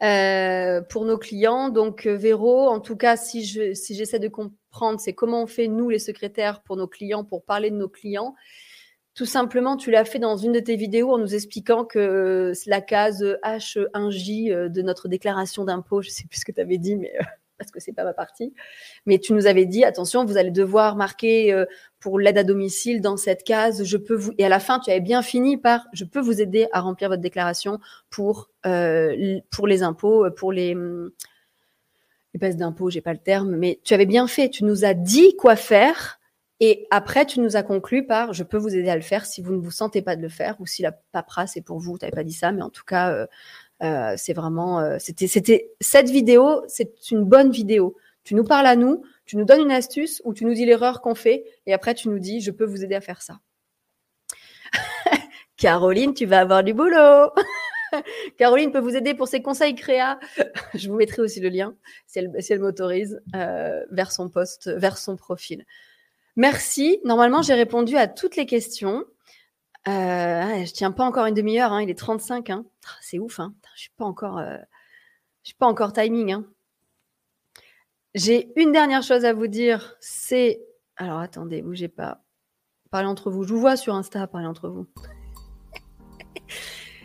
Euh, 0.02 0.82
pour 0.82 1.06
nos 1.06 1.18
clients, 1.18 1.70
donc 1.70 2.08
Véro, 2.08 2.70
en 2.70 2.80
tout 2.80 2.96
cas, 2.96 3.18
si 3.18 3.44
je 3.44 3.74
si 3.74 3.96
j'essaie 3.96 4.20
de 4.20 4.30
comprendre, 4.30 5.00
c'est 5.00 5.14
comment 5.14 5.44
on 5.44 5.48
fait 5.48 5.68
nous 5.68 5.90
les 5.90 6.00
secrétaires 6.00 6.62
pour 6.62 6.78
nos 6.78 6.88
clients, 6.88 7.26
pour 7.26 7.44
parler 7.44 7.70
de 7.70 7.76
nos 7.76 7.90
clients. 7.90 8.34
Tout 9.14 9.26
simplement, 9.26 9.76
tu 9.76 9.92
l'as 9.92 10.06
fait 10.06 10.20
dans 10.20 10.38
une 10.38 10.54
de 10.54 10.60
tes 10.62 10.78
vidéos 10.78 11.12
en 11.12 11.18
nous 11.18 11.36
expliquant 11.36 11.84
que 11.84 12.54
la 12.68 12.80
case 12.82 13.24
H1J 13.44 14.70
de 14.70 14.82
notre 14.82 15.10
déclaration 15.10 15.66
d'impôt, 15.66 16.02
je 16.02 16.10
sais 16.10 16.26
plus 16.30 16.40
ce 16.40 16.46
que 16.46 16.54
tu 16.54 16.62
avais 16.62 16.78
dit, 16.78 16.96
mais 16.96 17.14
parce 17.60 17.70
que 17.70 17.80
c'est 17.80 17.94
pas 17.94 18.04
ma 18.04 18.14
partie. 18.14 18.54
Mais 19.06 19.20
tu 19.20 19.34
nous 19.34 19.46
avais 19.46 19.66
dit 19.66 19.84
attention, 19.84 20.26
vous 20.26 20.38
allez 20.38 20.50
devoir 20.50 20.96
marquer 20.96 21.54
euh, 21.54 21.66
pour 22.00 22.18
l'aide 22.20 22.40
à 22.40 22.44
domicile 22.44 23.02
dans 23.02 23.18
cette 23.18 23.44
case. 23.44 23.84
Je 23.84 23.98
peux 23.98 24.16
vous 24.16 24.32
et 24.40 24.46
à 24.46 24.50
la 24.50 24.60
fin, 24.60 24.80
tu 24.80 24.90
avais 24.90 25.02
bien 25.02 25.22
fini 25.22 25.58
par 25.58 25.86
je 25.94 26.06
peux 26.06 26.22
vous 26.22 26.42
aider 26.42 26.68
à 26.72 26.80
remplir 26.80 27.10
votre 27.10 27.22
déclaration 27.22 27.80
pour 28.10 28.50
euh, 28.66 29.40
pour 29.52 29.68
les 29.68 29.84
impôts, 29.84 30.26
euh, 30.26 30.32
pour 30.32 30.52
les 30.52 30.76
les 32.34 32.40
baisses 32.40 32.58
d'impôts, 32.58 32.90
j'ai 32.92 33.02
pas 33.02 33.14
le 33.14 33.20
terme, 33.20 33.56
mais 33.56 33.80
tu 33.84 33.94
avais 33.94 34.06
bien 34.06 34.28
fait. 34.28 34.50
Tu 34.50 34.64
nous 34.64 34.86
as 34.86 34.94
dit 34.94 35.36
quoi 35.36 35.56
faire. 35.56 36.20
Et 36.60 36.86
après, 36.92 37.26
tu 37.26 37.40
nous 37.40 37.56
as 37.56 37.64
conclu 37.64 38.06
par 38.06 38.34
je 38.34 38.44
peux 38.44 38.58
vous 38.58 38.76
aider 38.76 38.90
à 38.90 38.96
le 38.96 39.02
faire 39.02 39.26
si 39.26 39.42
vous 39.42 39.54
ne 39.54 39.62
vous 39.62 39.72
sentez 39.72 40.02
pas 40.02 40.16
de 40.16 40.22
le 40.22 40.30
faire 40.30 40.56
ou 40.60 40.68
si 40.68 40.82
la 40.82 40.92
paperasse 40.92 41.58
est 41.58 41.62
pour 41.62 41.80
vous. 41.80 41.98
Tu 41.98 42.06
n'avais 42.06 42.16
pas 42.16 42.24
dit 42.24 42.34
ça, 42.34 42.52
mais 42.52 42.62
en 42.62 42.70
tout 42.70 42.84
cas, 42.84 43.28
c'est 43.82 44.34
vraiment, 44.34 44.80
euh, 44.80 44.98
c'était, 45.00 45.28
c'était 45.28 45.72
cette 45.80 46.10
vidéo, 46.10 46.64
c'est 46.68 47.12
une 47.12 47.24
bonne 47.24 47.52
vidéo. 47.52 47.96
Tu 48.24 48.36
nous 48.36 48.44
parles 48.44 48.68
à 48.68 48.76
nous, 48.76 49.04
tu 49.26 49.38
nous 49.38 49.46
donnes 49.46 49.62
une 49.62 49.72
astuce 49.72 50.22
ou 50.26 50.34
tu 50.34 50.46
nous 50.46 50.54
dis 50.54 50.66
l'erreur 50.66 51.02
qu'on 51.02 51.16
fait 51.16 51.46
et 51.66 51.74
après 51.74 51.96
tu 51.96 52.10
nous 52.10 52.20
dis 52.20 52.42
je 52.42 52.52
peux 52.52 52.66
vous 52.66 52.84
aider 52.84 52.96
à 52.96 53.02
faire 53.02 53.22
ça. 53.22 53.40
Caroline, 55.58 56.14
tu 56.14 56.26
vas 56.26 56.42
avoir 56.42 56.64
du 56.64 56.74
boulot. 56.74 57.32
Caroline 58.38 58.72
peut 58.72 58.80
vous 58.80 58.96
aider 58.96 59.14
pour 59.14 59.28
ses 59.28 59.42
conseils 59.42 59.76
créa. 59.76 60.20
je 60.74 60.90
vous 60.90 60.96
mettrai 60.96 61.22
aussi 61.22 61.40
le 61.40 61.50
lien 61.50 61.76
si 62.06 62.20
elle, 62.20 62.32
si 62.40 62.54
elle 62.54 62.60
m'autorise 62.60 63.22
euh, 63.36 63.84
vers 63.90 64.12
son 64.12 64.30
poste, 64.30 64.70
vers 64.70 64.98
son 64.98 65.16
profil. 65.16 65.66
Merci. 66.36 67.00
Normalement, 67.04 67.42
j'ai 67.42 67.54
répondu 67.54 67.98
à 67.98 68.08
toutes 68.08 68.36
les 68.36 68.46
questions. 68.46 69.06
Euh, 69.88 70.66
je 70.66 70.74
tiens 70.74 70.92
pas 70.92 71.04
encore 71.04 71.26
une 71.26 71.34
demi-heure, 71.34 71.72
hein, 71.72 71.82
il 71.82 71.90
est 71.90 71.98
35. 71.98 72.50
Hein. 72.50 72.66
Ah, 72.86 72.98
c'est 73.02 73.20
ouf, 73.20 73.40
hein. 73.40 73.54
je 73.76 73.82
suis 73.82 73.92
pas 73.96 74.06
encore, 74.06 74.38
euh, 74.38 74.58
suis 75.44 75.56
pas 75.56 75.68
encore 75.68 75.94
timing. 75.94 76.34
Hein. 76.34 76.46
J'ai 78.14 78.52
une 78.56 78.72
dernière 78.72 79.04
chose 79.04 79.26
à 79.26 79.34
vous 79.34 79.48
dire, 79.48 79.96
c'est, 80.00 80.62
alors 80.98 81.20
attendez, 81.20 81.62
bougez 81.62 81.88
pas, 81.88 82.24
parlez 82.92 83.08
entre 83.08 83.32
vous. 83.32 83.44
Je 83.44 83.54
vous 83.54 83.60
vois 83.60 83.78
sur 83.78 83.96
Insta, 83.96 84.28
parlez 84.28 84.48
entre 84.48 84.68
vous. 84.70 84.88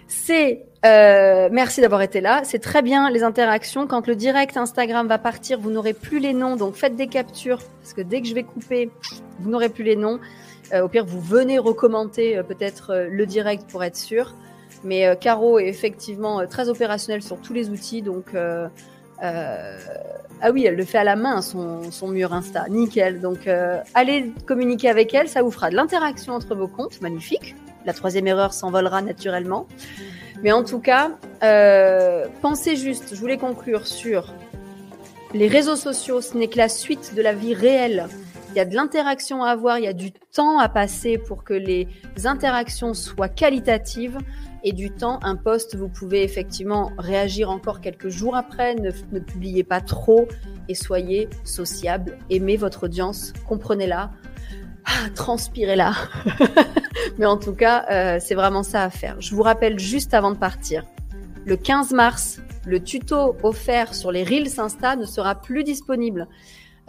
c'est 0.07 0.67
euh, 0.85 1.49
merci 1.53 1.81
d'avoir 1.81 2.03
été 2.03 2.21
là. 2.21 2.43
C'est 2.45 2.59
très 2.59 2.83
bien 2.83 3.11
les 3.11 3.23
interactions. 3.23 3.87
Quand 3.87 4.07
le 4.07 4.17
direct 4.17 4.57
Instagram 4.57 5.07
va 5.07 5.19
partir, 5.19 5.59
vous 5.61 5.71
n'aurez 5.71 5.95
plus 5.95 6.19
les 6.19 6.35
noms, 6.35 6.57
donc 6.57 6.75
faites 6.75 6.97
des 6.97 7.07
captures 7.07 7.61
parce 7.81 7.95
que 7.95 8.03
dès 8.03 8.21
que 8.21 8.29
je 8.29 8.35
vais 8.35 8.43
couper, 8.43 8.91
vous 9.39 9.51
n'aurez 9.51 9.69
plus 9.69 9.85
les 9.85 9.97
noms. 9.97 10.21
Euh, 10.73 10.83
au 10.83 10.89
pire, 10.89 11.05
vous 11.05 11.21
venez 11.21 11.59
recommenter 11.59 12.37
euh, 12.37 12.43
peut-être 12.43 12.91
euh, 12.91 13.09
le 13.11 13.27
direct 13.27 13.69
pour 13.71 13.85
être 13.85 13.97
sûr. 13.97 14.35
Mais 14.83 15.17
Caro 15.19 15.59
est 15.59 15.69
effectivement 15.69 16.47
très 16.47 16.69
opérationnelle 16.69 17.23
sur 17.23 17.39
tous 17.39 17.55
les 17.55 17.71
outils, 17.71 18.03
donc 18.03 18.35
ah 19.23 20.51
oui, 20.53 20.67
elle 20.67 20.75
le 20.75 20.85
fait 20.85 20.99
à 20.99 21.05
la 21.05 21.17
main, 21.17 21.41
son, 21.41 21.91
son 21.91 22.09
mur 22.09 22.35
Insta. 22.35 22.67
Nickel. 22.69 23.19
Donc, 23.19 23.49
allez 23.95 24.35
communiquer 24.45 24.91
avec 24.91 25.15
elle. 25.15 25.27
Ça 25.27 25.41
vous 25.41 25.51
fera 25.51 25.71
de 25.71 25.75
l'interaction 25.75 26.35
entre 26.35 26.55
vos 26.55 26.69
comptes. 26.69 27.01
Magnifique. 27.01 27.55
La 27.87 27.95
troisième 27.95 28.27
erreur 28.27 28.53
s'envolera 28.53 29.01
naturellement. 29.01 29.67
Mais 30.43 30.53
en 30.53 30.65
tout 30.65 30.81
cas, 30.81 31.13
pensez 32.43 32.77
juste, 32.77 33.15
je 33.15 33.21
voulais 33.21 33.39
conclure 33.39 33.87
sur 33.87 34.35
les 35.33 35.49
réseaux 35.49 35.77
sociaux. 35.77 36.21
Ce 36.21 36.37
n'est 36.37 36.49
que 36.49 36.59
la 36.59 36.69
suite 36.69 37.15
de 37.15 37.23
la 37.23 37.33
vie 37.33 37.55
réelle 37.55 38.07
il 38.55 38.59
y 38.59 38.61
a 38.61 38.65
de 38.65 38.77
l'interaction 38.77 39.43
à 39.43 39.51
avoir, 39.51 39.79
il 39.81 39.85
y 39.85 39.89
a 39.89 39.93
du 39.93 40.13
temps 40.13 40.61
à 40.61 40.69
passer 40.69 41.19
pour 41.19 41.43
que 41.43 41.55
les 41.55 41.89
interactions 42.25 42.95
soient 42.95 43.29
qualitatives 43.29 44.17
et 44.63 44.73
du 44.73 44.93
temps, 44.93 45.19
un 45.25 45.35
post, 45.35 45.75
vous 45.75 45.89
pouvez 45.89 46.23
effectivement 46.23 46.93
réagir 46.97 47.51
encore 47.51 47.81
quelques 47.81 48.11
jours 48.11 48.37
après, 48.37 48.77
ne, 48.77 49.19
publiez 49.19 49.65
pas 49.65 49.81
trop 49.81 50.29
et 50.69 50.77
soyez 50.77 51.29
sociable, 51.43 52.17
aimez 52.31 52.57
votre 52.57 52.85
audience, 52.85 53.33
comprenez-la, 53.49 54.13
ah, 54.85 55.11
transpirez-la. 55.17 55.93
Mais 57.19 57.27
en 57.27 57.37
tout 57.37 57.55
cas, 57.55 57.87
euh, 57.91 58.19
c'est 58.21 58.37
vraiment 58.37 58.63
ça 58.63 58.85
à 58.85 58.91
faire. 58.91 59.21
Je 59.21 59.35
vous 59.35 59.43
rappelle 59.43 59.81
juste 59.81 60.15
avant 60.15 60.31
de 60.31 60.39
partir, 60.39 60.85
le 61.45 61.57
15 61.57 61.93
mars, 61.93 62.41
le 62.65 62.81
tuto 62.81 63.37
offert 63.43 63.95
sur 63.95 64.13
les 64.13 64.23
Reels 64.23 64.61
Insta 64.61 64.95
ne 64.95 65.07
sera 65.07 65.35
plus 65.35 65.65
disponible. 65.65 66.29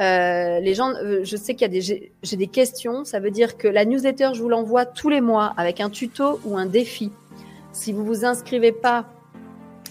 Euh, 0.01 0.59
les 0.59 0.73
gens, 0.73 0.93
euh, 0.93 1.21
je 1.23 1.37
sais 1.37 1.53
qu'il 1.53 1.61
y 1.61 1.77
a 1.77 1.81
des, 1.81 2.11
j'ai 2.21 2.37
des 2.37 2.47
questions. 2.47 3.05
Ça 3.05 3.19
veut 3.19 3.31
dire 3.31 3.57
que 3.57 3.67
la 3.67 3.85
newsletter, 3.85 4.31
je 4.33 4.41
vous 4.41 4.49
l'envoie 4.49 4.85
tous 4.85 5.09
les 5.09 5.21
mois 5.21 5.53
avec 5.57 5.79
un 5.79 5.89
tuto 5.89 6.39
ou 6.43 6.57
un 6.57 6.65
défi. 6.65 7.11
Si 7.71 7.93
vous 7.93 8.03
vous 8.03 8.25
inscrivez 8.25 8.71
pas, 8.71 9.05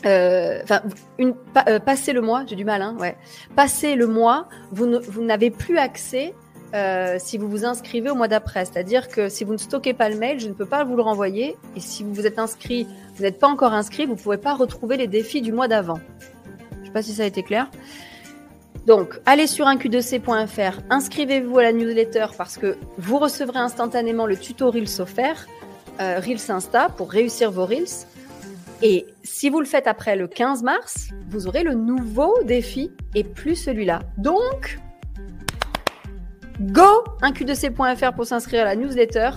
euh, 0.06 0.60
enfin, 0.62 0.82
une, 1.18 1.34
passez 1.84 2.12
le 2.12 2.20
mois, 2.20 2.44
j'ai 2.46 2.56
du 2.56 2.64
mal, 2.64 2.82
hein, 2.82 2.96
ouais. 3.00 3.16
Passez 3.56 3.94
le 3.94 4.06
mois, 4.06 4.48
vous, 4.72 5.00
vous 5.08 5.22
n'avez 5.22 5.50
plus 5.50 5.78
accès 5.78 6.34
si 7.18 7.38
vous 7.38 7.48
vous 7.48 7.64
inscrivez 7.64 8.10
au 8.10 8.16
mois 8.16 8.26
d'après. 8.26 8.64
C'est-à-dire 8.64 9.06
que 9.06 9.28
si 9.28 9.44
vous 9.44 9.52
ne 9.52 9.58
stockez 9.58 9.94
pas 9.94 10.08
le 10.08 10.16
mail, 10.16 10.40
je 10.40 10.48
ne 10.48 10.54
peux 10.54 10.66
pas 10.66 10.82
vous 10.82 10.96
le 10.96 11.02
renvoyer. 11.02 11.56
Et 11.76 11.80
si 11.80 12.02
vous 12.02 12.12
vous 12.12 12.26
êtes 12.26 12.40
inscrit, 12.40 12.88
vous 13.14 13.22
n'êtes 13.22 13.38
pas 13.38 13.46
encore 13.46 13.72
inscrit, 13.72 14.06
vous 14.06 14.14
ne 14.14 14.18
pouvez 14.18 14.38
pas 14.38 14.54
retrouver 14.54 14.96
les 14.96 15.06
défis 15.06 15.40
du 15.40 15.52
mois 15.52 15.68
d'avant. 15.68 16.00
Je 16.72 16.80
ne 16.80 16.84
sais 16.86 16.90
pas 16.90 17.02
si 17.02 17.12
ça 17.12 17.22
a 17.22 17.26
été 17.26 17.44
clair. 17.44 17.70
Donc, 18.86 19.18
allez 19.24 19.46
sur 19.46 19.66
un 19.66 19.76
q2c.fr, 19.76 20.80
inscrivez-vous 20.90 21.58
à 21.58 21.62
la 21.62 21.72
newsletter 21.72 22.26
parce 22.36 22.58
que 22.58 22.76
vous 22.98 23.18
recevrez 23.18 23.58
instantanément 23.58 24.26
le 24.26 24.36
tuto 24.36 24.70
Reels 24.70 25.00
offert, 25.00 25.46
euh, 26.00 26.20
Reels 26.20 26.50
Insta 26.50 26.90
pour 26.90 27.10
réussir 27.10 27.50
vos 27.50 27.64
Reels. 27.64 28.06
Et 28.82 29.06
si 29.22 29.48
vous 29.48 29.60
le 29.60 29.66
faites 29.66 29.86
après 29.86 30.16
le 30.16 30.26
15 30.26 30.62
mars, 30.62 31.08
vous 31.30 31.46
aurez 31.46 31.62
le 31.62 31.72
nouveau 31.72 32.34
défi 32.44 32.90
et 33.14 33.24
plus 33.24 33.56
celui-là. 33.56 34.00
Donc, 34.18 34.78
Go 36.60 37.02
1q2c.fr 37.20 38.14
pour 38.14 38.26
s'inscrire 38.26 38.62
à 38.62 38.64
la 38.64 38.76
newsletter. 38.76 39.30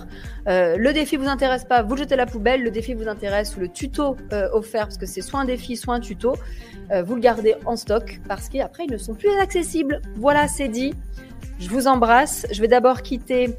Euh, 0.46 0.76
le 0.76 0.92
défi 0.92 1.16
vous 1.16 1.26
intéresse 1.26 1.64
pas, 1.64 1.82
vous 1.82 1.96
jetez 1.96 2.14
la 2.14 2.26
poubelle. 2.26 2.62
Le 2.62 2.70
défi 2.70 2.94
vous 2.94 3.08
intéresse 3.08 3.56
ou 3.56 3.60
le 3.60 3.68
tuto 3.68 4.16
euh, 4.32 4.48
offert 4.52 4.84
parce 4.84 4.98
que 4.98 5.06
c'est 5.06 5.20
soit 5.20 5.40
un 5.40 5.44
défi, 5.44 5.76
soit 5.76 5.94
un 5.94 6.00
tuto. 6.00 6.36
Euh, 6.92 7.02
vous 7.02 7.16
le 7.16 7.20
gardez 7.20 7.56
en 7.66 7.76
stock 7.76 8.20
parce 8.28 8.48
qu'après 8.48 8.84
ils 8.84 8.92
ne 8.92 8.98
sont 8.98 9.14
plus 9.14 9.30
accessibles. 9.40 10.00
Voilà, 10.16 10.46
c'est 10.46 10.68
dit. 10.68 10.94
Je 11.58 11.68
vous 11.68 11.88
embrasse. 11.88 12.46
Je 12.52 12.60
vais 12.60 12.68
d'abord 12.68 13.02
quitter 13.02 13.56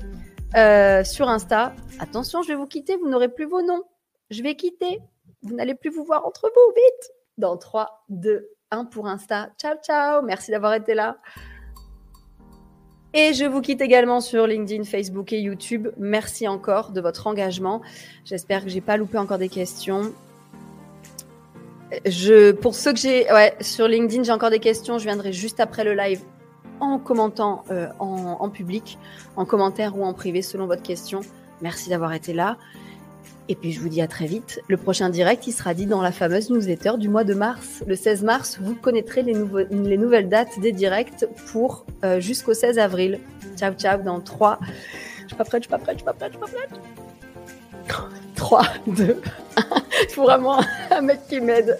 sur 1.03 1.27
Insta. 1.27 1.73
Attention, 1.99 2.41
je 2.41 2.47
vais 2.47 2.55
vous 2.55 2.65
quitter. 2.65 2.95
Vous 2.95 3.09
n'aurez 3.09 3.27
plus 3.27 3.45
vos 3.45 3.61
noms. 3.61 3.83
Je 4.29 4.41
vais 4.41 4.55
quitter. 4.55 4.99
Vous 5.41 5.53
n'allez 5.53 5.75
plus 5.75 5.89
vous 5.89 6.05
voir 6.05 6.25
entre 6.25 6.49
vous. 6.55 6.73
Vite. 6.73 7.11
Dans 7.37 7.57
3, 7.57 8.05
2, 8.07 8.47
1 8.71 8.85
pour 8.85 9.07
Insta. 9.07 9.49
Ciao, 9.57 9.75
ciao. 9.83 10.21
Merci 10.21 10.51
d'avoir 10.51 10.73
été 10.73 10.93
là. 10.93 11.17
Et 13.13 13.33
je 13.33 13.45
vous 13.45 13.61
quitte 13.61 13.81
également 13.81 14.21
sur 14.21 14.45
LinkedIn, 14.45 14.83
Facebook 14.83 15.33
et 15.33 15.39
YouTube. 15.39 15.87
Merci 15.97 16.47
encore 16.47 16.91
de 16.91 17.01
votre 17.01 17.25
engagement. 17.25 17.81
J'espère 18.23 18.63
que 18.63 18.69
j'ai 18.69 18.81
pas 18.81 18.97
loupé 18.97 19.17
encore 19.17 19.39
des 19.39 19.49
questions. 19.49 20.13
Je, 22.05 22.51
pour 22.51 22.75
ceux 22.75 22.93
que 22.93 22.99
j'ai, 22.99 23.31
ouais, 23.33 23.55
sur 23.61 23.87
LinkedIn, 23.87 24.23
j'ai 24.23 24.31
encore 24.31 24.51
des 24.51 24.59
questions. 24.59 24.99
Je 24.99 25.05
viendrai 25.05 25.33
juste 25.33 25.59
après 25.59 25.83
le 25.83 25.95
live 25.95 26.21
en 26.79 26.99
commentant 26.99 27.63
euh, 27.71 27.87
en, 27.97 28.37
en 28.39 28.49
public, 28.49 28.99
en 29.35 29.45
commentaire 29.45 29.97
ou 29.97 30.05
en 30.05 30.13
privé 30.13 30.43
selon 30.43 30.67
votre 30.67 30.83
question. 30.83 31.21
Merci 31.61 31.89
d'avoir 31.89 32.13
été 32.13 32.31
là. 32.31 32.57
Et 33.49 33.55
puis 33.55 33.71
je 33.71 33.79
vous 33.79 33.89
dis 33.89 33.99
à 33.99 34.07
très 34.07 34.27
vite. 34.27 34.61
Le 34.67 34.77
prochain 34.77 35.09
direct, 35.09 35.47
il 35.47 35.51
sera 35.51 35.73
dit 35.73 35.87
dans 35.87 36.03
la 36.03 36.11
fameuse 36.11 36.51
newsletter 36.51 36.93
du 36.99 37.09
mois 37.09 37.23
de 37.23 37.33
mars. 37.33 37.83
Le 37.87 37.95
16 37.95 38.23
mars, 38.23 38.59
vous 38.61 38.75
connaîtrez 38.75 39.23
les, 39.23 39.33
les 39.71 39.97
nouvelles 39.97 40.29
dates 40.29 40.59
des 40.59 40.71
directs 40.71 41.25
pour 41.51 41.85
euh, 42.03 42.19
jusqu'au 42.19 42.53
16 42.53 42.77
avril. 42.77 43.19
Ciao, 43.57 43.73
ciao, 43.73 44.01
dans 44.03 44.21
3. 44.21 44.59
Je 45.23 45.27
suis 45.27 45.35
pas 45.35 45.43
prête, 45.43 45.63
je 45.63 45.67
suis 45.67 45.71
pas 45.71 45.79
prête, 45.79 45.95
je 45.95 45.99
suis 45.99 46.05
pas 46.05 46.13
prête, 46.13 46.31
je 46.31 46.37
suis 46.37 46.53
pas 46.53 46.59
prête. 46.59 46.79
3, 48.35 48.63
2, 48.87 49.21
1. 49.57 49.63
Il 50.09 50.15
vraiment 50.15 50.61
un 50.91 51.01
mec 51.01 51.19
qui 51.27 51.41
m'aide. 51.41 51.75